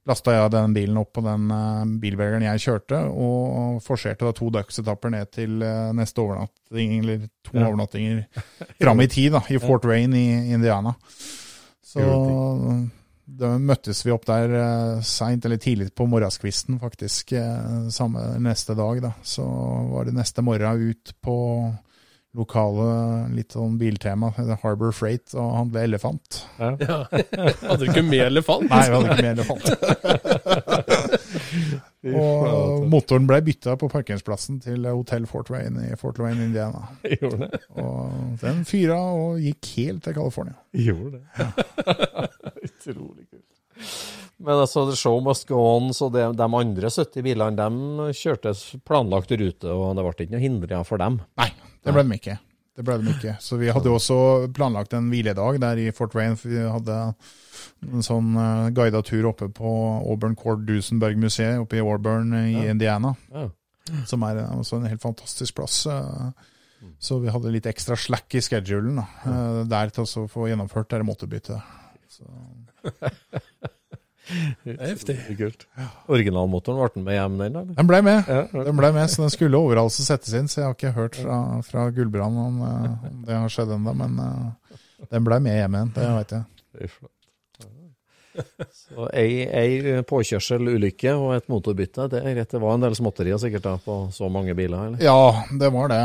lasta 0.10 0.34
jeg 0.36 0.52
den 0.54 0.74
bilen 0.76 0.98
opp 1.00 1.14
på 1.16 1.24
den 1.26 1.48
uh, 1.54 1.86
bilvelgeren 2.02 2.44
jeg 2.48 2.64
kjørte, 2.66 3.00
og 3.10 3.80
forserte 3.86 4.28
da 4.28 4.34
to 4.36 4.50
dagsetapper 4.54 5.14
ned 5.14 5.32
til 5.36 5.62
eh, 5.66 5.90
neste 5.96 6.24
overnatting, 6.26 6.96
eller 7.00 7.28
to 7.46 7.56
Ja. 7.56 7.68
overnattinger 7.70 8.24
fram 8.82 9.02
i 9.06 9.08
tid, 9.08 9.32
da, 9.38 9.44
i 9.50 9.60
Fort 9.62 9.86
Wayne 9.90 10.18
i 10.20 10.54
Indiana. 10.58 10.96
Så 11.90 12.02
da 13.40 13.52
møttes 13.62 14.02
vi 14.06 14.12
opp 14.14 14.26
der 14.26 14.52
uh, 14.54 15.02
seint, 15.06 15.46
eller 15.46 15.62
tidlig 15.62 15.92
på 15.96 16.08
morgenskvisten, 16.10 16.80
faktisk, 16.82 17.34
eh, 17.38 17.90
samme 17.94 18.24
neste 18.42 18.74
dag. 18.78 19.02
da. 19.06 19.12
Så 19.24 19.46
var 19.92 20.10
det 20.10 20.16
neste 20.18 20.42
morgen 20.46 20.90
ut 20.90 21.14
på 21.22 21.36
lokale, 22.38 22.86
litt 23.34 23.56
sånn 23.56 23.78
biltema, 23.80 24.28
Harbor 24.62 24.92
Freight, 24.94 25.34
og 25.34 25.56
han 25.56 25.70
ble 25.74 25.82
elefant. 25.88 26.44
ja. 26.60 26.70
Hadde 27.10 27.80
du 27.82 27.86
ikke 27.90 28.04
med 28.06 28.22
elefant? 28.28 28.70
Nei, 28.70 28.86
vi 28.86 28.94
hadde 28.96 29.10
ikke 29.10 29.26
med 29.26 29.34
elefant. 29.40 29.66
og 32.20 32.86
motoren 32.92 33.28
ble 33.30 33.40
bytta 33.50 33.72
på 33.82 33.90
parkeringsplassen 33.92 34.56
til 34.64 34.80
Hotell 34.88 35.26
Fort 35.30 35.50
Wayne 35.54 35.80
i 35.90 35.92
Fort 36.00 36.18
Wayne, 36.22 36.42
Indiana. 36.52 36.82
Gjorde 37.18 37.40
det. 37.48 37.52
Og 37.82 38.00
den 38.44 38.58
fyra 38.70 38.98
og 39.16 39.30
gikk 39.44 39.64
helt 39.80 40.02
til 40.06 40.14
California. 40.20 40.58
Gjorde 40.78 41.10
det. 41.18 41.24
Utrolig 42.70 43.26
kult. 43.26 43.46
Men 44.40 44.56
altså, 44.62 44.86
the 44.88 44.96
show 44.96 45.20
must 45.24 45.48
go 45.50 45.58
on, 45.60 45.94
så 45.96 46.10
de, 46.14 46.34
de 46.38 46.46
andre 46.46 46.90
70 46.94 47.24
bilene 47.26 47.58
de 47.60 47.70
kjørte 48.16 48.54
planlagt 48.88 49.32
rute, 49.36 49.68
og 49.74 49.96
det 49.98 50.04
ble 50.06 50.14
ikke 50.16 50.34
noe 50.36 50.46
hindringer 50.46 50.86
for 50.88 50.98
dem. 51.02 51.16
Nei, 51.42 51.50
det 51.86 51.94
ble 51.96 52.04
de 52.10 52.18
ikke. 52.20 52.38
Det 52.80 52.86
ble 52.88 52.96
de 53.04 53.12
ikke. 53.12 53.34
Så 53.44 53.58
vi 53.60 53.68
hadde 53.72 53.90
jo 53.92 53.96
også 53.98 54.18
planlagt 54.56 54.94
en 54.96 55.10
hviledag 55.12 55.58
der 55.60 55.80
i 55.84 55.90
Fort 55.96 56.14
Wayne. 56.16 56.38
Vi 56.40 56.62
hadde 56.64 56.98
en 57.90 58.06
sånn 58.06 58.30
uh, 58.40 58.70
guida 58.76 59.02
tur 59.04 59.28
oppe 59.32 59.50
på 59.52 59.72
Auburn 60.08 60.36
Cord 60.40 60.64
Dusenberg-museet 60.68 61.60
oppe 61.60 61.80
i 61.80 61.84
Auburn 61.84 62.32
i 62.40 62.46
Ja. 62.54 62.70
Indiana. 62.72 63.16
Ja. 63.34 63.50
Som 64.06 64.22
er 64.28 64.38
eh, 64.44 64.52
også 64.60 64.78
en 64.78 64.86
helt 64.88 65.02
fantastisk 65.02 65.56
plass. 65.58 65.82
eh, 65.90 66.32
Så 67.02 67.18
vi 67.20 67.32
hadde 67.34 67.52
litt 67.52 67.66
ekstra 67.68 67.98
slack 68.00 68.36
i 68.38 68.42
schedulen 68.46 69.00
da, 69.02 69.08
eh, 69.26 69.64
der 69.68 69.90
til 69.96 70.06
å 70.06 70.28
få 70.30 70.46
gjennomført 70.48 70.90
det 70.94 71.02
måtebyttet. 71.04 71.60
Så, 72.08 72.24
heftig. 74.80 75.18
Kult. 75.40 75.66
Originalmotoren 76.12 76.80
ble 76.80 76.90
den 76.96 77.06
med 77.08 77.18
hjem, 77.18 77.38
den? 77.40 77.46
eller? 77.48 77.76
den 77.78 77.90
ble 77.90 78.02
med. 78.06 78.32
Ja, 78.32 78.64
Den 78.70 78.80
ble 78.80 78.92
med, 78.96 79.12
så 79.12 79.24
den 79.26 79.34
skulle 79.34 79.62
overalt 79.62 79.96
settes 79.96 80.34
inn. 80.38 80.50
Så 80.52 80.62
jeg 80.62 80.68
har 80.70 80.78
ikke 80.78 80.96
hørt 80.98 81.20
fra, 81.20 81.40
fra 81.66 81.88
Gullbrand 81.96 82.42
om, 82.46 82.60
eh, 82.66 83.08
om 83.12 83.24
det 83.28 83.38
har 83.38 83.54
skjedd 83.54 83.76
ennå. 83.78 83.96
Men 84.04 84.20
uh, 84.20 84.76
den 85.10 85.26
ble 85.28 85.40
med 85.44 85.58
hjem 85.60 85.80
igjen, 85.80 85.96
det 85.96 86.12
vet 86.20 86.38
jeg. 86.38 87.00
Så 88.76 89.10
ei, 89.14 89.44
ei 89.46 90.02
påkjørselulykke 90.08 91.14
og 91.18 91.36
et 91.38 91.50
motorbytte, 91.52 92.10
det 92.12 92.24
er 92.24 92.36
greit. 92.38 92.52
Det 92.52 92.62
var 92.62 92.76
en 92.76 92.88
del 92.88 92.98
småtterier 92.98 93.40
sikkert 93.42 93.66
da, 93.66 93.78
på 93.84 94.02
så 94.16 94.30
mange 94.32 94.56
biler? 94.58 94.90
eller? 94.90 95.04
Ja, 95.04 95.46
det 95.60 95.72
var 95.76 95.92
det. 95.94 96.04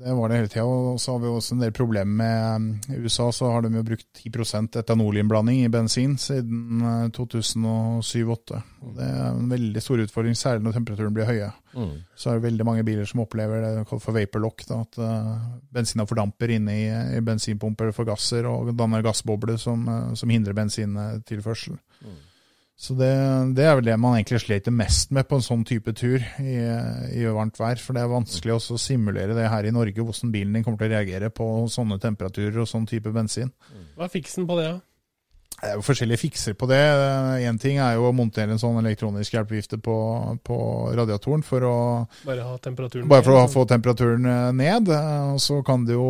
Det 0.00 0.14
var 0.14 0.28
det 0.28 0.36
hele 0.38 0.48
tida. 0.48 0.64
Og 0.64 1.00
så 1.00 1.12
har 1.12 1.22
vi 1.22 1.30
også 1.30 1.54
en 1.54 1.62
del 1.62 1.72
problemer 1.76 2.18
med 2.18 2.94
I 2.94 3.00
USA 3.02 3.28
så 3.32 3.50
har 3.52 3.62
de 3.62 3.72
jo 3.76 3.84
brukt 3.84 4.06
10% 4.24 4.78
etanolinnblanding 4.80 5.64
i 5.64 5.72
bensin 5.72 6.16
siden 6.18 6.82
eh, 6.82 7.08
2007-2008. 7.16 8.62
Det 8.96 9.08
er 9.08 9.24
en 9.32 9.50
veldig 9.50 9.82
stor 9.82 10.04
utfordring, 10.04 10.36
særlig 10.38 10.64
når 10.64 10.78
temperaturen 10.78 11.16
blir 11.16 11.28
høye. 11.28 11.50
Mm. 11.74 11.96
Så 12.16 12.30
er 12.30 12.38
det 12.38 12.46
veldig 12.46 12.66
mange 12.66 12.84
biler 12.86 13.06
som 13.08 13.22
opplever 13.22 13.62
det 13.62 13.86
kalt 13.90 14.02
for 14.02 14.16
vaporlock, 14.16 14.64
da, 14.68 14.80
at 14.86 14.98
uh, 15.02 15.34
bensina 15.74 16.06
fordamper 16.08 16.54
inne 16.56 16.74
i, 16.74 16.86
i 17.18 17.22
bensinpumper 17.24 17.90
og 17.90 17.98
forgasser 17.98 18.48
og 18.48 18.72
danner 18.78 19.04
gassbobler 19.04 19.58
som, 19.60 19.84
uh, 19.86 20.14
som 20.18 20.32
hindrer 20.32 20.56
bensintilførsel. 21.48 21.78
Så 22.78 22.94
det, 22.94 23.08
det 23.58 23.64
er 23.66 23.72
vel 23.74 23.88
det 23.88 23.96
man 23.98 24.14
egentlig 24.14 24.38
sliter 24.44 24.70
mest 24.70 25.10
med 25.10 25.26
på 25.26 25.34
en 25.34 25.42
sånn 25.42 25.64
type 25.66 25.90
tur 25.98 26.22
i, 26.38 26.52
i 27.18 27.24
varmt 27.26 27.56
vær. 27.58 27.80
For 27.82 27.96
det 27.96 28.04
er 28.04 28.12
vanskelig 28.12 28.54
også 28.54 28.76
å 28.76 28.78
simulere 28.78 29.34
det 29.34 29.48
her 29.50 29.66
i 29.66 29.72
Norge, 29.74 29.98
hvordan 29.98 30.30
bilen 30.30 30.54
din 30.54 30.62
kommer 30.62 30.78
til 30.78 30.92
å 30.92 30.94
reagere 30.94 31.32
på 31.34 31.48
sånne 31.74 31.98
temperaturer 31.98 32.60
og 32.62 32.68
sånn 32.70 32.86
type 32.86 33.10
bensin. 33.10 33.50
Hva 33.98 34.06
er 34.06 34.12
fiksen 34.14 34.46
på 34.46 34.60
det, 34.60 34.68
da? 34.70 34.78
Det 35.58 35.72
er 35.72 35.74
jo 35.74 35.82
forskjellige 35.82 36.20
fikser 36.22 36.54
på 36.54 36.68
det. 36.70 36.78
Én 37.42 37.56
ting 37.58 37.80
er 37.82 37.96
jo 37.98 38.04
å 38.06 38.14
montere 38.14 38.54
en 38.54 38.60
sånn 38.62 38.78
elektronisk 38.78 39.34
hjelpevifte 39.34 39.80
på, 39.82 39.96
på 40.46 40.58
radiatoren 40.94 41.42
for 41.42 41.66
å 41.66 41.74
Bare 42.28 42.44
ha 42.46 42.60
temperaturen 42.62 43.10
bare 43.10 43.26
for 43.26 43.40
å 43.40 43.48
få 43.50 43.64
temperaturen 43.66 44.22
eh, 44.22 44.52
ned. 44.54 44.86
eh, 44.94 45.32
Og 45.34 45.42
så 45.42 45.58
kan 45.66 45.82
du 45.82 45.96
jo 45.96 46.06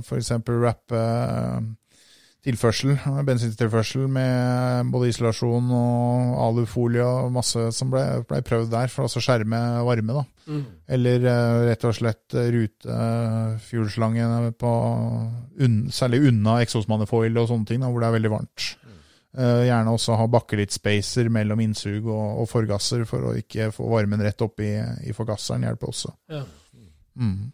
f.eks. 0.00 0.32
rappe 0.48 0.96
eh, 0.96 1.60
tilførsel, 2.48 2.94
eh, 2.96 3.20
bensintilførsel 3.28 4.08
med 4.10 4.90
både 4.92 5.10
isolasjon 5.12 5.70
og 5.76 6.34
alufolie 6.46 7.04
og 7.04 7.32
masse 7.36 7.68
som 7.76 7.92
ble, 7.92 8.02
ble 8.28 8.42
prøvd 8.46 8.72
der, 8.72 8.88
for 8.92 9.06
altså 9.06 9.22
skjerme 9.24 9.60
varme. 9.86 10.12
da. 10.18 10.24
Mm. 10.48 10.64
Eller 10.96 11.28
eh, 11.28 11.60
rett 11.68 11.84
og 11.84 11.96
slett 11.98 12.36
rutefuelslangene 12.56 14.52
på 14.58 14.74
un, 15.60 15.80
særlig 15.92 16.24
unna 16.32 16.60
eksosmanifoil 16.64 17.36
og 17.38 17.50
sånne 17.52 17.68
ting, 17.68 17.80
da, 17.84 17.92
hvor 17.92 18.00
det 18.02 18.08
er 18.10 18.18
veldig 18.18 18.34
varmt. 18.34 18.70
Eh, 19.38 19.66
gjerne 19.68 19.92
også 19.92 20.16
ha 20.18 20.24
bakkelitt-spacer 20.32 21.28
mellom 21.30 21.60
innsug 21.62 22.08
og, 22.08 22.40
og 22.42 22.48
forgasser 22.48 23.04
for 23.06 23.28
å 23.28 23.36
ikke 23.38 23.68
få 23.76 23.86
varmen 23.92 24.24
rett 24.24 24.40
opp 24.42 24.64
i, 24.64 24.72
i 25.04 25.14
forgasseren. 25.14 25.68
hjelper 25.68 25.92
også. 25.92 26.14
Ja. 26.32 26.42
Mm. 27.18 27.52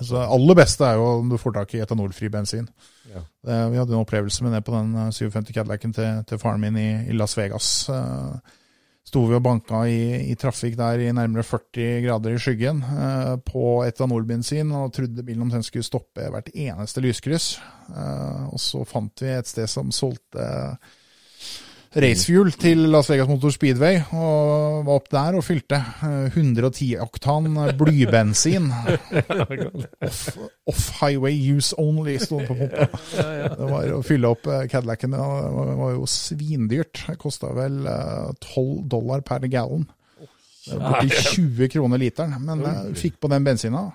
Så 0.00 0.12
det 0.12 0.26
aller 0.28 0.58
beste 0.58 0.84
er 0.84 0.98
jo 0.98 1.06
om 1.22 1.30
du 1.30 1.38
får 1.40 1.54
tak 1.56 1.72
i 1.74 1.80
etanolfri 1.80 2.28
bensin. 2.32 2.66
Ja. 3.08 3.22
Det, 3.46 3.56
vi 3.72 3.80
hadde 3.80 3.94
en 3.94 4.02
opplevelse 4.02 4.44
med 4.44 4.52
det 4.56 4.62
på 4.66 4.74
den 4.74 4.92
eh, 5.06 5.12
57 5.14 5.52
Cadillacen 5.54 5.94
til, 5.96 6.22
til 6.28 6.40
faren 6.42 6.60
min 6.60 6.76
i, 6.80 6.88
i 7.08 7.16
Las 7.16 7.36
Vegas. 7.38 7.70
Uh, 7.88 8.36
sto 9.06 9.22
vi 9.30 9.38
og 9.38 9.44
banka 9.46 9.84
i, 9.88 10.28
i 10.32 10.36
trafikk 10.36 10.76
der 10.76 11.00
i 11.06 11.12
nærmere 11.16 11.46
40 11.46 12.02
grader 12.04 12.36
i 12.36 12.42
skyggen 12.42 12.82
uh, 12.84 13.38
på 13.46 13.64
etanolbensin 13.86 14.74
og 14.76 14.92
trodde 14.98 15.24
bilen 15.24 15.46
omtrent 15.46 15.68
skulle 15.68 15.86
stoppe 15.86 16.28
hvert 16.34 16.52
eneste 16.52 17.04
lyskryss. 17.04 17.56
Uh, 17.88 18.52
og 18.52 18.60
så 18.60 18.84
fant 18.88 19.24
vi 19.24 19.32
et 19.32 19.48
sted 19.48 19.70
som 19.70 19.94
solgte 19.94 20.44
racefuel 21.96 22.52
til 22.60 22.84
Las 22.92 23.08
Vegas 23.10 23.28
Motor 23.30 23.52
Speedway, 23.54 23.98
og 24.12 24.84
var 24.86 24.98
opp 24.98 25.08
der 25.12 25.38
og 25.38 25.44
fylte 25.46 25.78
eh, 26.04 26.26
110 26.28 26.90
oktan 27.04 27.48
blybensin. 27.78 28.68
Off, 30.06 30.20
off 30.68 30.84
highway 31.00 31.34
use 31.34 31.74
only, 31.80 32.18
sto 32.20 32.40
det 32.40 32.48
på 32.50 32.56
pumpa. 32.58 32.86
Det 33.56 33.68
var 33.70 33.92
å 33.96 34.02
fylle 34.06 34.30
opp 34.30 34.48
eh, 34.50 34.66
Cadillacen. 34.70 35.16
Det 35.16 35.20
var, 35.80 35.92
jo 35.96 36.08
svindyrt. 36.10 37.04
Det 37.08 37.18
kosta 37.20 37.52
vel 37.56 37.84
eh, 37.90 38.32
12 38.52 38.86
dollar 38.92 39.24
per 39.26 39.46
gallon. 39.50 39.86
Borti 40.66 41.10
20 41.10 41.70
kroner 41.72 42.02
literen. 42.02 42.36
Men 42.42 42.64
eh, 42.66 42.82
du 42.90 43.00
fikk 43.00 43.20
på 43.22 43.30
den 43.32 43.46
bensina. 43.46 43.86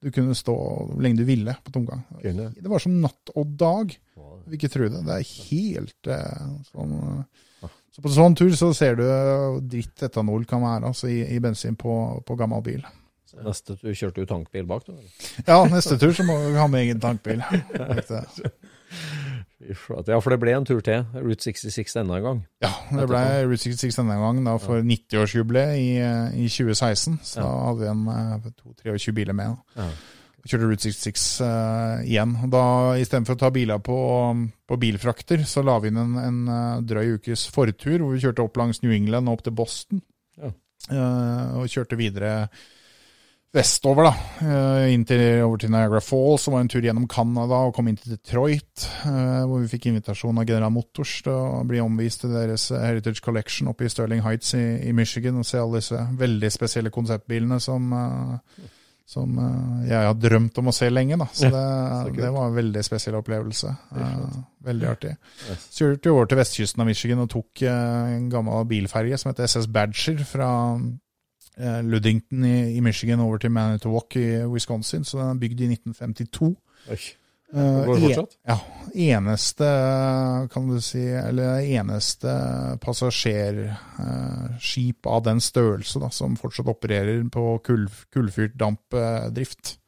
Du 0.00 0.08
kunne 0.14 0.36
stå 0.36 0.54
hvor 0.54 1.00
lenge 1.02 1.20
du 1.20 1.26
ville 1.28 1.54
på 1.64 1.72
tomgang. 1.74 2.04
Det 2.22 2.68
var 2.68 2.80
som 2.82 3.00
natt 3.02 3.32
og 3.36 3.56
dag. 3.60 3.92
Vil 4.50 4.58
ikke 4.58 4.72
tro 4.72 4.88
det. 4.90 5.04
Det 5.06 5.16
er 5.16 5.28
helt 5.50 6.10
eh, 6.10 6.48
sånn 6.72 6.96
eh. 6.98 7.22
Så 7.90 8.02
på 8.04 8.10
sånn 8.14 8.36
tur 8.38 8.52
så 8.54 8.70
ser 8.76 9.00
du 9.00 9.02
eh, 9.02 9.60
dritt 9.66 10.02
etanol 10.06 10.44
kan 10.48 10.62
være 10.62 10.92
altså, 10.92 11.08
i, 11.10 11.24
i 11.34 11.40
bensin 11.42 11.74
på, 11.78 11.94
på 12.26 12.36
gammel 12.38 12.62
bil. 12.66 12.84
Neste 13.44 13.76
tur 13.78 13.94
kjørte 13.94 14.22
du 14.22 14.30
tankbil 14.30 14.66
bak, 14.66 14.86
da? 14.86 14.94
Ja, 15.50 15.62
neste 15.70 15.98
tur 16.00 16.14
så 16.14 16.26
må 16.26 16.38
vi 16.48 16.58
ha 16.58 16.66
med 16.70 16.86
egen 16.86 17.02
tankbil. 17.02 17.42
Ja, 19.60 20.16
for 20.18 20.32
det 20.32 20.38
ble 20.42 20.54
en 20.56 20.64
tur 20.66 20.80
til. 20.82 21.04
Route 21.14 21.44
66 21.44 21.92
denne 21.94 22.16
gang. 22.24 22.40
Ja, 22.64 22.70
det 22.90 23.04
ble 23.06 23.20
Route 23.46 23.60
66 23.62 23.98
denne 24.00 24.16
gang 24.18 24.40
da, 24.46 24.56
for 24.58 24.82
90-årsjubileet 24.82 25.76
i, 25.78 25.90
eh, 26.02 26.40
i 26.40 26.48
2016. 26.50 27.20
Så 27.22 27.44
da 27.44 27.50
hadde 27.68 27.84
vi 27.84 27.90
en 27.92 28.00
eh, 28.10 28.48
to-23 28.56 29.14
biler 29.20 29.36
med. 29.36 29.52
Da. 29.76 29.84
Ja. 29.84 30.19
Kjørte 30.46 30.66
Route 30.70 30.88
66 30.88 31.24
uh, 31.44 32.00
igjen. 32.06 32.34
Og 32.44 32.52
Da, 32.54 32.64
Istedenfor 33.00 33.36
å 33.36 33.40
ta 33.42 33.52
biler 33.54 33.80
på, 33.84 33.98
på 34.68 34.80
bilfrakter, 34.80 35.44
så 35.48 35.64
la 35.66 35.76
vi 35.82 35.92
inn 35.92 36.00
en, 36.00 36.16
en 36.20 36.40
eh, 36.48 36.82
drøy 36.86 37.16
ukes 37.18 37.46
fortur 37.52 38.00
hvor 38.00 38.14
vi 38.14 38.22
kjørte 38.24 38.44
opp 38.44 38.60
langs 38.60 38.80
New 38.84 38.94
England 38.94 39.28
og 39.28 39.38
opp 39.38 39.46
til 39.46 39.56
Boston. 39.58 40.04
Ja. 40.40 40.52
Uh, 40.90 41.60
og 41.60 41.68
kjørte 41.68 41.98
videre 42.00 42.34
vestover, 43.52 44.06
da. 44.06 44.12
Uh, 44.40 44.88
inn 44.94 45.04
til, 45.04 45.42
over 45.44 45.60
til 45.60 45.72
Niagara 45.74 46.00
Falls. 46.04 46.46
og 46.48 46.54
var 46.54 46.64
en 46.64 46.70
tur 46.70 46.84
gjennom 46.86 47.08
Canada 47.10 47.60
og 47.66 47.74
kom 47.76 47.90
inn 47.90 47.98
til 48.00 48.14
Detroit, 48.14 48.88
Uh, 49.00 49.46
hvor 49.48 49.62
vi 49.62 49.70
fikk 49.70 49.88
invitasjon 49.88 50.38
av 50.40 50.44
General 50.48 50.72
Motors 50.72 51.14
til 51.24 51.32
å 51.32 51.62
bli 51.68 51.80
omvist 51.80 52.20
til 52.24 52.34
deres 52.34 52.66
eh, 52.74 52.82
Heritage 52.84 53.22
Collection 53.24 53.70
oppe 53.70 53.86
i 53.86 53.92
Sterling 53.92 54.20
Heights 54.24 54.52
i, 54.58 54.64
i 54.90 54.92
Michigan 54.92 55.38
og 55.40 55.46
se 55.48 55.56
alle 55.58 55.80
disse 55.80 56.02
veldig 56.20 56.50
spesielle 56.52 56.92
konseptbilene 56.92 57.56
som, 57.64 57.88
eh, 57.96 58.68
som 59.10 59.38
eh, 59.42 59.90
jeg 59.90 60.06
har 60.06 60.14
drømt 60.14 60.58
om 60.62 60.70
å 60.70 60.74
se 60.74 60.86
lenge. 60.90 61.18
da. 61.18 61.26
Så 61.34 61.50
det, 61.50 61.64
så 62.06 62.14
det 62.14 62.30
var 62.36 62.46
en 62.46 62.56
veldig 62.56 62.82
spesiell 62.86 63.18
opplevelse. 63.18 63.74
Eh, 63.98 64.24
veldig 64.68 64.88
artig. 64.90 65.14
Yes. 65.48 65.66
Så 65.66 65.84
kjørte 65.84 66.06
vi 66.06 66.14
over 66.14 66.30
til 66.30 66.40
vestkysten 66.40 66.84
av 66.84 66.90
Michigan 66.90 67.22
og 67.24 67.30
tok 67.32 67.64
eh, 67.66 68.16
en 68.16 68.28
gammel 68.30 68.66
bilferge 68.70 69.18
som 69.18 69.32
heter 69.32 69.50
SS 69.50 69.70
Badger 69.74 70.26
fra 70.28 70.50
Ludington 71.60 72.44
i, 72.46 72.58
i 72.78 72.80
Michigan 72.80 73.20
over 73.20 73.40
til 73.42 73.52
Manitowoc 73.52 74.14
i 74.16 74.28
Wisconsin. 74.48 75.02
Så 75.04 75.18
den 75.18 75.34
er 75.34 75.40
bygd 75.42 75.64
i 75.66 75.72
1952. 75.74 76.54
Oi. 76.94 77.00
Eh, 77.52 77.84
Går 77.86 77.94
det 77.94 78.00
fortsatt? 78.08 78.36
Ja. 78.46 78.58
Eneste, 78.94 79.64
kan 80.52 80.68
du 80.70 80.80
si, 80.82 81.14
eller 81.14 81.60
eneste 81.62 82.78
passasjerskip 82.82 85.06
av 85.06 85.22
den 85.26 85.40
størrelse 85.42 85.98
da, 86.02 86.10
som 86.14 86.36
fortsatt 86.38 86.68
opererer 86.70 87.24
på 87.30 87.58
kull, 87.66 87.88
kullfyrt 88.14 88.54
dampdrift. 88.58 89.80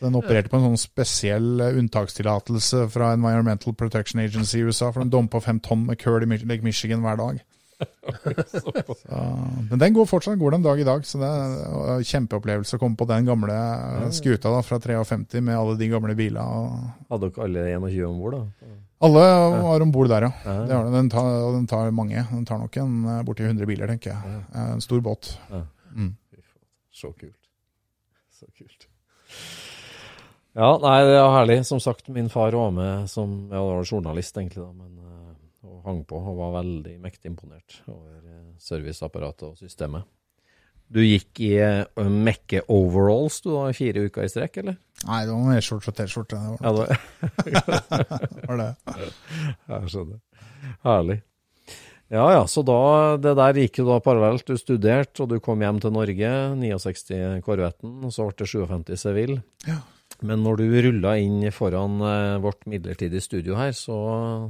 Så 0.00 0.06
den 0.06 0.16
opererte 0.16 0.48
på 0.48 0.56
en 0.56 0.70
sånn 0.70 0.80
spesiell 0.80 1.60
eh, 1.60 1.74
unntakstillatelse 1.76 2.86
fra 2.94 3.10
Environmental 3.12 3.74
Protection 3.76 4.22
Agency 4.22 4.58
i 4.58 4.64
USA, 4.64 4.88
for 4.90 5.04
den 5.04 5.12
dumpa 5.12 5.42
fem 5.44 5.60
tonn 5.60 5.84
med 5.86 6.00
kull 6.00 6.24
i 6.24 6.38
Lake 6.40 6.64
Michigan 6.64 7.02
hver 7.04 7.18
dag. 7.20 7.42
Så, 8.50 8.72
men 9.70 9.78
den 9.80 9.94
går 9.96 10.06
fortsatt, 10.10 10.38
går 10.40 10.56
den 10.56 10.64
dag 10.64 10.80
i 10.82 10.86
dag, 10.86 11.04
så 11.06 11.20
det 11.20 11.30
er 11.30 12.04
kjempeopplevelse 12.10 12.76
å 12.76 12.82
komme 12.82 12.98
på 12.98 13.06
den 13.08 13.28
gamle 13.28 13.56
skuta 14.16 14.52
da, 14.52 14.60
fra 14.66 14.78
53 14.82 15.40
med 15.46 15.56
alle 15.56 15.76
de 15.80 15.88
gamle 15.92 16.16
bilene. 16.18 16.92
Hadde 17.10 17.30
dere 17.30 17.46
alle 17.46 17.66
21 17.78 18.06
om 18.10 18.20
bord, 18.20 18.38
da? 18.38 18.70
alle 19.00 19.24
var 19.64 19.80
om 19.86 19.92
bord 19.94 20.10
der, 20.12 20.26
ja. 20.28 20.32
Det 20.44 20.74
har 20.76 20.84
den. 20.84 20.92
Den, 20.98 21.10
tar, 21.12 21.28
den 21.54 21.66
tar 21.70 21.90
mange. 21.96 22.20
Den 22.34 22.44
tar 22.48 22.58
nok 22.60 22.76
en 22.82 22.98
eh, 23.08 23.22
borti 23.24 23.46
100 23.46 23.64
biler, 23.70 23.88
tenker 23.88 24.12
jeg. 24.12 24.40
Eh, 24.52 24.66
En 24.74 24.84
stor 24.84 25.00
båt. 25.04 25.30
Mm. 25.94 26.10
Så 26.92 27.12
kult. 27.16 27.38
Så 28.36 28.44
kult. 28.52 28.84
Ja, 30.58 30.74
nei, 30.82 30.96
det 31.06 31.14
er 31.16 31.32
herlig. 31.32 31.56
Som 31.64 31.80
sagt, 31.80 32.08
min 32.12 32.28
far 32.28 32.52
var 32.52 32.72
med 32.74 33.08
som 33.08 33.46
ja, 33.48 33.56
det 33.56 33.64
var 33.70 33.88
journalist, 33.88 34.36
egentlig, 34.36 34.60
da, 34.66 34.72
men 34.74 35.09
hang 35.84 36.02
på 36.08 36.18
og 36.20 36.36
var 36.38 36.54
veldig 36.62 36.96
mektig 37.02 37.30
imponert 37.32 37.80
over 37.88 38.16
eh, 38.20 38.48
serviceapparatet 38.62 39.46
og 39.52 39.56
systemet. 39.60 40.04
Du 40.90 40.98
gikk 41.04 41.38
i 41.46 41.52
uh, 41.62 42.02
Mekke 42.10 42.64
overalls 42.74 43.36
du 43.44 43.52
da, 43.52 43.68
fire 43.78 44.08
uker 44.08 44.24
i 44.26 44.30
strekk, 44.32 44.56
eller? 44.64 44.74
Nei, 45.06 45.20
det 45.22 45.30
var 45.36 45.44
mer 45.46 45.62
shorts 45.62 45.86
og 45.92 45.94
T-skjorte. 46.00 46.40
det 46.40 46.50
var- 46.50 46.58
Ja, 46.66 46.72
det, 46.74 46.86
det 47.46 48.46
var 48.50 48.58
det. 48.58 48.70
jeg 49.70 49.92
skjønner. 49.94 50.18
Herlig. 50.82 51.18
Ja 52.10 52.24
ja, 52.34 52.40
så 52.50 52.64
da, 52.66 52.80
det 53.22 53.36
der 53.38 53.60
gikk 53.62 53.78
jo 53.78 53.86
da 53.86 54.00
parallelt. 54.02 54.42
Du 54.50 54.58
studerte, 54.58 55.22
og 55.22 55.30
du 55.30 55.36
kom 55.38 55.62
hjem 55.62 55.78
til 55.84 55.94
Norge, 55.94 56.32
69 56.58 57.38
Korvetten, 57.46 57.92
og 58.02 58.10
så 58.10 58.26
ble 58.26 58.34
det 58.42 58.50
57 58.50 58.98
Seville. 59.04 59.38
Ja. 59.70 59.78
Men 60.26 60.42
når 60.44 60.60
du 60.60 60.64
rulla 60.84 61.14
inn 61.20 61.46
foran 61.54 62.00
eh, 62.04 62.36
vårt 62.44 62.66
midlertidige 62.68 63.24
studio 63.24 63.56
her, 63.56 63.72
så, 63.76 63.96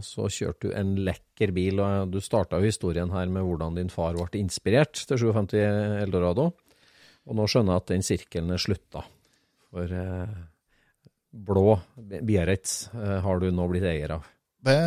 så 0.03 0.27
kjørte 0.27 0.71
du 0.71 0.75
en 0.77 0.97
lekker 1.07 1.53
bil. 1.55 1.79
og 1.83 2.11
Du 2.11 2.19
starta 2.25 2.59
jo 2.59 2.67
historien 2.67 3.13
her 3.15 3.31
med 3.31 3.47
hvordan 3.47 3.79
din 3.79 3.93
far 3.93 4.19
ble 4.19 4.41
inspirert 4.41 4.99
til 5.07 5.21
57 5.31 5.55
Eldorado. 6.03 6.51
Og 7.31 7.39
nå 7.39 7.47
skjønner 7.47 7.77
jeg 7.77 7.85
at 7.85 7.93
den 7.93 8.07
sirkelen 8.07 8.55
er 8.57 8.63
slutta. 8.63 9.05
For 9.71 9.95
eh, 9.95 10.39
blå 11.31 11.79
Biarritz 11.97 12.89
eh, 12.95 13.19
har 13.23 13.43
du 13.43 13.51
nå 13.55 13.69
blitt 13.71 13.87
eier 13.87 14.17
av. 14.19 14.27
Det 14.61 14.81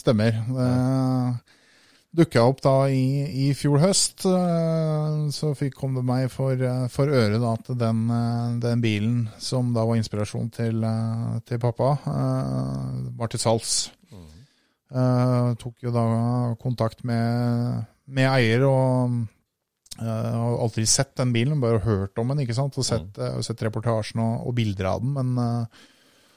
stemmer. 0.00 0.40
Det 0.48 0.70
dukka 2.12 2.42
opp 2.44 2.60
da 2.64 2.74
i, 2.92 3.24
i 3.46 3.46
fjor 3.56 3.80
høst. 3.82 4.26
eh, 4.28 5.16
Så 5.32 5.54
fikk, 5.58 5.78
kom 5.80 5.96
det 5.96 6.04
meg 6.06 6.28
for, 6.32 6.52
eh, 6.52 6.86
for 6.92 7.08
øre 7.08 7.40
da, 7.40 7.54
at 7.56 7.72
den, 7.80 8.04
eh, 8.12 8.60
den 8.62 8.84
bilen 8.84 9.16
som 9.40 9.72
da 9.76 9.86
var 9.88 9.96
inspirasjon 10.00 10.52
til, 10.52 10.84
til 11.48 11.62
pappa, 11.62 11.96
var 12.04 13.32
til 13.32 13.42
salgs. 13.42 13.90
Eh, 14.92 15.52
tok 15.56 15.86
jo 15.86 15.92
da 15.94 16.02
kontakt 16.60 17.00
med, 17.08 17.86
med 18.12 18.28
eier 18.28 18.66
og 18.68 19.14
eh, 19.96 20.04
har 20.04 20.58
aldri 20.60 20.84
sett 20.84 21.14
den 21.16 21.32
bilen, 21.32 21.62
bare 21.62 21.80
hørt 21.80 22.18
om 22.20 22.28
den, 22.28 22.42
ikke 22.44 22.56
sant? 22.58 22.76
og 22.76 22.84
sett, 22.84 23.08
mm. 23.16 23.40
sett 23.46 23.64
reportasjen 23.64 24.20
og, 24.20 24.50
og 24.50 24.56
bilder 24.58 24.90
av 24.90 25.00
den. 25.00 25.14
Men 25.16 25.32
eh, 25.40 25.88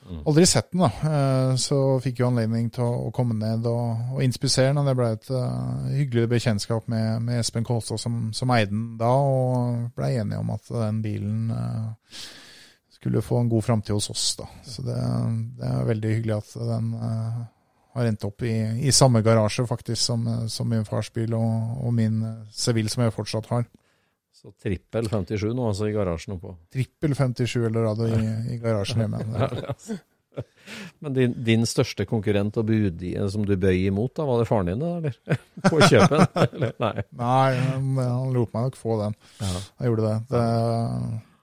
Aldri 0.06 0.46
sett 0.46 0.72
den, 0.72 0.84
da. 0.84 0.92
Eh, 1.10 1.56
Så 1.62 1.78
fikk 2.04 2.20
jo 2.22 2.28
anledning 2.30 2.70
til 2.74 2.86
å 2.86 3.12
komme 3.16 3.34
ned 3.40 3.66
og, 3.70 4.16
og 4.16 4.24
inspisere 4.26 4.70
den. 4.70 4.82
og 4.82 4.90
Det 4.90 4.96
ble 5.00 5.12
et 5.16 5.30
uh, 5.34 5.88
hyggelig 5.96 6.28
bekjentskap 6.36 6.90
med, 6.92 7.24
med 7.26 7.42
Espen 7.42 7.66
Kolstad 7.66 8.02
som, 8.02 8.28
som 8.36 8.54
eide 8.54 8.70
den 8.70 8.86
da, 9.00 9.10
og 9.10 9.90
ble 9.98 10.12
enige 10.20 10.42
om 10.42 10.52
at 10.54 10.70
den 10.70 11.02
bilen 11.06 11.50
uh, 11.50 12.22
skulle 12.94 13.26
få 13.26 13.42
en 13.42 13.50
god 13.50 13.66
framtid 13.66 13.96
hos 13.98 14.12
oss. 14.14 14.28
da. 14.40 14.50
Så 14.66 14.86
det, 14.86 15.00
det 15.60 15.72
er 15.72 15.90
veldig 15.90 16.14
hyggelig 16.20 16.38
at 16.38 16.54
den 16.74 16.94
uh, 17.02 17.42
har 17.96 18.12
endt 18.12 18.28
opp 18.28 18.46
i, 18.46 18.54
i 18.86 18.94
samme 18.94 19.24
garasje 19.26 19.66
faktisk 19.70 20.02
som, 20.02 20.28
som 20.52 20.70
min 20.70 20.86
fars 20.86 21.10
bil 21.16 21.34
og, 21.38 21.82
og 21.82 21.94
min 21.96 22.22
Seville, 22.54 22.92
som 22.92 23.06
jeg 23.06 23.16
fortsatt 23.16 23.50
har. 23.54 23.66
Så 24.46 24.52
trippel 24.62 25.08
57 25.10 25.48
nå, 25.58 25.64
altså 25.72 25.88
i 25.90 25.94
garasjen 25.96 26.36
oppå. 26.36 26.52
Trippel 26.70 27.16
57 27.18 27.64
Eldorado 27.66 28.06
i, 28.06 28.20
i 28.54 28.60
garasjen 28.62 29.02
hjemme. 29.02 29.24
Men 31.00 31.14
din, 31.16 31.34
din 31.48 31.64
største 31.66 32.06
konkurrent 32.06 32.58
og 32.62 32.68
budi 32.68 33.16
som 33.32 33.46
du 33.48 33.56
bøy 33.58 33.88
imot, 33.88 34.14
da, 34.18 34.26
var 34.28 34.42
det 34.42 34.48
faren 34.50 34.70
din, 34.70 34.84
da, 34.84 34.92
eller? 35.00 35.40
På 35.72 35.80
kjøpen? 35.82 36.26
eller? 36.46 36.76
Nei. 36.84 37.06
Nei, 37.22 37.56
han, 37.64 37.88
han 38.02 38.36
lot 38.36 38.54
meg 38.54 38.68
nok 38.68 38.78
få 38.78 39.00
den. 39.02 39.18
Ja. 39.40 39.54
Jeg 39.80 39.90
gjorde 39.90 40.12
det. 40.12 40.18
Det, 40.30 40.44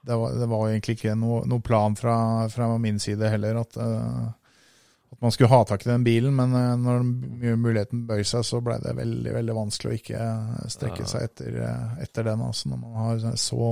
det, 0.07 0.19
var, 0.21 0.39
det 0.39 0.49
var 0.53 0.63
egentlig 0.69 0.97
ikke 0.99 1.17
noe, 1.19 1.41
noe 1.49 1.65
plan 1.65 1.99
fra, 1.99 2.15
fra 2.53 2.69
min 2.79 3.03
side 3.03 3.33
heller 3.35 3.59
at, 3.65 3.79
eh, 3.83 4.23
at 5.13 5.21
man 5.21 5.31
skulle 5.31 5.49
ha 5.49 5.63
tak 5.65 5.85
i 5.85 5.89
den 5.89 6.03
bilen, 6.03 6.35
men 6.35 6.55
eh, 6.57 6.73
når 6.79 7.03
muligheten 7.55 8.05
bøy 8.09 8.23
seg, 8.27 8.45
så 8.47 8.61
ble 8.65 8.79
det 8.83 8.95
veldig 8.97 9.35
veldig 9.35 9.55
vanskelig 9.57 9.91
å 9.91 9.97
ikke 9.99 10.19
eh, 10.25 10.67
strekke 10.73 11.07
seg 11.09 11.27
etter, 11.29 11.59
eh, 11.67 11.95
etter 12.05 12.27
den. 12.27 12.41
Altså, 12.41 12.71
når 12.71 12.81
man 12.81 12.99
har 13.01 13.39
så, 13.39 13.69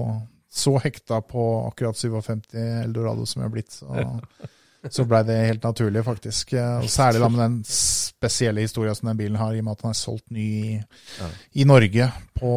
så 0.52 0.76
hekta 0.84 1.22
på 1.26 1.46
akkurat 1.68 1.98
57 1.98 2.58
Eldorado 2.84 3.26
som 3.26 3.42
jeg 3.42 3.50
har 3.50 3.56
blitt, 3.56 3.74
så, 3.74 4.06
så 4.90 5.04
blei 5.06 5.20
det 5.28 5.36
helt 5.46 5.64
naturlig, 5.64 6.02
faktisk. 6.06 6.54
Eh, 6.58 6.80
Og 6.82 6.90
særlig 6.90 7.20
da 7.22 7.28
med 7.30 7.42
den 7.44 7.58
spesielle 7.68 8.64
historia 8.66 8.96
som 8.98 9.12
den 9.12 9.20
bilen 9.20 9.38
har, 9.38 9.54
i 9.54 9.60
og 9.62 9.68
med 9.68 9.76
at 9.78 9.84
den 9.84 9.92
er 9.92 10.00
solgt 10.00 10.32
ny 10.34 10.46
i, 10.48 10.80
i 11.62 11.66
Norge 11.70 12.08
på 12.40 12.54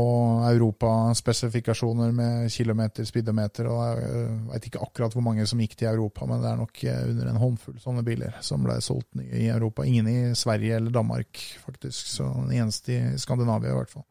europaspesifikasjoner 0.48 2.14
med 2.16 2.52
kilometer, 2.52 3.04
speedometer. 3.04 3.68
og 3.68 4.00
Jeg 4.00 4.30
veit 4.48 4.68
ikke 4.70 4.82
akkurat 4.86 5.12
hvor 5.16 5.26
mange 5.26 5.46
som 5.46 5.60
gikk 5.60 5.76
til 5.76 5.90
Europa, 5.90 6.24
men 6.30 6.40
det 6.40 6.50
er 6.50 6.62
nok 6.62 6.84
eh, 6.84 7.02
under 7.10 7.30
en 7.30 7.42
håndfull 7.42 7.76
sånne 7.82 8.06
biler 8.06 8.40
som 8.40 8.64
ble 8.64 8.78
solgt 8.84 9.10
ny 9.20 9.28
i 9.28 9.50
Europa. 9.52 9.84
Ingen 9.84 10.08
i 10.08 10.18
Sverige 10.38 10.80
eller 10.80 10.94
Danmark, 10.94 11.36
faktisk. 11.66 12.08
Så 12.16 12.30
den 12.40 12.56
eneste 12.56 12.96
i 12.96 13.18
Skandinavia, 13.20 13.74
i 13.74 13.78
hvert 13.82 13.92
fall. 13.92 14.06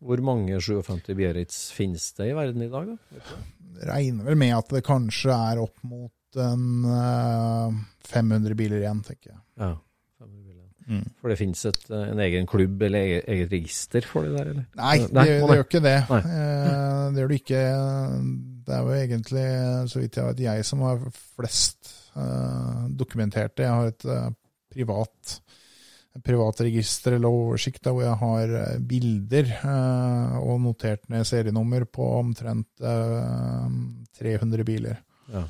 Hvor 0.00 0.22
mange 0.24 0.56
57 0.62 1.10
Biarritz 1.12 1.58
finnes 1.76 2.06
det 2.16 2.30
i 2.30 2.36
verden 2.36 2.62
i 2.64 2.70
dag, 2.72 2.94
da? 2.94 3.20
Regner 3.90 4.24
vel 4.30 4.38
med 4.40 4.54
at 4.56 4.70
det 4.72 4.84
kanskje 4.86 5.34
er 5.34 5.60
opp 5.60 5.82
mot 5.84 6.12
en 6.38 6.66
uh, 6.86 7.78
500 8.10 8.56
biler 8.58 8.82
igjen, 8.82 9.02
tenker 9.06 9.32
jeg. 9.32 9.40
Ja. 9.60 9.70
500 10.20 10.44
biler. 10.46 11.06
For 11.20 11.30
det 11.30 11.38
finnes 11.38 11.64
eh, 11.68 12.06
en 12.10 12.22
egen 12.24 12.48
klubb 12.50 12.82
eller 12.82 13.06
eget, 13.06 13.28
eget 13.30 13.52
register 13.54 14.06
for 14.06 14.26
det 14.26 14.34
der, 14.34 14.52
eller? 14.54 14.66
Nei, 14.80 14.96
det, 15.06 15.26
det 15.28 15.36
å 15.44 15.54
gjør 15.54 15.66
ikke 15.68 15.84
det. 15.84 15.96
Eh, 16.18 17.04
det 17.14 17.22
gjør 17.22 17.32
det 17.32 17.40
ikke. 17.44 17.62
Det 18.66 18.76
er 18.76 18.88
jo 18.88 18.96
egentlig, 18.96 19.46
så 19.92 20.02
vidt 20.02 20.18
jeg 20.18 20.30
vet, 20.30 20.42
jeg 20.48 20.66
som 20.66 20.82
har 20.86 21.06
flest 21.38 21.94
eh, 22.18 22.82
dokumentert 23.02 23.56
det. 23.58 23.68
Jeg 23.68 23.78
har 23.78 23.94
et 23.94 24.10
eh, 24.10 24.28
privat 24.70 25.14
privatregister 25.30 25.58
privat 26.24 26.60
register 26.66 27.14
eller 27.14 27.30
oversikt 27.30 27.86
hvor 27.86 28.02
jeg 28.02 28.18
har 28.18 28.54
eh, 28.58 28.78
bilder 28.82 29.52
eh, 29.60 30.36
og 30.42 30.60
notert 30.64 31.06
ned 31.12 31.26
serienummer 31.28 31.86
på 31.86 32.08
omtrent 32.18 32.82
eh, 32.82 33.76
300 34.18 34.66
biler. 34.66 34.98
Ja. 35.30 35.44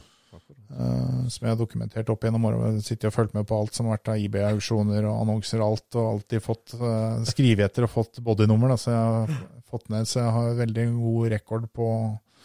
Eh, 0.70 1.26
som 1.28 1.46
jeg 1.46 1.50
har 1.50 1.58
dokumentert 1.58 2.10
opp 2.12 2.22
gjennom 2.22 2.44
åra. 2.46 2.58
Sitter 2.78 2.86
sittet 2.86 3.08
og 3.10 3.14
fulgt 3.16 3.34
med 3.34 3.46
på 3.48 3.56
alt 3.58 3.74
som 3.74 3.88
har 3.88 3.96
vært 3.98 4.10
av 4.12 4.20
eBay-auksjoner 4.22 5.08
og 5.10 5.16
annonser 5.24 5.62
og 5.64 5.72
alt, 5.72 5.96
og 5.98 6.10
alltid 6.12 6.44
fått 6.44 6.74
uh, 6.78 7.24
skrive 7.26 7.64
etter 7.66 7.88
og 7.88 7.90
fått 7.90 8.20
bodynummer. 8.22 8.70
Da, 8.70 8.76
så 8.78 8.92
jeg 8.94 9.08
har 9.16 9.64
fått 9.72 9.88
ned, 9.90 10.06
så 10.10 10.20
jeg 10.22 10.34
har 10.36 10.60
veldig 10.60 10.84
god 11.00 11.32
rekord 11.34 11.66
på, 11.74 11.88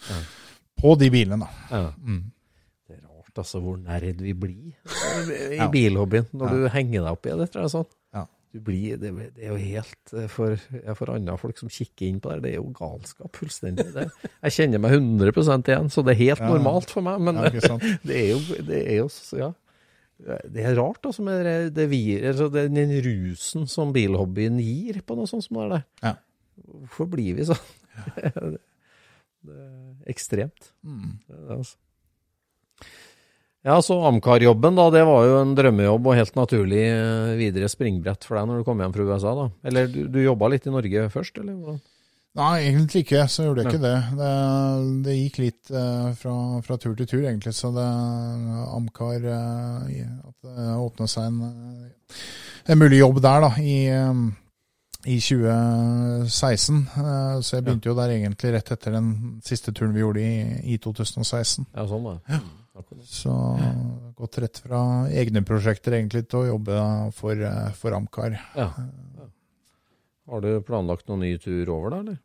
Ja. 0.09 0.21
på 0.82 0.95
de 0.99 1.09
bilene. 1.13 1.45
Da. 1.45 1.78
Ja. 1.78 1.91
Mm. 2.01 2.23
Det 2.88 2.97
er 2.97 3.03
rart 3.05 3.43
altså 3.45 3.61
hvor 3.61 3.78
nerd 3.78 4.21
vi 4.26 4.34
blir 4.34 4.73
i 4.73 5.55
Ja. 5.59 5.69
bilhobbyen 5.69 6.26
når 6.34 6.49
Ja. 6.49 6.53
du 6.57 6.69
henger 6.69 7.01
deg 7.05 7.11
opp 7.11 7.26
i 7.26 7.38
det. 7.38 7.51
tror 7.51 7.61
jeg 7.61 7.71
sånn. 7.78 7.86
Blir, 8.64 8.95
det, 9.01 9.10
er 9.41 9.49
jo 9.51 9.58
helt 9.60 10.14
eh, 10.16 10.28
For, 10.32 10.56
for 10.95 11.12
andre 11.12 11.36
folk 11.41 11.58
som 11.60 11.68
kikker 11.72 12.08
inn 12.08 12.22
på 12.24 12.32
det, 12.32 12.41
det 12.45 12.51
er 12.53 12.60
jo 12.62 12.70
galskap 12.78 13.36
fullstendig. 13.36 13.89
Det, 13.91 14.06
jeg 14.45 14.56
kjenner 14.56 14.80
meg 14.84 14.95
100% 14.95 15.72
igjen, 15.74 15.89
så 15.91 16.03
det 16.06 16.14
er 16.16 16.22
helt 16.22 16.43
Ja. 16.45 16.49
normalt 16.53 16.93
for 16.93 17.03
meg. 17.06 17.20
Men 17.28 17.41
Ja, 17.41 17.49
det 18.08 18.16
er 18.22 18.30
jo, 18.32 18.39
det 18.70 18.82
er 18.86 18.99
jo 19.01 19.10
ja. 19.41 19.51
Det 20.47 20.64
er 20.64 20.78
rart 20.80 21.03
altså 21.03 21.26
med 21.28 21.41
det, 21.43 21.56
det, 21.76 21.89
vi- 21.91 22.22
altså 22.24 22.47
den 22.53 22.78
rusen 23.03 23.66
som 23.68 23.91
bilhobbyen 23.91 24.62
gir 24.64 25.01
på 25.03 25.18
noe 25.20 25.28
sånt 25.28 25.43
som 25.43 25.60
det. 25.74 25.82
Ja. 26.06 26.14
Hvorfor 26.56 27.10
blir 27.12 27.36
vi 27.36 27.49
sånn? 27.49 27.66
det, 29.45 29.58
er 29.60 30.14
ekstremt. 30.16 30.72
Mm. 30.88 31.18
Er 31.28 31.58
altså. 31.58 31.76
Ja, 33.66 33.80
så 33.82 33.97
Amcar-jobben, 34.05 34.76
da, 34.78 34.84
det 34.93 35.01
var 35.07 35.26
jo 35.26 35.39
en 35.41 35.55
drømmejobb 35.57 36.05
og 36.11 36.18
helt 36.20 36.36
naturlig 36.38 36.84
eh, 36.86 37.32
videre 37.39 37.70
springbrett 37.72 38.28
for 38.28 38.38
deg 38.38 38.45
når 38.51 38.61
du 38.61 38.68
kom 38.68 38.84
hjem 38.84 38.93
fra 38.93 39.07
USA, 39.09 39.32
da? 39.39 39.45
Eller 39.66 39.88
du, 39.89 40.03
du 40.13 40.20
jobba 40.22 40.51
litt 40.53 40.68
i 40.70 40.74
Norge 40.76 41.07
først, 41.13 41.39
eller? 41.41 41.57
hvordan? 41.57 41.80
Nei, 42.36 42.66
egentlig 42.68 43.05
ikke. 43.05 43.22
Så 43.32 43.45
gjorde 43.45 43.63
jeg 43.63 43.72
ikke 43.72 43.86
det. 43.86 43.97
Det, 44.20 44.32
det 45.05 45.13
gikk 45.16 45.38
litt 45.39 45.70
eh, 45.72 46.07
fra, 46.20 46.34
fra 46.66 46.78
tur 46.84 46.95
til 46.99 47.07
tur, 47.07 47.22
egentlig. 47.24 47.53
Så 47.55 47.72
det 47.72 47.86
Amcar 48.76 49.24
eh, 49.24 50.01
At 50.20 50.36
det 50.43 50.66
åpna 50.84 51.07
seg 51.07 51.30
en, 51.30 51.38
eh, 51.47 52.18
en 52.74 52.82
mulig 52.82 52.99
jobb 52.99 53.22
der, 53.24 53.45
da, 53.47 53.51
i, 53.63 53.78
eh, 53.88 54.20
i 55.16 55.18
2016. 55.24 56.84
Eh, 56.91 57.39
Så 57.39 57.55
jeg 57.55 57.66
begynte 57.70 57.89
jo 57.89 57.95
der 57.97 58.13
egentlig 58.18 58.51
rett 58.57 58.74
etter 58.76 58.97
den 58.99 59.39
siste 59.45 59.72
turen 59.72 59.95
vi 59.95 60.03
gjorde 60.03 60.28
i, 60.28 60.76
i 60.76 60.78
2016. 60.84 61.70
Ja, 61.72 61.88
sånn 61.88 62.03
da. 62.11 62.18
det. 62.28 62.43
Så 63.07 63.34
gått 64.17 64.39
rett 64.43 64.59
fra 64.65 64.82
egne 65.09 65.43
prosjekter 65.47 65.95
egentlig 65.97 66.26
til 66.28 66.41
å 66.41 66.49
jobbe 66.53 66.80
for, 67.15 67.39
eh, 67.39 67.71
for 67.80 67.95
Amcar. 67.97 68.36
Ja. 68.55 68.69
ja. 68.76 69.28
Har 70.32 70.41
du 70.41 70.49
planlagt 70.65 71.07
noen 71.07 71.23
ny 71.26 71.36
tur 71.38 71.69
over, 71.69 71.93
da, 71.93 72.01
eller? 72.03 72.19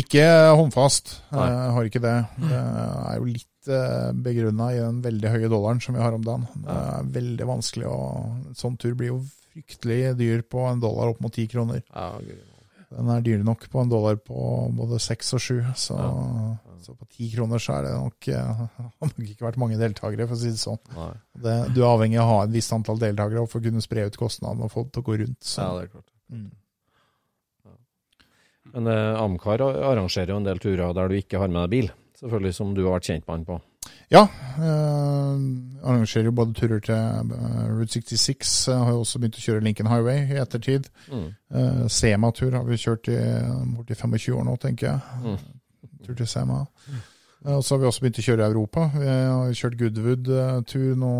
Ikke 0.00 0.24
håndfast, 0.54 1.16
Nei. 1.34 1.46
jeg 1.50 1.74
har 1.76 1.88
ikke 1.88 2.02
det. 2.02 2.16
Det 2.44 2.58
er 2.60 3.16
jo 3.18 3.30
litt 3.30 3.70
begrunna 4.24 4.70
i 4.72 4.78
den 4.80 5.00
veldig 5.04 5.32
høye 5.34 5.50
dollaren 5.50 5.82
som 5.82 5.96
vi 5.96 6.02
har 6.02 6.14
om 6.16 6.24
dagen. 6.24 6.46
Det 6.54 6.76
er 6.76 7.10
veldig 7.18 7.48
vanskelig 7.50 7.90
å 7.90 7.98
sånn 8.58 8.78
tur 8.80 8.94
blir 8.98 9.12
jo 9.12 9.20
fryktelig 9.50 10.16
dyr 10.18 10.42
på 10.46 10.62
en 10.68 10.80
dollar 10.82 11.12
opp 11.12 11.20
mot 11.22 11.34
ti 11.34 11.46
kroner. 11.50 11.82
Ja. 11.90 12.12
Den 12.90 13.10
er 13.12 13.22
dyr 13.22 13.42
nok 13.46 13.66
på 13.70 13.82
en 13.82 13.90
dollar 13.90 14.18
på 14.18 14.70
både 14.74 14.98
seks 15.02 15.34
og 15.36 15.42
sju, 15.42 15.58
så, 15.78 15.98
Ja. 15.98 16.56
Så 16.84 16.94
på 16.96 17.08
ti 17.10 17.28
kroner 17.32 17.62
så 17.62 17.76
er 17.76 17.86
det 17.86 17.92
nok 17.96 18.28
eh, 18.32 18.62
har 18.76 19.10
nok 19.10 19.26
ikke 19.26 19.46
vært 19.46 19.60
mange 19.62 19.78
deltakere, 19.80 20.28
for 20.30 20.38
å 20.38 20.40
si 20.40 20.52
det 20.54 20.62
sånn. 20.62 20.80
Det, 21.34 21.56
du 21.74 21.82
er 21.82 21.90
avhengig 21.90 22.20
av 22.20 22.26
å 22.26 22.32
ha 22.34 22.40
et 22.46 22.54
visst 22.54 22.74
antall 22.76 23.00
deltakere 23.02 23.46
for 23.50 23.60
å 23.60 23.68
kunne 23.68 23.84
spre 23.84 24.08
ut 24.08 24.18
kostnadene 24.20 24.66
og 24.66 24.74
få 24.74 24.86
det 24.86 24.96
til 24.96 25.04
å 25.04 25.08
gå 25.10 25.20
rundt. 25.24 25.40
Så. 25.44 25.62
Ja, 25.62 25.76
det 25.78 25.86
er 25.86 25.94
klart. 25.94 26.10
Mm. 26.30 26.50
Men 28.70 28.86
eh, 28.92 29.18
Amcar 29.18 29.64
arrangerer 29.64 30.34
jo 30.34 30.38
en 30.38 30.46
del 30.46 30.60
turer 30.62 30.94
der 30.94 31.10
du 31.10 31.18
ikke 31.18 31.40
har 31.42 31.50
med 31.50 31.66
deg 31.66 31.74
bil. 31.74 31.90
Selvfølgelig, 32.20 32.54
som 32.54 32.72
du 32.76 32.84
har 32.84 32.98
vært 32.98 33.08
kjent 33.08 33.26
med 33.26 33.38
han 33.38 33.44
på. 33.48 33.60
Ja, 34.10 34.24
eh, 34.58 35.36
arrangerer 35.86 36.28
jo 36.28 36.34
både 36.36 36.54
turer 36.58 36.82
til 36.84 36.96
eh, 36.96 37.70
Route 37.70 37.94
66. 37.94 38.68
Jeg 38.68 38.84
har 38.84 38.92
jo 38.92 39.04
også 39.04 39.20
begynt 39.22 39.38
å 39.38 39.44
kjøre 39.44 39.64
Lincoln 39.64 39.90
Highway 39.90 40.24
i 40.34 40.40
ettertid. 40.42 40.90
Mm. 41.08 41.28
Eh, 41.54 41.84
Sema-tur 41.88 42.56
har 42.58 42.66
vi 42.66 42.78
kjørt 42.80 43.10
i 43.12 43.18
borti 43.76 43.96
25 43.96 44.36
år 44.36 44.46
nå, 44.48 44.56
tenker 44.60 44.90
jeg. 44.90 45.22
Mm. 45.24 45.59
Tur 46.10 46.20
til 46.20 46.30
Sema. 46.30 46.60
Eh, 46.90 47.56
og 47.56 47.64
så 47.64 47.74
har 47.74 47.82
vi 47.82 47.90
også 47.90 48.04
begynt 48.04 48.22
å 48.22 48.26
kjøre 48.26 48.46
i 48.46 48.52
Europa. 48.52 48.86
Vi 48.94 49.10
har 49.10 49.52
kjørt 49.56 49.78
Goodwood-tur 49.80 50.88
nå 51.00 51.12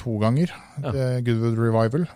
to 0.00 0.18
ganger. 0.22 0.52
Ja. 0.82 0.92
Goodwood 1.26 1.58
Revival. 1.60 2.06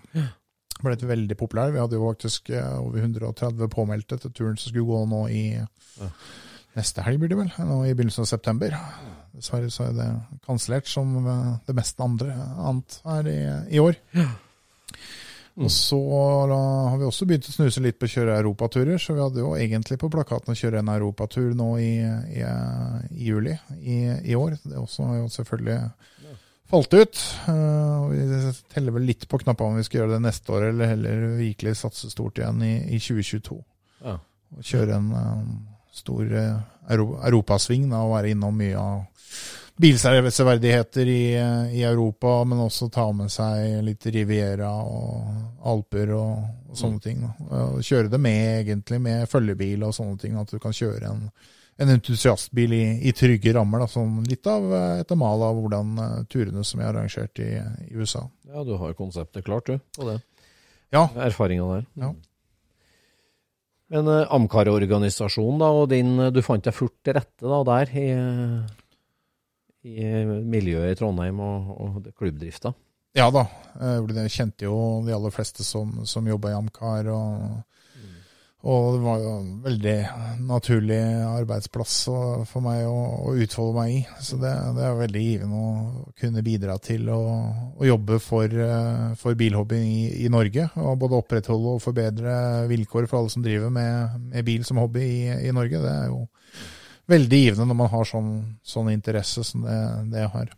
Ble 0.80 0.96
veldig 0.96 1.36
populær. 1.36 1.74
Vi 1.74 1.82
hadde 1.82 1.98
jo 1.98 2.06
faktisk 2.08 2.52
eh, 2.54 2.76
over 2.80 3.02
130 3.02 3.72
påmeldte 3.72 4.20
til 4.22 4.32
turen 4.32 4.56
som 4.60 4.72
skulle 4.72 4.88
gå 4.88 5.02
nå 5.10 5.26
i 5.34 5.44
neste 6.78 7.02
helg, 7.04 7.20
blir 7.20 7.32
det 7.32 7.38
vel. 7.40 7.50
Nå 7.66 7.80
i 7.84 7.94
begynnelsen 7.96 8.24
av 8.24 8.30
september. 8.30 8.76
Dessverre 9.34 9.70
så 9.72 9.88
er 9.88 9.96
det 9.96 10.06
kansellert, 10.46 10.88
som 10.90 11.12
eh, 11.20 11.50
det 11.66 11.76
meste 11.76 12.06
andre 12.06 12.36
annet 12.56 13.00
her 13.06 13.30
i, 13.30 13.40
i 13.76 13.82
år. 13.82 13.98
Og 15.60 15.70
så 15.72 15.98
har 16.00 16.96
vi 16.96 17.04
også 17.04 17.26
begynt 17.28 17.48
å 17.50 17.52
snuse 17.52 17.82
litt 17.84 17.98
på 18.00 18.08
å 18.08 18.12
kjøre 18.14 18.38
europaturer, 18.40 18.96
så 19.00 19.12
vi 19.16 19.20
hadde 19.20 19.42
jo 19.42 19.50
egentlig 19.58 19.98
på 20.00 20.08
plakaten 20.12 20.54
å 20.54 20.56
kjøre 20.56 20.80
en 20.80 20.92
europatur 20.94 21.50
nå 21.58 21.68
i, 21.82 21.90
i, 22.32 22.44
i 23.12 23.26
juli 23.28 23.56
i, 23.76 23.98
i 24.32 24.38
år. 24.38 24.56
Det 24.64 24.78
også 24.80 25.10
har 25.10 25.20
jo 25.20 25.28
selvfølgelig 25.34 25.78
falt 26.70 26.94
ut. 26.94 27.20
Uh, 27.48 28.08
vi 28.12 28.54
teller 28.72 28.96
vel 28.96 29.08
litt 29.10 29.26
på 29.28 29.40
knappene 29.42 29.74
om 29.74 29.80
vi 29.80 29.86
skal 29.86 30.02
gjøre 30.02 30.16
det 30.16 30.24
neste 30.28 30.54
år, 30.54 30.70
eller 30.70 30.92
heller 30.94 31.26
virkelig 31.40 31.76
satse 31.82 32.12
stort 32.12 32.40
igjen 32.40 32.62
i, 32.64 32.74
i 32.94 33.00
2022. 33.02 33.58
Ja. 34.06 34.16
Og 34.56 34.66
kjøre 34.66 34.96
en 34.96 35.10
um, 35.12 35.54
stor 35.94 36.30
uh, 36.30 36.60
euro, 36.94 37.12
europasving 37.26 37.90
og 37.90 38.14
være 38.14 38.32
innom 38.34 38.56
mye 38.56 38.78
av 38.80 39.04
bilseverdigheter 39.80 41.06
i, 41.06 41.34
eh, 41.34 41.74
i 41.80 41.82
Europa, 41.82 42.44
men 42.44 42.60
også 42.60 42.90
ta 42.92 43.06
med 43.12 43.30
seg 43.32 43.80
litt 43.86 44.06
Riviera 44.06 44.70
og 44.82 45.64
Alper 45.70 46.12
og, 46.16 46.44
og 46.70 46.76
sånne 46.78 47.00
ting. 47.04 47.22
Da. 47.24 47.62
Kjøre 47.80 48.12
det 48.12 48.20
med 48.20 48.60
egentlig 48.60 49.00
med 49.00 49.28
følgebil 49.30 49.86
og 49.86 49.96
sånne 49.96 50.18
ting, 50.20 50.36
at 50.40 50.52
du 50.52 50.60
kan 50.62 50.76
kjøre 50.76 51.10
en, 51.10 51.26
en 51.80 51.94
entusiastbil 51.96 52.74
i, 52.76 52.84
i 53.08 53.14
trygge 53.16 53.54
rammer. 53.56 53.84
Da, 53.84 53.90
sånn 53.90 54.20
litt 54.28 54.46
av 54.50 54.68
et 55.00 55.14
mal 55.18 55.46
av 55.48 55.60
hvordan 55.60 55.94
eh, 56.06 56.16
turene 56.32 56.64
som 56.64 56.82
jeg 56.82 56.90
har 56.90 56.96
arrangert 56.96 57.42
i, 57.42 57.52
i 57.88 57.94
USA. 57.96 58.26
Ja, 58.50 58.66
du 58.66 58.76
har 58.80 58.98
konseptet 58.98 59.46
klart, 59.46 59.70
du, 59.70 59.80
på 59.96 60.10
det. 60.10 60.20
Ja. 60.90 61.06
Erfaringa 61.28 61.70
der. 61.76 61.88
Ja. 62.02 62.12
Men 63.90 64.06
eh, 64.06 64.34
Amcar-organisasjonen, 64.34 65.62
da, 65.62 65.70
og 65.74 65.88
din 65.90 66.14
eh, 66.18 66.32
Du 66.34 66.42
fant 66.46 66.64
deg 66.64 66.76
fort 66.76 66.96
til 67.04 67.16
rette 67.16 67.46
da, 67.46 67.62
der 67.66 67.96
i, 67.98 68.08
i 69.88 70.04
miljøet 70.26 70.92
i 70.92 70.98
Trondheim 70.98 71.40
og, 71.40 71.74
og 71.80 72.12
klubbdrifta? 72.18 72.74
Ja 73.16 73.26
da, 73.34 73.48
jeg 73.80 74.12
det. 74.14 74.28
Kjente 74.30 74.68
jo 74.68 74.76
de 75.06 75.14
aller 75.16 75.34
fleste 75.34 75.66
som, 75.66 76.04
som 76.06 76.28
jobba 76.30 76.52
i 76.52 76.54
Amcar. 76.54 77.08
Og, 77.10 77.64
og 78.70 78.84
det 78.94 79.00
var 79.02 79.22
jo 79.24 79.32
en 79.40 79.48
veldig 79.64 79.94
naturlig 80.46 81.00
arbeidsplass 81.24 81.94
for 82.46 82.62
meg 82.62 82.84
å, 82.86 83.00
å 83.26 83.34
utfolde 83.42 83.74
meg 83.80 83.96
i. 83.96 84.00
Så 84.22 84.38
det, 84.38 84.52
det 84.76 84.84
er 84.86 85.00
veldig 85.00 85.22
givende 85.24 85.62
å 85.64 86.04
kunne 86.22 86.44
bidra 86.46 86.76
til 86.78 87.10
å, 87.10 87.20
å 87.80 87.88
jobbe 87.88 88.20
for, 88.22 88.46
eh, 88.46 89.08
for 89.18 89.38
bilhobbyen 89.42 89.88
i, 89.88 90.04
i 90.26 90.30
Norge. 90.30 90.68
Og 90.78 91.00
både 91.02 91.18
opprettholde 91.18 91.74
og 91.74 91.82
forbedre 91.82 92.36
vilkår 92.70 93.10
for 93.10 93.24
alle 93.24 93.34
som 93.34 93.42
driver 93.42 93.74
med, 93.74 94.20
med 94.30 94.46
bil 94.46 94.62
som 94.68 94.78
hobby 94.84 95.02
i, 95.08 95.22
i 95.48 95.56
Norge. 95.56 95.82
Det 95.82 95.96
er 95.96 96.12
jo 96.12 96.28
veldig 97.10 97.42
givende 97.44 97.68
når 97.68 97.78
man 97.82 97.92
har 97.92 98.08
sånn, 98.08 98.32
sånn 98.62 98.90
interesse 98.92 99.44
som 99.46 99.66
det, 99.66 99.78
det 100.12 100.24
jeg 100.24 100.32
har. 100.36 100.56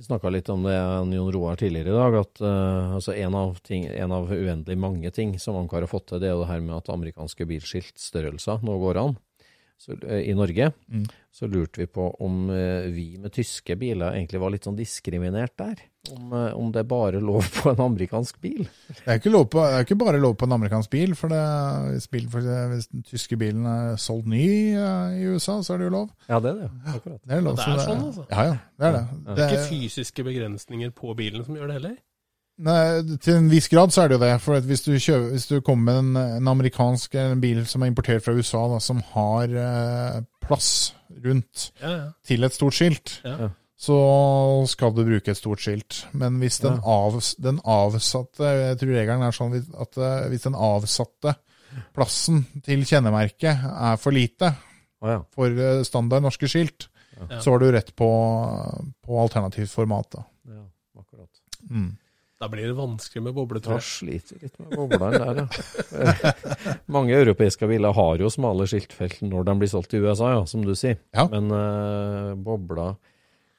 Vi 0.00 0.06
snakka 0.06 0.30
litt 0.32 0.48
om 0.48 0.62
det 0.64 0.72
Jon 1.12 1.32
Roar 1.34 1.58
tidligere 1.60 1.92
i 1.92 1.96
dag, 1.98 2.14
at 2.22 2.40
uh, 2.40 2.94
altså 2.96 3.12
en, 3.12 3.34
av 3.36 3.58
ting, 3.60 3.84
en, 3.84 4.14
av 4.16 4.30
uendelig 4.32 4.78
mange 4.80 5.10
ting 5.12 5.34
som 5.36 5.58
Amcar 5.60 5.84
har 5.84 5.90
fått 5.92 6.06
til, 6.08 6.22
det 6.22 6.30
er 6.30 6.38
jo 6.38 6.46
det 6.46 6.48
her 6.48 6.62
med 6.64 6.78
at 6.78 6.88
amerikanske 6.94 7.44
bilskiltstørrelser 7.50 8.64
nå 8.64 8.78
går 8.80 9.00
an. 9.02 9.18
Så, 9.76 9.98
uh, 10.00 10.16
I 10.22 10.32
Norge 10.38 10.70
mm. 10.88 11.04
så 11.36 11.50
lurte 11.52 11.82
vi 11.82 11.88
på 11.92 12.06
om 12.16 12.46
uh, 12.48 12.88
vi 12.88 13.10
med 13.20 13.34
tyske 13.36 13.76
biler 13.76 14.16
egentlig 14.16 14.40
var 14.40 14.54
litt 14.56 14.70
sånn 14.70 14.80
diskriminert 14.80 15.58
der. 15.60 15.84
Om, 16.08 16.32
om 16.32 16.70
det 16.72 16.80
er 16.80 16.86
bare 16.88 17.20
lov 17.20 17.44
på 17.58 17.70
en 17.74 17.80
amerikansk 17.84 18.38
bil. 18.40 18.62
Det 18.88 19.04
er, 19.04 19.18
ikke, 19.20 19.30
på, 19.52 19.60
det 19.60 19.76
er 19.76 19.84
ikke 19.84 19.98
bare 20.00 20.20
lov 20.20 20.34
på 20.40 20.48
en 20.48 20.54
amerikansk 20.56 20.90
bil. 20.90 21.14
for, 21.14 21.28
det, 21.28 21.40
hvis, 21.92 22.08
bil, 22.08 22.28
for 22.32 22.46
hvis, 22.72 22.86
den 22.88 23.02
tyske 23.04 23.36
bilen 23.36 23.66
er 23.68 23.96
solgt 24.00 24.30
ny 24.32 24.46
i 24.72 25.26
USA, 25.28 25.60
så 25.62 25.74
er 25.74 25.82
det 25.82 25.90
jo 25.90 25.96
lov. 25.98 26.08
Ja, 26.28 26.40
det 26.40 26.54
er 26.54 26.62
det. 26.62 26.70
Akkurat. 26.94 27.20
Det 27.20 27.36
er, 27.36 27.42
lov, 27.44 27.58
det 27.58 27.66
er 27.66 27.84
sånn, 27.84 28.06
altså? 28.08 28.24
Ja, 28.30 28.46
ja. 28.48 28.56
Det 28.80 28.88
er 28.88 28.96
det. 28.96 29.04
Det 29.28 29.44
er 29.44 29.52
ikke 29.52 29.68
fysiske 29.68 30.24
begrensninger 30.30 30.96
på 30.96 31.12
bilen 31.20 31.44
som 31.44 31.60
gjør 31.60 31.68
det 31.68 31.78
heller? 31.82 31.98
Nei, 32.60 32.80
Til 33.24 33.36
en 33.36 33.52
viss 33.52 33.70
grad 33.72 33.92
så 33.92 34.02
er 34.02 34.10
det 34.10 34.18
jo 34.18 34.24
det. 34.24 34.34
For 34.44 34.66
hvis 34.72 34.84
du, 34.88 34.92
kjøver, 34.96 35.30
hvis 35.36 35.48
du 35.52 35.60
kommer 35.64 35.92
med 35.92 36.00
en, 36.00 36.40
en, 36.40 36.50
amerikansk 36.56 37.20
en 37.20 37.44
bil 37.44 37.62
som 37.68 37.84
er 37.84 37.92
importert 37.92 38.24
fra 38.24 38.36
USA, 38.36 38.64
da, 38.72 38.80
som 38.84 39.04
har 39.12 39.52
eh, 39.52 40.20
plass 40.48 40.94
rundt 41.24 41.70
ja, 41.80 41.92
ja. 41.92 42.04
til 42.24 42.44
et 42.48 42.56
stort 42.56 42.76
skilt, 42.76 43.18
ja 43.24 43.52
så 43.80 43.98
skal 44.68 44.92
du 44.92 45.06
bruke 45.06 45.32
et 45.32 45.38
stort 45.38 45.62
skilt. 45.64 46.02
Men 46.12 46.36
hvis 46.42 46.58
den, 46.60 46.76
av, 46.84 47.16
den 47.40 47.62
avsatte 47.64 48.50
Jeg 48.52 48.80
tror 48.82 48.92
regelen 48.92 49.24
er 49.24 49.36
sånn 49.36 49.54
at 49.56 49.96
eh, 49.96 50.26
hvis 50.32 50.44
den 50.44 50.58
avsatte 50.58 51.32
plassen 51.96 52.42
til 52.66 52.82
kjennemerket 52.84 53.64
er 53.70 53.96
for 54.02 54.12
lite 54.12 54.50
oh, 55.00 55.08
ja. 55.14 55.18
for 55.32 55.54
eh, 55.54 55.80
standard 55.86 56.26
norske 56.26 56.50
skilt, 56.50 56.90
ja. 57.16 57.40
så 57.40 57.54
har 57.54 57.62
du 57.62 57.70
rett 57.72 57.94
på, 57.96 58.10
på 59.06 59.22
alternativt 59.22 59.72
format. 59.72 60.10
Da. 60.12 60.26
Ja, 60.50 60.64
akkurat. 61.00 61.30
Mm. 61.70 61.92
Da 62.40 62.48
blir 62.48 62.68
det 62.68 62.76
vanskelig 62.76 63.22
med 63.22 63.36
bobletrykk. 63.36 63.80
Da 63.80 63.84
sliter 63.84 64.44
litt 64.44 64.60
med 64.60 64.76
boblene 64.76 65.20
der, 65.20 65.40
ja. 65.40 66.32
Mange 66.96 67.16
europeiske 67.16 67.68
biler 67.68 67.96
har 67.96 68.20
jo 68.20 68.28
smale 68.32 68.68
skiltfelt 68.68 69.20
når 69.24 69.48
de 69.48 69.56
blir 69.60 69.72
solgt 69.72 69.96
i 69.96 70.00
USA, 70.00 70.34
ja, 70.36 70.44
som 70.48 70.64
du 70.64 70.72
sier. 70.76 70.96
Ja. 71.16 71.26
Men 71.32 71.48
uh, 71.52 72.36
bobler 72.40 72.96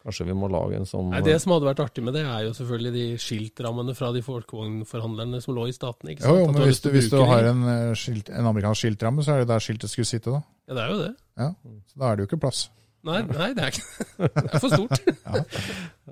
Kanskje 0.01 0.25
vi 0.25 0.33
må 0.33 0.49
lage 0.49 0.79
en 0.79 0.87
sånn 0.89 1.11
Nei, 1.13 1.21
Det 1.25 1.35
som 1.43 1.53
hadde 1.53 1.67
vært 1.67 1.83
artig 1.83 2.01
med 2.05 2.15
det, 2.17 2.23
er 2.25 2.47
jo 2.47 2.55
selvfølgelig 2.57 2.91
de 2.95 3.05
skiltrammene 3.21 3.93
fra 3.97 4.09
de 4.15 4.23
folkevognforhandlerne 4.25 5.41
som 5.43 5.53
lå 5.57 5.67
i 5.69 5.75
statene. 5.75 6.15
ikke 6.15 6.25
sant? 6.25 6.39
Jo, 6.39 6.47
jo 6.47 6.51
men 6.55 6.69
hvis 6.71 6.81
du, 6.81 6.89
hvis 6.95 7.09
du 7.13 7.19
har 7.21 7.49
en, 7.51 7.63
eh, 7.69 7.93
skilt, 7.93 8.33
en, 8.33 8.49
amerikansk 8.49 8.87
skiltramme, 8.87 9.25
så 9.25 9.35
er 9.35 9.43
det 9.43 9.51
der 9.53 9.61
skiltet 9.61 9.93
skulle 9.93 10.09
sitte, 10.09 10.33
da. 10.33 10.41
Ja, 10.69 10.77
det 10.77 10.83
er 10.83 10.93
jo 10.93 11.01
det. 11.03 11.11
Ja, 11.37 11.49
Så 11.91 12.01
da 12.01 12.09
er 12.09 12.17
det 12.17 12.25
jo 12.25 12.31
ikke 12.31 12.41
plass. 12.47 12.69
Nei, 13.01 13.21
nei 13.25 13.47
det, 13.57 13.63
er 13.65 13.71
ikke, 13.73 14.05
det 14.35 14.41
er 14.45 14.61
for 14.61 14.73
stort. 14.73 15.13
ja. 15.25 15.43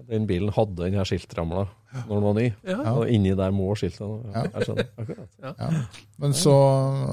Den 0.10 0.26
bilen 0.30 0.54
hadde 0.54 0.78
den 0.80 0.98
her 0.98 1.06
skiltramla 1.06 1.68
når 1.94 2.14
den 2.14 2.24
var 2.26 2.38
ny, 2.38 2.46
ja. 2.70 2.78
og 2.94 3.10
inni 3.10 3.34
der 3.38 3.54
må 3.54 3.68
skiltene 3.78 4.32
ja. 4.34 4.46
Jeg 4.54 4.68
skjønner. 4.68 4.90
Akkurat. 5.02 5.36
Ja. 5.42 5.70
Men 6.22 6.34
så, 6.38 6.56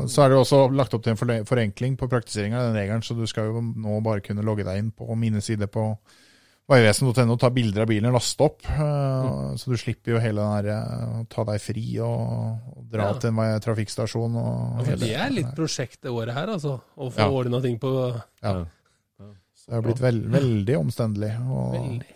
så, 0.05 0.23
er 0.23 0.33
det 0.33 0.37
jo 0.37 0.45
også 0.45 0.63
lagt 0.77 0.97
opp 0.97 1.05
til 1.05 1.17
en 1.17 1.45
forenkling 1.49 1.97
på 2.01 2.09
praktiseringa 2.13 2.61
av 2.61 2.71
den 2.71 2.81
regelen, 2.81 3.05
så 3.05 3.17
du 3.17 3.25
skal 3.29 3.51
jo 3.51 3.65
nå 3.65 4.01
bare 4.05 4.25
kunne 4.25 4.45
logge 4.45 4.65
deg 4.69 4.81
inn 4.81 4.93
på 4.97 5.17
mine 5.17 5.45
sider 5.45 5.69
på 5.73 5.91
Vegvesen.no, 6.67 7.37
ta 7.39 7.49
bilder 7.55 7.85
av 7.85 7.91
bilen 7.93 8.09
og 8.11 8.17
laste 8.17 8.43
opp. 8.43 8.65
Uh, 8.67 9.53
Så 9.55 9.71
du 9.71 9.77
slipper 9.79 10.17
jo 10.17 10.23
hele 10.23 10.43
den 10.43 10.65
der 10.67 10.81
uh, 10.83 11.21
ta 11.31 11.45
deg 11.47 11.61
fri 11.63 11.85
og, 12.03 12.57
dra 12.91 13.13
Ja. 13.13 13.19
til 13.23 13.31
en 13.39 13.61
trafikkstasjon. 13.63 14.35
Og, 14.41 14.81
Ja, 14.89 14.97
det 14.99 15.13
er 15.15 15.31
litt 15.31 15.53
prosjekt 15.55 16.01
det 16.03 16.11
året 16.11 16.35
her, 16.35 16.49
altså. 16.57 16.81
Å 16.99 17.11
få 17.13 17.19
Ja. 17.23 17.29
ordna 17.31 17.61
ting 17.63 17.79
på 17.79 17.93
Ja. 18.43 18.65
Det 19.67 19.75
har 19.75 19.83
blitt 19.83 19.99
veld, 19.99 20.27
veldig 20.31 20.77
omstendelig 20.79 21.33
å 21.43 21.63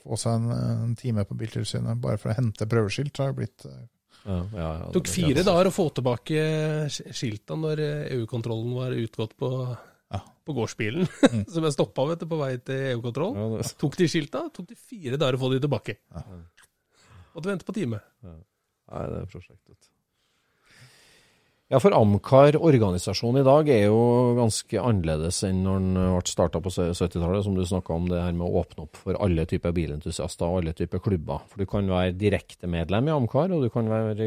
få 0.07 0.17
seg 0.19 0.35
en, 0.39 0.51
en 0.85 0.95
time 0.95 1.25
på 1.27 1.35
Biltilsynet 1.35 1.99
bare 2.01 2.17
for 2.19 2.31
å 2.31 2.37
hente 2.37 2.67
prøveskilt. 2.67 3.17
har 3.19 3.33
det 3.33 3.37
blitt 3.41 3.65
uh, 3.67 3.81
Ja, 4.27 4.37
ja, 4.55 4.69
ja, 4.79 4.85
Det 4.87 4.93
tok 4.99 5.09
fire 5.09 5.43
dager 5.43 5.67
å 5.71 5.73
få 5.75 5.89
tilbake 5.97 6.43
sk- 6.93 7.09
skilta 7.17 7.57
når 7.57 7.81
eh, 7.81 8.13
EU-kontrollen 8.19 8.75
var 8.77 8.91
utgått 8.93 9.33
på, 9.41 9.49
Ja. 10.11 10.21
på 10.47 10.57
gårdsbilen. 10.57 11.07
Mm. 11.31 11.45
Som 11.47 11.63
jeg 11.67 11.77
stoppa 11.77 12.09
vet 12.09 12.25
du, 12.25 12.27
på 12.27 12.41
vei 12.41 12.57
til 12.59 12.89
EU-kontroll. 12.97 13.37
Ja, 13.39 13.69
Tok 13.79 13.95
de 14.01 14.09
skilta, 14.11 14.49
tok 14.51 14.67
de 14.73 14.75
fire 14.75 15.19
dager 15.21 15.39
å 15.39 15.43
få 15.45 15.53
de 15.53 15.61
tilbake. 15.63 15.95
Måtte 17.37 17.53
vente 17.53 17.67
på 17.69 17.75
time. 17.77 18.01
Nei, 18.27 19.05
det 19.07 19.21
er 19.23 19.29
prosjektet. 19.31 19.91
Ja, 21.71 21.79
for 21.79 21.95
Amcar-organisasjonen 21.95 23.45
i 23.45 23.47
dag 23.47 23.69
er 23.71 23.85
jo 23.85 23.99
ganske 24.35 24.81
annerledes 24.83 25.37
enn 25.47 25.61
når 25.63 25.77
den 25.85 25.99
ble 26.01 26.33
starta 26.33 26.59
på 26.65 26.73
70-tallet, 26.75 27.45
som 27.47 27.55
du 27.55 27.63
snakka 27.63 27.95
om, 27.95 28.09
det 28.11 28.19
her 28.19 28.35
med 28.35 28.43
å 28.49 28.65
åpne 28.65 28.89
opp 28.89 28.99
for 28.99 29.15
alle 29.23 29.45
typer 29.47 29.71
bilentusiaster 29.77 30.49
og 30.49 30.65
alle 30.65 30.75
typer 30.75 30.99
klubber. 31.05 31.45
For 31.47 31.63
du 31.63 31.71
kan 31.71 31.87
være 31.87 32.17
direkte 32.19 32.67
medlem 32.67 33.07
i 33.07 33.15
Amcar, 33.15 33.55
og 33.55 33.63
du 33.63 33.71
kan 33.71 33.87
være 33.87 34.27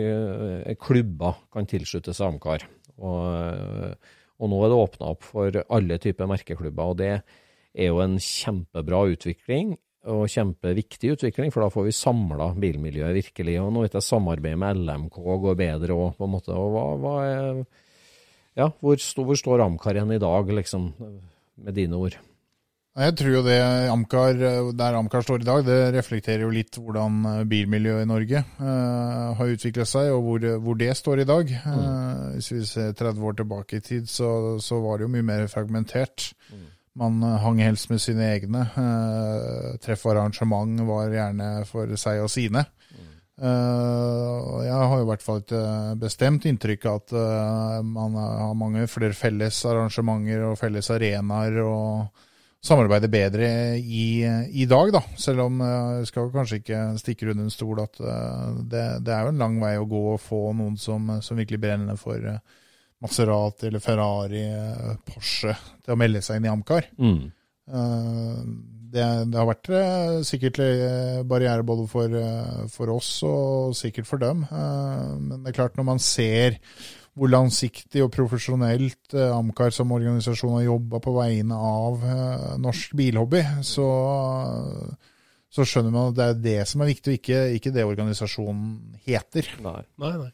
eh, 0.64 0.78
klubber 0.80 1.42
kan 1.52 1.68
tilslutte 1.68 2.16
seg 2.16 2.32
Amcar. 2.32 2.64
Og, 3.04 4.00
og 4.42 4.50
nå 4.52 4.60
er 4.64 4.72
det 4.72 4.82
åpna 4.82 5.14
opp 5.14 5.26
for 5.28 5.64
alle 5.64 6.00
typer 6.02 6.30
merkeklubber, 6.30 6.92
og 6.94 7.00
det 7.02 7.12
er 7.14 7.90
jo 7.90 8.02
en 8.04 8.18
kjempebra 8.22 9.04
utvikling 9.14 9.76
og 10.12 10.26
kjempeviktig 10.28 11.14
utvikling, 11.16 11.52
for 11.54 11.64
da 11.64 11.72
får 11.72 11.88
vi 11.88 11.96
samla 11.96 12.50
bilmiljøet 12.60 13.16
virkelig. 13.16 13.56
Og 13.64 13.72
nå 13.72 13.86
vet 13.86 13.96
jeg 13.96 14.06
samarbeidet 14.06 14.60
med 14.60 14.82
LMK 14.84 15.20
går 15.46 15.56
bedre 15.60 15.96
òg, 15.96 16.18
på 16.18 16.28
en 16.28 16.34
måte. 16.34 16.52
Og 16.58 16.74
hva, 16.74 16.86
hva 17.00 17.16
er 17.30 17.64
Ja, 18.54 18.68
hvor, 18.84 19.00
hvor 19.00 19.38
står 19.40 19.64
Amcar 19.64 19.98
igjen 19.98 20.12
i 20.14 20.22
dag, 20.22 20.52
liksom, 20.60 20.92
med 21.64 21.74
dine 21.74 21.98
ord? 21.98 22.20
Jeg 22.94 23.16
tror 23.18 23.32
jo 23.34 23.40
det 23.42 23.58
Amcar, 23.90 24.38
der 24.78 24.96
Amcar 25.00 25.24
står 25.26 25.42
i 25.42 25.48
dag, 25.48 25.64
det 25.66 25.78
reflekterer 25.96 26.44
jo 26.46 26.52
litt 26.54 26.78
hvordan 26.78 27.24
bilmiljøet 27.50 28.06
i 28.06 28.10
Norge 28.10 28.42
uh, 28.60 29.32
har 29.40 29.54
utviklet 29.56 29.90
seg, 29.90 30.12
og 30.14 30.20
hvor, 30.28 30.44
hvor, 30.62 30.76
det 30.78 30.92
står 31.00 31.24
i 31.24 31.26
dag. 31.26 31.54
Uh, 31.66 32.36
hvis 32.36 32.52
vi 32.54 32.60
ser 32.70 32.92
30 32.94 33.24
år 33.26 33.40
tilbake 33.40 33.80
i 33.80 33.82
tid, 33.82 34.06
så, 34.06 34.60
så 34.62 34.78
var 34.84 35.00
det 35.00 35.08
jo 35.08 35.14
mye 35.16 35.26
mer 35.26 35.50
fragmentert. 35.50 36.28
Mm. 36.52 36.68
Man 37.02 37.26
hang 37.42 37.62
helst 37.66 37.90
med 37.90 38.04
sine 38.04 38.28
egne. 38.30 38.62
Uh, 38.76 39.72
treff 39.82 40.04
og 40.06 40.14
arrangement 40.14 40.84
var 40.86 41.16
gjerne 41.16 41.48
for 41.66 41.96
seg 41.98 42.22
og 42.22 42.30
sine. 42.30 42.62
Uh, 43.42 44.62
jeg 44.68 44.76
har 44.92 44.94
jo 45.00 45.08
i 45.08 45.10
hvert 45.10 45.26
fall 45.26 45.42
et 45.42 45.56
bestemt 45.98 46.46
inntrykk 46.46 46.86
av 46.92 47.02
at 47.02 47.16
man 47.90 48.20
har 48.22 48.54
mange 48.54 48.86
flere 48.86 49.18
felles 49.18 49.64
arrangementer 49.66 50.46
og 50.52 50.62
felles 50.62 50.92
arenaer 50.94 51.58
og 51.66 52.30
samarbeider 52.64 53.12
bedre 53.12 53.48
i, 53.78 54.24
i 54.56 54.66
dag, 54.70 54.94
da. 54.96 55.02
Selv 55.20 55.46
om 55.48 55.62
jeg 55.66 56.10
skal 56.10 56.32
kanskje 56.34 56.62
ikke 56.62 56.82
stikke 57.02 57.30
under 57.32 57.48
en 57.48 57.54
stol 57.54 57.82
at 57.84 58.00
det, 58.00 58.84
det, 59.04 59.14
er 59.14 59.26
jo 59.26 59.34
en 59.34 59.42
lang 59.44 59.58
vei 59.62 59.74
å 59.80 59.88
gå 59.90 60.04
å 60.14 60.20
få 60.22 60.46
noen 60.56 60.78
som, 60.80 61.18
som 61.24 61.40
virkelig 61.40 61.60
brenner 61.64 62.00
for 62.00 62.24
Maserati 63.04 63.68
eller 63.68 63.84
Ferrari, 63.84 64.46
Porsche 65.04 65.58
til 65.84 65.96
å 65.96 66.00
melde 66.00 66.24
seg 66.24 66.40
inn 66.40 66.48
i 66.48 66.54
Amcar. 66.54 66.88
Mm. 66.96 67.26
Det, 68.94 69.04
det, 69.28 69.36
har 69.36 69.50
vært 69.50 69.72
sikkert 70.28 70.62
barriere 71.28 71.68
både 71.68 71.88
for, 71.92 72.16
for, 72.72 72.96
oss 72.96 73.12
og 73.28 73.76
sikkert 73.76 74.08
for 74.08 74.24
dem. 74.24 74.46
Men 74.48 75.42
det 75.42 75.52
er 75.52 75.60
klart, 75.60 75.76
når 75.76 75.90
man 75.92 76.04
ser 76.04 76.62
hvor 77.14 77.30
langsiktig 77.30 78.02
og 78.06 78.12
profesjonelt 78.16 79.14
Amcar 79.14 79.70
som 79.76 79.92
organisasjon 79.94 80.56
har 80.58 80.64
jobba 80.66 81.00
på 81.04 81.14
vegne 81.14 81.54
av 81.54 82.02
norsk 82.64 82.96
bilhobby, 82.98 83.44
så, 83.62 83.86
så 85.54 85.66
skjønner 85.68 85.94
man 85.94 86.10
at 86.10 86.18
det 86.18 86.26
er 86.32 86.40
det 86.48 86.56
som 86.72 86.82
er 86.82 86.90
viktig, 86.90 87.12
og 87.14 87.20
ikke, 87.20 87.42
ikke 87.60 87.74
det 87.76 87.86
organisasjonen 87.86 88.98
heter. 89.06 89.52
Nei. 89.62 89.82
Nei, 90.02 90.14
nei. 90.24 90.32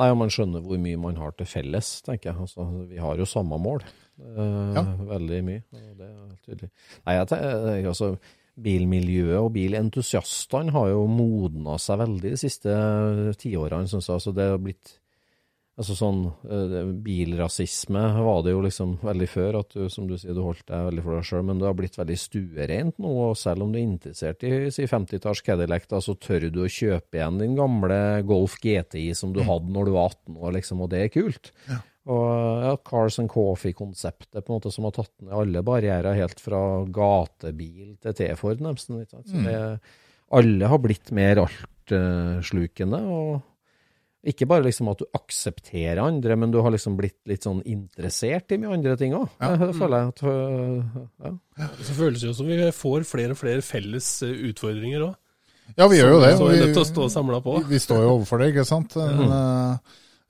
Nei, 0.00 0.06
og 0.14 0.20
man 0.22 0.30
skjønner 0.32 0.62
hvor 0.64 0.78
mye 0.80 0.96
man 1.02 1.18
har 1.20 1.34
til 1.36 1.48
felles, 1.50 1.88
tenker 2.06 2.30
jeg. 2.30 2.38
Altså, 2.46 2.64
vi 2.88 3.00
har 3.02 3.18
jo 3.20 3.26
samme 3.28 3.58
mål. 3.60 3.82
Eh, 4.20 4.76
Ja. 4.76 4.84
Veldig 5.10 5.40
mye. 5.44 5.62
og 5.74 5.96
det 5.98 6.06
er 6.08 6.36
tydelig. 6.46 6.70
Nei, 7.04 7.16
jeg, 7.18 7.28
tenker, 7.34 7.88
altså, 7.90 8.14
Bilmiljøet 8.60 9.38
og 9.40 9.52
bilentusiastene 9.54 10.72
har 10.74 10.90
jo 10.92 11.04
modna 11.08 11.76
seg 11.80 12.00
veldig 12.02 12.32
de 12.34 12.40
siste 12.40 12.72
tiårene, 13.40 13.88
syns 13.88 14.08
jeg. 14.08 14.16
Altså, 14.20 14.32
det 14.36 14.48
har 14.52 14.60
blitt 14.62 14.94
Altså 15.80 15.94
sånn 15.96 16.18
eh, 16.52 16.90
Bilrasisme 17.04 18.02
var 18.20 18.42
det 18.44 18.52
jo 18.52 18.60
liksom 18.66 18.98
veldig 19.00 19.28
før, 19.32 19.60
at 19.62 19.70
du, 19.72 19.86
som 19.92 20.04
du 20.10 20.18
sier, 20.20 20.34
du 20.36 20.42
holdt 20.44 20.66
deg 20.68 20.88
veldig 20.90 21.04
for 21.06 21.16
deg 21.16 21.28
sjøl, 21.30 21.44
men 21.48 21.62
det 21.62 21.68
har 21.70 21.76
blitt 21.78 21.96
veldig 21.96 22.16
stuereint 22.20 22.98
nå. 23.00 23.12
og 23.30 23.38
Selv 23.40 23.64
om 23.64 23.72
du 23.72 23.78
er 23.80 23.86
interessert 23.86 24.44
i 24.44 24.52
si 24.74 24.84
50-talls 24.90 25.40
Cadillac, 25.46 25.86
da, 25.88 26.02
så 26.04 26.16
tør 26.20 26.50
du 26.52 26.60
å 26.66 26.68
kjøpe 26.68 27.16
igjen 27.16 27.40
din 27.40 27.56
gamle 27.56 28.00
Golf 28.28 28.58
GTI 28.60 29.06
som 29.16 29.32
du 29.32 29.40
hadde 29.46 29.72
når 29.72 29.88
du 29.88 29.94
var 29.96 30.12
18 30.12 30.36
år, 30.36 30.52
liksom, 30.58 30.84
og 30.84 30.92
det 30.92 31.06
er 31.06 31.14
kult. 31.16 31.52
Og 32.10 32.28
ja, 32.66 32.76
Cars 32.84 33.16
and 33.22 33.32
Coffee-konseptet 33.32 34.40
på 34.44 34.52
en 34.52 34.58
måte 34.58 34.72
som 34.74 34.84
har 34.88 34.96
tatt 34.96 35.12
ned 35.24 35.32
alle 35.36 35.64
barrierer, 35.64 36.16
helt 36.20 36.40
fra 36.44 36.60
gatebil 36.92 37.94
til 38.04 38.16
T-Ford, 38.20 38.60
nesten. 38.64 39.00
Ikke 39.00 39.16
sant? 39.16 39.32
Så 39.32 39.44
det, 39.44 39.60
alle 40.36 40.70
har 40.72 40.80
blitt 40.84 41.12
mer 41.16 41.46
altslukende. 41.46 43.00
og 43.08 43.46
ikke 44.20 44.44
bare 44.50 44.66
liksom 44.66 44.90
at 44.92 45.00
du 45.00 45.06
aksepterer 45.16 45.96
andre, 46.02 46.34
men 46.36 46.50
du 46.52 46.58
har 46.60 46.74
liksom 46.74 46.96
blitt 46.98 47.16
litt 47.30 47.46
sånn 47.46 47.62
interessert 47.64 48.52
i 48.52 48.58
mye 48.60 48.74
andre 48.76 48.96
ting 49.00 49.14
òg. 49.16 49.30
Det 49.40 49.70
føler 49.78 49.96
jeg 49.96 50.10
at 50.12 50.22
øh, 50.28 50.98
ja. 51.24 51.32
Så 51.86 51.96
føles 51.96 52.20
det 52.20 52.28
jo 52.28 52.34
som 52.36 52.50
vi 52.50 52.58
får 52.76 53.06
flere 53.08 53.32
og 53.32 53.40
flere 53.40 53.64
felles 53.64 54.10
eh, 54.26 54.34
utfordringer 54.50 55.06
òg. 55.08 55.16
Ja, 55.78 55.86
vi 55.88 56.00
gjør 56.02 56.12
jo 56.16 56.20
det. 56.20 56.34
Så 56.36 56.44
vi 56.50 56.52
er 56.52 56.58
vi- 56.58 56.66
nødt 56.66 56.76
til 56.76 56.84
å 56.84 56.90
stå 56.90 57.08
samla 57.16 57.40
på. 57.44 57.56
Vi, 57.62 57.72
vi 57.72 57.80
står 57.80 58.04
jo 58.04 58.12
overfor 58.18 58.42
det, 58.42 58.50
ikke 58.52 58.66
sant. 58.68 58.96
En, 59.00 59.20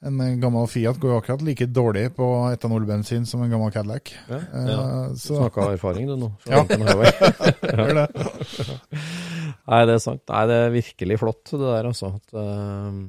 mm. 0.07 0.19
en 0.23 0.41
gammel 0.43 0.67
Fiat 0.71 0.99
går 1.01 1.15
jo 1.15 1.19
akkurat 1.19 1.45
like 1.51 1.67
dårlig 1.75 2.07
på 2.15 2.29
etanolbensin 2.53 3.25
som 3.27 3.43
en 3.43 3.51
gammel 3.51 3.73
Cadillac. 3.75 4.13
Ja. 4.31 4.39
Eh, 4.39 4.69
Ja. 4.71 4.83
Så 5.19 5.35
Snakka 5.41 5.65
av 5.67 5.75
erfaring, 5.79 6.07
du 6.07 6.15
nå. 6.21 6.31
Ja. 6.47 6.63
Gjør 6.69 7.97
det. 8.05 8.07
Nei, 9.71 9.81
det 9.89 9.97
er 9.99 10.03
sant. 10.05 10.23
Nei, 10.31 10.45
det 10.51 10.61
er 10.67 10.77
virkelig 10.79 11.19
flott, 11.25 11.43
det 11.57 11.65
der, 11.65 11.89
altså. 11.91 12.15
At, 12.21 12.37
eh, 12.39 13.01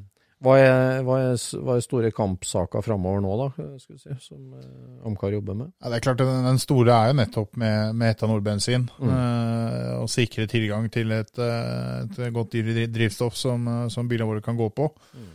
hva, 0.41 0.55
er, 0.57 1.01
hva, 1.05 1.17
er, 1.21 1.35
hva 1.61 1.75
er 1.77 1.83
store 1.85 2.09
kampsaker 2.17 2.81
framover 2.81 3.21
nå, 3.21 3.33
da, 3.37 3.65
si, 3.77 3.97
som 4.25 4.55
uh, 4.57 5.05
Amcar 5.05 5.35
jobber 5.35 5.59
med? 5.59 5.69
Ja, 5.77 5.91
det 5.91 5.99
er 5.99 6.05
klart, 6.07 6.23
den, 6.25 6.61
store 6.61 6.95
er 6.95 7.11
jo 7.11 7.19
nettopp 7.19 7.59
med, 7.61 7.93
med 7.99 8.15
etanolbensin. 8.15 8.87
Mm. 8.97 9.11
Eh, 9.11 9.91
å 10.01 10.07
sikre 10.09 10.47
tilgang 10.49 10.89
til 10.93 11.13
et, 11.13 11.37
eh, 11.37 12.01
et 12.09 12.33
godt 12.33 12.57
drivstoff 12.57 13.37
som, 13.37 13.69
eh, 13.69 13.85
som 13.93 14.09
bilene 14.09 14.31
våre 14.31 14.41
kan 14.41 14.57
gå 14.57 14.71
på. 14.73 14.89
Mm. 15.13 15.29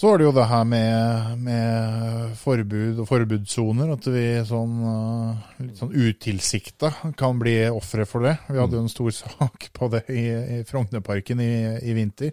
Så 0.00 0.14
er 0.14 0.20
det 0.20 0.24
jo 0.24 0.32
det 0.32 0.46
her 0.48 0.62
med, 0.64 1.40
med 1.44 2.36
forbud 2.40 3.02
og 3.02 3.08
forbudssoner, 3.10 3.90
at 3.92 4.06
vi 4.08 4.26
sånn, 4.48 4.78
eh, 4.88 5.64
litt 5.66 5.82
sånn 5.82 5.92
utilsikta 5.92 6.94
kan 7.20 7.42
bli 7.42 7.58
ofre 7.68 8.06
for 8.08 8.24
det. 8.24 8.38
Vi 8.48 8.56
hadde 8.62 8.78
jo 8.78 8.86
en 8.86 8.92
stor 8.92 9.10
sak 9.18 9.68
på 9.76 9.90
det 9.92 10.06
i, 10.08 10.22
i 10.60 10.60
Frognerparken 10.68 11.42
i, 11.44 11.52
i 11.84 11.96
vinter. 11.98 12.32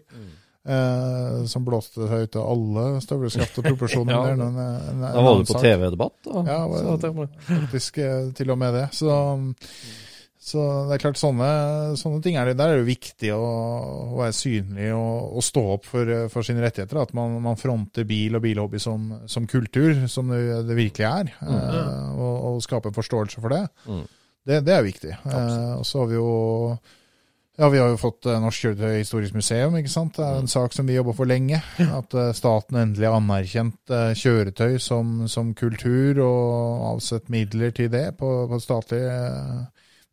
Eh, 0.68 1.45
som 1.47 1.63
blåste 1.63 2.03
seg 2.09 2.26
ut 2.28 2.36
av 2.41 2.49
alle 2.51 2.82
støvleskaft 2.99 3.61
og 3.61 3.70
proporsjoner. 3.70 4.11
Ja, 4.18 4.24
en- 4.34 4.41
en- 4.41 4.57
en 4.59 5.05
Da 5.05 5.22
var 5.24 5.38
du 5.39 5.45
på. 5.47 5.61
TV-debatt. 5.63 6.18
Ja, 6.28 6.57
var- 6.68 7.30
faktisk 7.47 7.97
eh, 8.03 8.32
til 8.36 8.51
og 8.51 8.57
med 8.59 8.74
det. 8.76 8.88
Så, 8.97 9.07
så 10.47 10.63
det 10.89 10.95
er 10.97 11.01
klart, 11.01 11.18
sånne, 11.20 11.47
sånne 11.99 12.20
ting 12.24 12.36
er 12.39 12.45
det. 12.51 12.57
Der 12.59 12.74
er 12.74 12.78
det 12.82 12.88
viktig 12.88 13.32
å, 13.36 13.47
å 14.13 14.20
være 14.20 14.36
synlig 14.38 14.89
og, 14.95 15.34
og 15.39 15.43
stå 15.43 15.63
opp 15.78 15.88
for, 15.88 16.07
eh, 16.13 16.28
for 16.32 16.43
sine 16.47 16.61
rettigheter. 16.63 16.99
At 17.01 17.15
man, 17.18 17.39
man 17.43 17.55
fronter 17.59 18.03
bil 18.07 18.36
og 18.38 18.43
bilhobby 18.45 18.80
som, 18.80 19.09
som 19.28 19.47
kultur, 19.47 20.03
som 20.11 20.30
det, 20.32 20.43
det 20.70 20.78
virkelig 20.78 21.07
er. 21.09 21.34
eh, 21.47 22.13
og, 22.15 22.36
og 22.51 22.61
skape 22.63 22.91
en 22.91 22.95
forståelse 22.99 23.43
for 23.43 23.55
det. 23.55 23.63
Mm. 23.88 24.05
Det, 24.47 24.61
det 24.68 24.76
er 24.78 24.86
viktig. 24.88 25.15
Eh, 25.15 25.74
og 25.80 25.84
så 25.88 26.03
har 26.03 26.11
vi 26.13 26.20
jo 26.20 26.30
ja, 27.58 27.70
Vi 27.74 27.80
har 27.82 27.89
jo 27.89 27.97
fått 27.97 28.28
eh, 28.30 28.38
Norsk 28.41 28.66
kjøretøyhistorisk 28.68 29.34
museum. 29.38 29.76
ikke 29.80 29.91
sant? 29.91 30.18
Det 30.18 30.26
er 30.26 30.41
en 30.43 30.51
sak 30.51 30.76
som 30.78 30.88
vi 30.89 30.97
jobber 30.97 31.16
for 31.18 31.30
lenge. 31.30 31.60
At 31.82 32.14
eh, 32.14 32.32
staten 32.38 32.78
endelig 32.78 33.10
har 33.10 33.18
anerkjent 33.18 33.93
eh, 33.93 34.14
kjøretøy 34.18 34.78
som, 34.84 35.26
som 35.32 35.53
kultur, 35.58 36.22
og 36.24 36.88
avsett 36.93 37.30
midler 37.34 37.74
til 37.76 37.89
det 37.93 38.12
på, 38.20 38.32
på 38.51 38.62
statlige, 38.62 39.20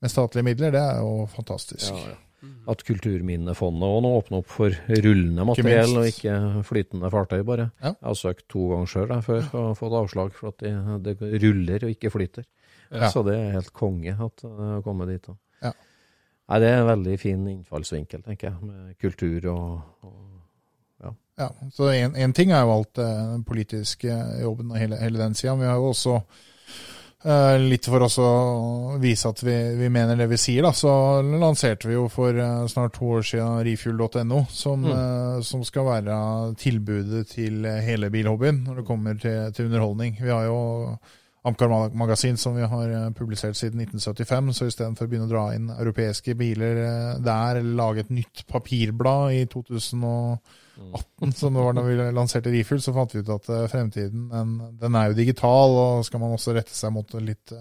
med 0.01 0.13
statlige 0.13 0.47
midler. 0.47 0.75
Det 0.75 0.83
er 0.83 1.03
jo 1.05 1.27
fantastisk. 1.35 1.91
Ja, 1.93 2.15
ja. 2.15 2.21
At 2.69 2.83
Kulturminnefondet 2.85 3.85
òg 3.89 4.03
nå 4.05 4.11
åpner 4.19 4.43
opp 4.43 4.51
for 4.53 4.73
rullende 4.89 5.47
materiell 5.49 5.95
og 6.01 6.09
ikke 6.11 6.35
flytende 6.69 7.09
fartøy, 7.13 7.39
bare. 7.47 7.71
Ja. 7.81 7.95
Jeg 7.95 8.09
har 8.11 8.19
søkt 8.21 8.45
to 8.53 8.67
ganger 8.73 8.91
sjøl 8.93 9.15
før 9.25 9.47
og 9.61 9.71
fått 9.79 9.97
avslag 10.01 10.35
for 10.37 10.53
at 10.53 10.61
det, 10.65 11.15
de 11.21 11.41
ruller 11.45 11.87
og 11.87 11.95
ikke 11.95 12.13
flyter. 12.13 12.45
Ja. 12.91 13.09
Så 13.13 13.25
det 13.27 13.37
er 13.39 13.57
helt 13.57 13.73
konge 13.77 14.13
at 14.13 14.45
det 14.45 14.53
har 14.61 14.85
kommet 14.85 15.13
dit. 15.13 15.25
da. 15.25 15.37
Ja. 16.45 16.55
Nei, 16.55 16.61
Det 16.61 16.69
er 16.71 16.83
en 16.83 16.91
veldig 16.93 17.19
fin 17.21 17.47
innfallsvinkel, 17.49 18.23
tenker 18.23 18.51
jeg, 18.51 18.57
med 18.69 18.97
kultur 19.01 19.51
og, 19.53 19.69
og 20.05 20.21
Ja, 21.37 21.49
så 21.75 21.89
en, 21.91 22.33
ting 22.33 22.53
er 22.55 22.63
jo 22.63 22.75
alt 22.77 22.99
eh, 23.03 23.23
den 23.33 23.43
politiske 23.43 24.13
jobben 24.43 24.71
og 24.71 24.79
hele, 24.79 25.01
hele 25.01 25.19
den 25.19 25.35
sida. 25.35 25.57
Vi 25.59 25.67
har 25.67 25.81
jo 25.81 25.89
også 25.91 26.13
eh, 27.25 27.57
litt 27.59 27.89
for 27.91 28.05
oss 28.07 28.21
å 28.23 28.29
vise 29.03 29.33
at 29.33 29.43
vi, 29.43 29.57
vi 29.81 29.89
mener 29.91 30.21
det 30.21 30.29
vi 30.31 30.39
sier, 30.39 30.63
da, 30.63 30.71
så 30.71 30.93
lanserte 31.25 31.91
vi 31.91 31.97
jo 31.97 32.07
for 32.13 32.39
eh, 32.39 32.69
snart 32.71 32.95
to 33.01 33.11
år 33.17 33.27
siden 33.27 33.65
refuel.no, 33.67 34.45
som, 34.47 34.87
eh, 34.87 35.43
som 35.43 35.67
skal 35.67 35.89
være 35.91 36.21
tilbudet 36.61 37.27
til 37.35 37.67
eh, 37.67 37.83
hele 37.83 38.13
bilhobbyen 38.15 38.63
når 38.69 38.81
det 38.83 38.89
kommer 38.93 39.19
til, 39.19 39.51
til 39.57 39.73
underholdning. 39.73 40.21
Vi 40.23 40.31
har 40.31 40.47
jo 40.47 40.61
Amcar 41.45 41.95
Magasin 41.95 42.37
som 42.37 42.57
vi 42.57 42.63
har 42.63 42.89
eh, 42.89 43.11
publisert 43.11 43.57
siden 43.57 43.81
1975, 43.81 44.53
så 44.57 44.69
istedenfor 44.71 45.05
å 45.05 45.11
begynne 45.11 45.27
å 45.29 45.33
dra 45.33 45.45
inn 45.53 45.67
europeiske 45.75 46.33
biler 46.41 46.79
eh, 46.81 47.11
der, 47.21 47.61
eller 47.61 47.77
lage 47.77 48.05
et 48.07 48.13
nytt 48.17 48.47
papirblad 48.49 49.35
i 49.37 49.43
2018, 49.53 51.35
som 51.37 51.59
det 51.59 51.67
var 51.67 51.77
da 51.77 51.85
vi 51.85 51.99
lanserte 52.17 52.53
Refuel, 52.55 52.81
så 52.81 52.97
fant 52.97 53.13
vi 53.13 53.21
ut 53.21 53.35
at 53.37 53.51
eh, 53.53 53.67
fremtiden 53.69 54.31
den, 54.33 54.55
den 54.81 54.97
er 54.97 55.11
jo 55.11 55.19
digital, 55.21 55.77
og 55.83 56.09
skal 56.09 56.25
man 56.25 56.33
også 56.33 56.57
rette 56.57 56.73
seg 56.73 56.97
mot 56.97 57.13
litt 57.21 57.53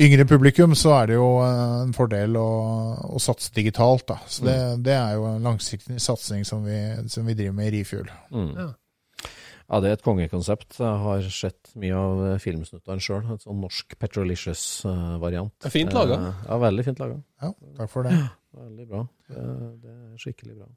yngre 0.00 0.26
publikum, 0.26 0.74
så 0.74 0.96
er 0.98 1.12
det 1.12 1.20
jo 1.20 1.30
en 1.46 1.94
fordel 1.94 2.34
å, 2.42 2.50
å 3.06 3.22
satse 3.22 3.54
digitalt. 3.54 4.08
Da. 4.10 4.18
Så 4.26 4.50
det, 4.50 4.58
det 4.86 4.98
er 4.98 5.14
jo 5.14 5.30
en 5.30 5.46
langsiktig 5.46 6.02
satsing 6.02 6.42
som 6.48 6.66
vi, 6.66 6.80
som 7.12 7.22
vi 7.22 7.38
driver 7.38 7.54
med 7.54 7.70
i 7.70 7.78
Refuel. 7.78 8.10
mm. 8.34 8.54
Ja. 8.58 8.70
Ja, 9.70 9.78
det 9.78 9.90
er 9.90 9.94
et 9.94 10.02
kongekonsept. 10.02 10.80
Jeg 10.80 11.02
har 11.04 11.26
sett 11.30 11.70
mye 11.78 11.94
av 11.94 12.24
eh, 12.26 12.40
filmsnuttene 12.42 13.04
sjøl. 13.04 13.22
Et 13.36 13.44
sånn 13.46 13.60
norsk 13.62 13.94
Petrolicious-variant. 14.02 15.54
Det 15.62 15.70
er 15.70 15.74
fint 15.76 15.94
laga. 15.94 16.18
Ja, 16.48 16.58
veldig 16.58 16.86
fint 16.88 17.02
laga. 17.02 17.20
Ja, 17.44 17.52
takk 17.78 17.92
for 17.92 18.08
det. 18.08 18.16
Veldig 18.58 18.86
bra. 18.90 19.04
Det, 19.30 19.46
det 19.84 19.94
er 19.94 20.18
skikkelig 20.18 20.56
bra. 20.58 20.70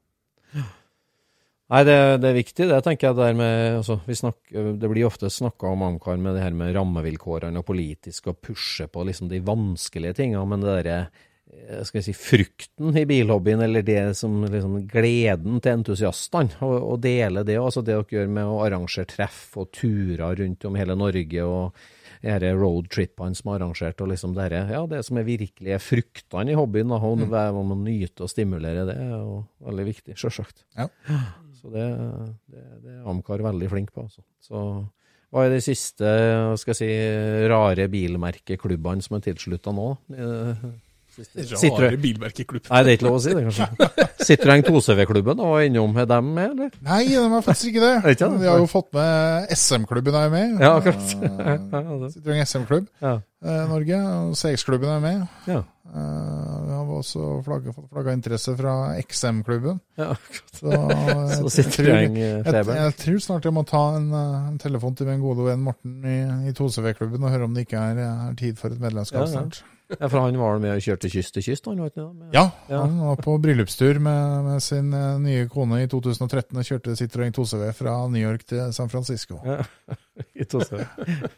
Nei, 1.73 1.81
det, 1.87 1.97
det 2.21 2.29
er 2.29 2.37
viktig, 2.37 2.65
det 2.69 2.79
tenker 2.85 3.09
jeg. 3.09 3.17
Der 3.17 3.37
med, 3.39 3.79
altså, 3.79 3.97
vi 4.05 4.17
snakker, 4.19 4.73
det 4.77 4.89
blir 4.91 5.07
ofte 5.07 5.31
snakka 5.33 5.73
om 5.73 5.85
Amcar 5.87 6.19
med 6.21 6.37
det 6.37 6.43
her 6.43 6.53
med 6.57 6.75
rammevilkårene 6.77 7.63
og 7.63 7.65
politisk, 7.65 8.29
og 8.29 8.41
pushe 8.45 8.85
på 8.91 9.05
liksom 9.09 9.31
de 9.31 9.41
vanskelige 9.47 10.19
tingene. 10.21 10.45
Men 10.51 10.61
det 10.61 10.75
derre 10.83 10.99
eh, 10.99 11.23
skal 11.87 11.99
jeg 11.99 12.05
si, 12.09 12.13
frukten 12.17 12.97
i 12.99 13.05
bilhobbyen, 13.09 13.63
eller 13.65 13.85
det 13.85 14.01
som 14.19 14.41
liksom 14.43 14.81
gleden 14.91 15.61
til 15.63 15.79
entusiastene, 15.79 16.59
og, 16.65 16.75
og 16.93 17.01
dele 17.03 17.45
det. 17.47 17.57
Altså 17.61 17.83
det 17.85 17.95
dere 17.95 18.17
gjør 18.19 18.31
med 18.39 18.49
å 18.51 18.61
arrangere 18.65 19.09
treff 19.09 19.57
og 19.61 19.71
turer 19.75 20.39
rundt 20.39 20.65
om 20.69 20.79
hele 20.79 20.97
Norge. 20.99 21.43
og 21.47 21.83
disse 22.23 22.51
roadtripene 22.55 23.35
som 23.35 23.51
er 23.51 23.57
arrangert, 23.57 24.01
og 24.01 24.11
liksom 24.13 24.35
dere, 24.37 24.63
ja, 24.71 24.81
det 24.87 25.01
som 25.03 25.19
er 25.19 25.27
virkelig 25.27 25.73
er 25.75 25.83
fruktene 25.83 26.53
i 26.53 26.57
hobbyen, 26.57 26.93
da, 26.93 26.99
og 27.03 27.19
mm. 27.19 27.63
man 27.67 27.83
nyte 27.83 28.23
og 28.23 28.31
stimulere 28.31 28.85
det, 28.87 28.95
er 28.95 29.25
veldig 29.67 29.87
viktig, 29.89 30.15
sjølsagt. 30.19 30.63
Ja. 30.77 30.87
Så 31.59 31.71
det, 31.73 31.83
det, 32.51 32.63
det 32.83 32.93
er 32.97 33.09
Amcar 33.11 33.43
veldig 33.43 33.69
flink 33.71 33.91
på. 33.95 34.05
Altså. 34.07 34.23
Så 34.43 34.63
hva 35.33 35.47
er 35.47 35.55
de 35.55 35.61
siste 35.65 36.09
skal 36.61 36.75
jeg 36.75 36.79
si, 36.79 36.89
rare 37.49 37.87
bilmerkeklubbene 37.89 39.03
som 39.03 39.17
er 39.17 39.23
tilslutta 39.25 39.73
nå? 39.73 39.87
Eh, 41.19 41.69
Rare 41.77 41.97
bilmerkeklubb. 42.01 42.65
Nei, 42.71 42.79
det 42.83 42.93
er 42.93 42.97
ikke 42.97 43.05
lov 43.09 43.17
å 43.19 43.21
si 43.23 43.33
det, 43.35 43.43
kanskje. 43.45 44.07
Citroën 44.23 44.63
2CV-klubben, 44.65 45.41
var 45.43 45.65
innom 45.67 45.97
er 46.01 46.07
dem 46.09 46.31
med, 46.33 46.55
eller? 46.55 46.71
Nei, 46.87 47.01
de 47.11 47.19
er 47.21 47.45
faktisk 47.45 47.69
ikke 47.73 47.83
det. 47.83 47.91
det 48.05 48.15
ikke 48.17 48.29
de 48.39 48.49
har 48.49 48.63
jo 48.63 48.69
fått 48.71 48.89
med 48.97 49.53
SM-klubben 49.57 50.17
er 50.17 50.33
med. 50.33 50.55
Ja, 50.63 50.71
akkurat. 50.79 51.13
Eh, 51.21 52.09
Citroën 52.15 52.41
SM-klubb 52.47 52.87
Ja. 53.03 53.19
eh, 53.45 53.61
Norge. 53.69 54.01
CX-klubben 54.41 54.89
er 54.95 55.03
med. 55.03 55.27
Ja. 55.49 55.61
Eh, 55.93 56.53
vi 56.63 56.71
har 56.73 56.87
også 56.97 57.43
flagget, 57.45 57.75
fått 57.75 57.89
flagga 57.91 58.13
interesse 58.17 58.55
fra 58.57 58.73
XM-klubben. 59.03 59.77
ja. 59.99 60.15
Så, 60.55 60.71
eh, 60.71 61.35
Så 61.51 61.61
jeg 61.61 61.73
tror- 61.75 61.91
jeg, 61.91 62.65
jeg 62.79 62.95
tror 63.03 63.19
snart 63.27 63.45
jeg 63.45 63.53
må 63.53 63.65
ta 63.69 63.83
en, 63.99 64.09
eh, 64.13 64.47
en 64.53 64.57
telefon 64.61 64.95
til 64.97 65.11
min 65.11 65.21
gode 65.21 65.45
venn 65.51 65.61
Morten 65.67 65.99
i, 66.07 66.17
i 66.49 66.55
2CV-klubben 66.57 67.21
og 67.27 67.29
høre 67.35 67.45
om 67.49 67.53
det 67.53 67.67
ikke 67.67 67.77
er, 67.91 68.01
er 68.07 68.33
tid 68.39 68.57
for 68.57 68.73
et 68.73 68.81
medlemskap 68.81 69.27
Ja, 69.27 69.43
ja. 69.43 69.69
Ja, 69.99 70.07
for 70.09 70.19
han 70.23 70.37
var 70.39 70.59
med 70.63 70.75
og 70.75 70.81
kjørte 70.85 71.09
kyst 71.13 71.33
til 71.35 71.43
kyst, 71.45 71.65
han, 71.69 71.79
var 71.81 71.89
ikke? 71.91 72.05
Med- 72.13 72.33
Ja, 72.35 72.45
Ja. 72.69 72.81
han 72.85 72.99
var 72.99 73.15
på 73.21 73.35
bryllupstur 73.43 73.99
med, 73.99 74.43
med 74.47 74.61
sin 74.63 74.93
eh, 74.93 75.17
nye 75.21 75.47
kone 75.51 75.81
i 75.83 75.87
2013 75.91 76.57
og 76.57 76.63
kjørte 76.67 76.95
Citroën 76.99 77.33
2CV 77.35 77.65
fra 77.77 77.97
New 78.09 78.21
York 78.23 78.45
til 78.49 78.73
San 78.73 78.89
Francisco. 78.89 79.39
Ja, 79.45 79.59
i 80.41 80.43
2CV. 80.43 80.81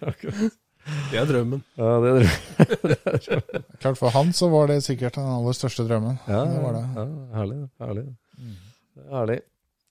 Akkurat. 0.01 0.61
Det 1.09 1.17
er 1.17 1.25
drømmen. 1.25 1.63
Ja, 1.81 1.95
det 2.03 2.11
er 2.11 2.19
det. 2.93 3.63
Klart 3.81 3.97
For 3.97 4.13
han 4.13 4.29
så 4.37 4.49
var 4.53 4.67
det 4.69 4.83
sikkert 4.85 5.15
den 5.17 5.25
aller 5.25 5.55
største 5.57 5.87
drømmen. 5.89 6.19
Ja, 6.29 6.43
det 6.45 6.59
var 6.61 6.75
det. 6.77 6.83
Ja, 6.95 7.05
herlig. 7.39 7.57
herlig. 7.81 8.03
Er 9.01 9.15
herlig. 9.17 9.39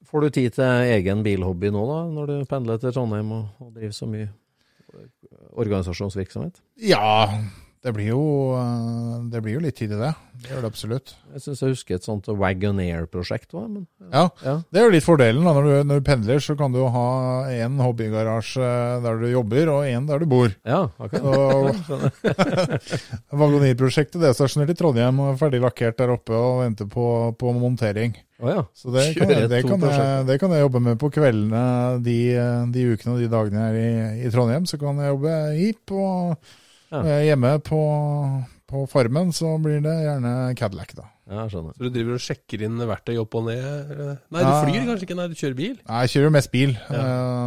Får 0.06 0.20
du 0.20 0.28
tid 0.36 0.50
til 0.54 0.64
egen 0.94 1.24
bilhobby 1.26 1.72
nå, 1.74 1.82
da, 1.88 1.98
når 2.14 2.26
du 2.30 2.34
pendler 2.46 2.78
til 2.78 2.92
Trondheim 2.94 3.32
og, 3.34 3.46
og 3.58 3.72
driver 3.74 3.96
så 3.96 4.06
mye 4.06 4.28
organisasjonsvirksomhet? 5.58 6.60
Ja, 6.86 7.26
det 7.84 7.92
blir 7.92 8.06
jo, 8.14 8.20
eh, 8.56 9.16
det 9.28 9.42
blir 9.44 9.58
jo 9.58 9.60
litt 9.60 9.76
tid 9.76 9.92
i 9.92 9.98
det. 10.00 10.14
Det 10.40 10.48
gjør 10.50 10.62
det 10.64 10.68
absolutt. 10.70 11.10
Jeg 11.34 11.42
syns 11.44 11.60
jeg 11.60 11.74
husker 11.74 11.98
et 11.98 12.06
sånt 12.06 12.28
Wagonair-prosjekt 12.32 13.52
òg, 13.56 13.76
Ja, 14.08 14.24
ja. 14.44 14.54
Det 14.72 14.80
er 14.80 14.86
jo 14.88 14.94
litt 14.94 15.04
fordelen. 15.04 15.44
da, 15.44 15.52
Når 15.52 15.68
du, 15.68 15.72
når 15.90 16.00
du 16.00 16.06
pendler, 16.08 16.40
så 16.40 16.56
kan 16.56 16.72
du 16.72 16.80
ha 16.88 17.04
én 17.52 17.76
hobbygarasje 17.80 18.70
der 19.04 19.20
du 19.20 19.26
jobber, 19.28 19.68
og 19.74 19.84
én 19.84 20.08
der 20.08 20.24
du 20.24 20.26
bor. 20.26 20.48
Ja, 20.64 20.88
akkurat. 20.98 21.76
Så 21.84 22.00
Vagonierprosjektet 23.44 24.20
det 24.22 24.32
er 24.32 24.36
stasjonert 24.40 24.72
i 24.72 24.78
Trondheim 24.80 25.20
og 25.20 25.34
er 25.34 25.40
ferdig 25.44 25.60
lakkert 25.64 26.00
der 26.00 26.16
oppe 26.16 26.34
og 26.36 26.64
venter 26.64 26.88
på, 26.90 27.06
på 27.36 27.52
montering. 27.60 28.16
Oh, 28.40 28.48
ja. 28.50 28.64
Så 28.74 28.90
det 28.96 29.10
kan, 29.16 29.28
det, 29.28 29.62
kan 29.68 29.80
jeg, 29.86 30.26
det 30.28 30.40
kan 30.40 30.52
jeg 30.56 30.64
jobbe 30.64 30.80
med 30.88 30.98
på 31.00 31.12
kveldene 31.14 32.00
de, 32.04 32.18
de 32.74 32.90
ukene 32.96 33.14
og 33.14 33.22
de 33.22 33.30
dagene 33.32 33.68
jeg 33.68 33.72
er 33.72 33.80
i, 33.80 34.26
i 34.26 34.32
Trondheim. 34.32 34.64
Så 34.68 34.80
kan 34.80 34.98
jeg 35.04 35.12
jobbe 35.14 35.38
hip 35.60 35.94
og 35.94 36.54
Ja. 36.94 37.02
eh, 37.02 37.24
hjemme 37.28 37.56
på, 37.66 37.80
på 38.70 38.84
formen 38.90 39.32
Farmen, 39.32 39.34
så 39.34 39.56
blir 39.62 39.82
det 39.84 39.96
gjerne 40.06 40.36
Cadillac, 40.58 40.94
da. 40.96 41.10
Ja, 41.24 41.46
skjønner. 41.48 41.72
Så 41.72 41.86
du 41.86 41.88
driver 41.88 42.18
og 42.18 42.20
sjekker 42.20 42.62
inn 42.66 42.76
verktøy 42.84 43.14
opp 43.16 43.32
og 43.38 43.46
ned? 43.46 43.92
Nei, 44.28 44.40
du 44.42 44.44
Ja. 44.44 44.58
flyr 44.60 44.82
kanskje 44.90 45.06
ikke? 45.06 45.14
Nei, 45.16 45.24
du 45.32 45.36
kjører 45.38 45.54
bil? 45.56 45.78
Nei, 45.88 46.00
jeg 46.04 46.10
kjører 46.12 46.32
mest 46.34 46.50
bil. 46.52 46.74
Ja. 46.92 47.04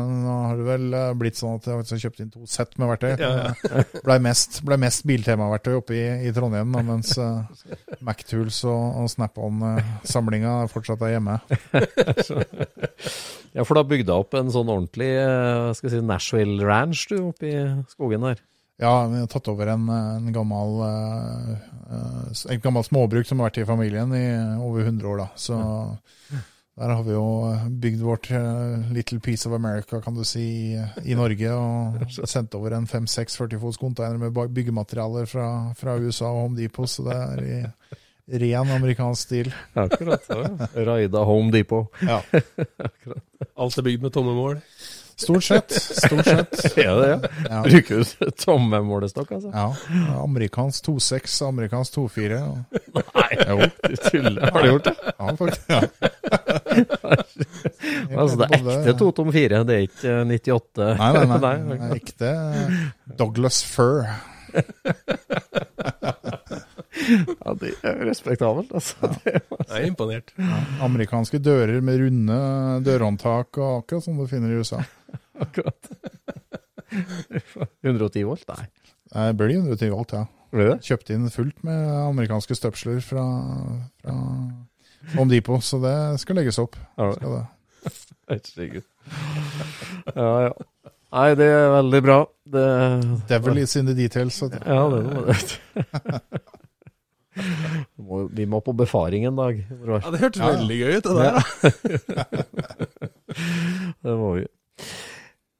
nå 0.09 0.37
har 0.47 0.55
det 0.57 0.65
vel 0.65 0.87
eh, 0.97 1.11
blitt 1.21 1.37
sånn 1.37 1.59
at 1.59 1.67
jeg 1.69 1.77
har 1.77 2.01
kjøpt 2.07 2.23
inn 2.23 2.31
to 2.33 2.47
sett 2.49 2.73
med 2.81 2.89
verktøy. 2.89 3.11
Ja, 3.21 3.29
ja. 3.37 3.83
Blei 4.07 4.17
mest, 4.25 4.63
ble 4.65 4.79
mest 4.81 5.05
biltemaverktøy 5.05 5.75
oppe 5.77 5.93
i, 5.93 6.01
i 6.25 6.33
Trondheim, 6.33 6.73
da, 6.73 6.81
mens 6.89 7.13
uh, 7.21 7.45
Mac-tools 8.01 8.63
og, 8.65 9.03
og 9.03 9.11
Snap-on-samlinga 9.13 10.57
fortsatt 10.73 11.05
er 11.05 11.17
hjemme. 11.19 11.37
Ja, 13.57 13.63
for 13.65 13.73
da 13.79 13.81
bygde 13.87 14.11
jeg 14.13 14.21
opp 14.21 14.35
en 14.37 14.51
sånn 14.53 14.69
ordentlig 14.69 15.07
eh, 15.17 15.71
skal 15.73 15.87
jeg 15.89 15.95
si, 15.95 16.01
Nashville 16.05 16.65
Ranch 16.67 17.07
du, 17.09 17.15
oppe 17.31 17.47
i 17.49 17.55
skogen 17.89 18.25
der. 18.27 18.41
Ja, 18.77 19.07
vi 19.09 19.19
har 19.19 19.29
tatt 19.31 19.47
over 19.49 19.71
en, 19.73 19.87
en 19.89 20.33
gammel 20.33 20.75
eh, 20.85 21.53
et 22.53 22.61
gammelt 22.61 22.85
småbruk 22.85 23.25
som 23.25 23.39
har 23.41 23.49
vært 23.49 23.63
i 23.63 23.65
familien 23.65 24.13
i 24.13 24.27
over 24.61 24.83
100 24.85 25.07
år. 25.09 25.23
da. 25.23 25.27
Så 25.39 25.57
der 26.77 26.91
har 26.93 27.01
vi 27.07 27.15
jo 27.15 27.25
bygd 27.81 28.01
vårt 28.05 28.29
eh, 28.37 28.91
Little 28.93 29.19
Piece 29.19 29.49
of 29.49 29.55
America, 29.57 29.97
kan 30.01 30.13
du 30.13 30.21
si, 30.27 30.43
i, 30.75 30.83
i 31.09 31.15
Norge. 31.17 31.53
Og 31.57 32.11
sendt 32.29 32.53
over 32.59 32.75
en 32.77 32.85
5-6 32.85 33.39
40 33.41 33.63
fots 33.63 33.81
container 33.81 34.19
med 34.21 34.53
byggematerialer 34.53 35.25
fra, 35.25 35.47
fra 35.77 35.97
USA 35.97 36.29
og 36.29 36.43
Home 36.43 36.59
Depot. 36.59 36.89
Så 36.89 37.07
det 37.07 37.17
er 37.17 37.47
i 37.47 37.63
ren 38.45 38.75
amerikansk 38.77 39.25
stil. 39.25 39.49
Akkurat. 39.73 40.29
Ja. 40.29 40.69
Raida 40.91 41.25
Home 41.25 41.49
Depot. 41.55 41.89
Ja, 42.05 42.21
Alt 43.57 43.77
er 43.79 43.85
bygd 43.89 44.03
med 44.05 44.13
tomme 44.13 44.37
mål? 44.37 44.61
Stort 45.17 45.43
sett. 45.43 45.71
Stort 45.73 46.25
sett. 46.27 46.59
Er 46.77 46.95
det 47.01 47.07
ja? 47.09 47.17
Ja. 47.49 47.61
Bruker 47.65 48.03
du 48.03 48.31
tomme 48.37 48.79
målestokk, 48.85 49.31
altså? 49.37 49.49
Ja, 49.49 49.73
Amerikansk 50.21 50.85
2-6, 50.91 51.39
amerikansk 51.47 51.97
2-4. 51.97 52.37
og- 52.45 52.63
Nei, 53.17 53.37
Jo, 53.49 53.57
du 53.89 53.95
tuller. 53.97 54.51
Har 54.53 54.61
du 54.61 54.69
gjort 54.69 54.85
det? 54.91 54.95
ja, 55.09 55.35
faktisk. 55.41 55.61
Ja. 55.69 55.81
Altså, 58.17 58.37
det 58.39 58.47
er 58.47 58.59
ekte 58.61 58.93
2 58.99 59.07
tom 59.17 59.29
4, 59.33 59.59
det 59.67 59.75
er 59.75 59.83
ikke 59.87 60.11
eh, 60.13 60.23
98 60.29 60.87
Nei, 60.97 61.11
nei, 61.13 61.37
nei. 61.41 61.55
Nei, 61.67 61.77
Det 61.77 61.87
er 61.87 61.95
ekte 61.97 62.31
Douglas 63.19 63.59
Fur. 63.67 64.05
Ja, 66.97 67.53
det 67.59 67.73
er 67.85 67.99
respektabelt, 68.07 68.71
altså. 68.75 69.09
Det 69.23 69.33
er- 69.35 69.41
Jeg 69.67 69.81
er 69.83 69.87
imponert. 69.89 70.31
Amerikanske 70.81 71.39
dører 71.43 71.81
med 71.81 71.99
runde 72.01 72.37
dørhåndtak 72.85 73.57
og 73.61 73.83
akkurat 73.83 74.03
som 74.07 74.17
du 74.17 74.25
finner 74.27 74.51
i 74.53 74.59
USA. 74.61 74.79
Akkurat. 75.45 75.91
110 77.83 78.23
volt? 78.27 78.45
Nei. 78.47 78.65
Det 79.13 79.37
blir 79.37 79.53
110 79.59 79.89
volt, 79.93 80.13
ja. 80.15 80.25
Blir 80.51 80.69
det? 80.71 80.77
Kjøpt 80.87 81.09
inn 81.13 81.27
fullt 81.31 81.59
med 81.67 81.87
amerikanske 82.07 82.55
støpsler 82.55 83.01
fra, 83.03 83.23
fra 84.01 84.15
Home 85.17 85.29
Depot, 85.31 85.63
så 85.63 85.79
det 85.83 85.95
skal 86.23 86.39
legges 86.39 86.59
opp. 86.63 86.75
Ja, 86.97 87.11
Skal 87.17 87.35
det. 87.37 87.45
Herregud. 88.31 88.87
Ja, 90.15 90.31
ja. 90.47 90.51
Nei, 91.17 91.27
det 91.39 91.45
er 91.47 91.69
veldig 91.71 91.99
bra. 92.03 92.15
Det, 92.51 92.63
Devil 93.29 93.61
is 93.61 93.75
in 93.79 93.87
the 93.87 93.93
details. 93.95 94.35
Så... 94.41 94.49
ja, 94.51 94.81
det 94.91 95.03
var 95.07 95.29
det. 95.29 95.43
Vi 98.37 98.45
må- 98.49 98.61
på 98.63 98.73
befaring 98.77 99.25
en 99.29 99.35
dag. 99.37 99.59
Bror. 99.69 100.01
Ja, 100.03 100.11
Det 100.11 100.19
hørtes 100.21 100.41
Ja. 100.41 100.51
veldig 100.55 100.77
gøy 100.79 100.97
ut, 100.97 101.03
det 101.03 101.15
der. 101.17 101.35
Det 104.03 104.15
må 104.17 104.31
vi. 104.37 104.45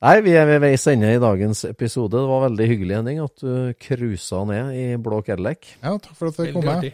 Nei, 0.05 0.15
vi 0.21 0.33
er 0.37 0.45
ved 0.45 0.61
veis 0.61 0.85
ende 0.91 1.09
i 1.15 1.19
dagens 1.21 1.63
episode. 1.65 2.13
Det 2.19 2.29
var 2.29 2.43
veldig 2.49 2.67
hyggelig, 2.69 2.95
Henning, 2.99 3.19
at 3.23 3.35
du 3.41 3.73
cruisa 3.81 4.43
ned 4.45 4.73
i 4.77 4.83
blå 5.01 5.23
Cadillac. 5.25 5.71
Ja, 5.81 5.95
takk 5.97 6.15
for 6.19 6.29
at 6.29 6.37
jeg 6.43 6.53
kom. 6.53 6.65
med. 6.65 6.93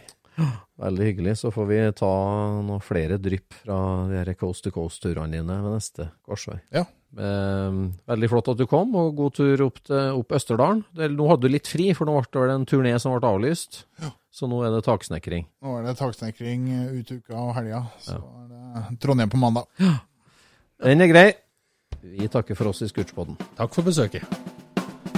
Veldig 0.80 1.04
hyggelig. 1.10 1.34
Så 1.38 1.52
får 1.54 1.66
vi 1.68 1.78
ta 2.00 2.08
noen 2.64 2.80
flere 2.82 3.18
drypp 3.22 3.52
fra 3.60 3.76
de 4.08 4.16
her 4.22 4.32
Coast 4.40 4.64
to 4.64 4.72
Coast-turene 4.74 5.30
dine 5.36 5.58
ved 5.62 5.76
neste 5.76 6.08
korsvei. 6.26 6.56
Ja. 6.74 6.84
Eh, 7.14 7.76
veldig 8.10 8.30
flott 8.30 8.50
at 8.50 8.58
du 8.58 8.66
kom, 8.70 8.94
og 8.98 9.14
god 9.18 9.36
tur 9.38 9.64
opp, 9.68 9.78
til, 9.86 10.18
opp 10.18 10.34
Østerdalen. 10.34 10.82
Det, 10.96 11.10
nå 11.14 11.28
hadde 11.30 11.46
du 11.46 11.54
litt 11.54 11.70
fri, 11.70 11.92
for 11.96 12.10
nå 12.10 12.16
ble 12.18 12.48
det 12.48 12.56
en 12.56 12.66
turné 12.68 12.94
som 13.02 13.14
ble 13.14 13.30
avlyst. 13.30 13.84
Så 14.34 14.48
nå 14.50 14.64
er 14.66 14.74
det 14.74 14.82
taksnekring. 14.86 15.46
Nå 15.62 15.76
er 15.78 15.86
det 15.86 15.94
taksnekring 16.00 16.66
ut 16.96 17.12
uka 17.14 17.38
og 17.38 17.54
helga. 17.58 17.84
Så 18.02 18.18
er 18.18 18.50
det 18.50 18.98
Trondheim 19.02 19.30
på 19.30 19.38
mandag. 19.38 19.70
Ja. 19.78 19.94
Den 20.82 21.04
er 21.04 21.12
grei. 21.12 21.28
Vi 22.04 22.26
takker 22.28 22.58
for 22.58 22.72
oss 22.72 22.82
i 22.84 22.90
Scootspodden. 22.90 23.38
Takk 23.56 23.76
for 23.76 23.86
besøket. 23.86 24.26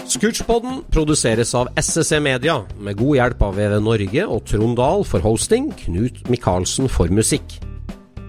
Scootspodden 0.07 0.85
produseres 0.93 1.51
av 1.59 1.73
SSC 1.81 2.21
Media, 2.23 2.61
med 2.79 3.01
god 3.01 3.17
hjelp 3.19 3.43
av 3.43 3.57
VV 3.59 3.81
Norge 3.83 4.27
og 4.37 4.45
Trond 4.47 4.77
Dahl 4.79 5.03
for 5.09 5.25
hosting, 5.25 5.73
Knut 5.81 6.23
Micaelsen 6.31 6.87
for 6.93 7.11
musikk. 7.11 7.59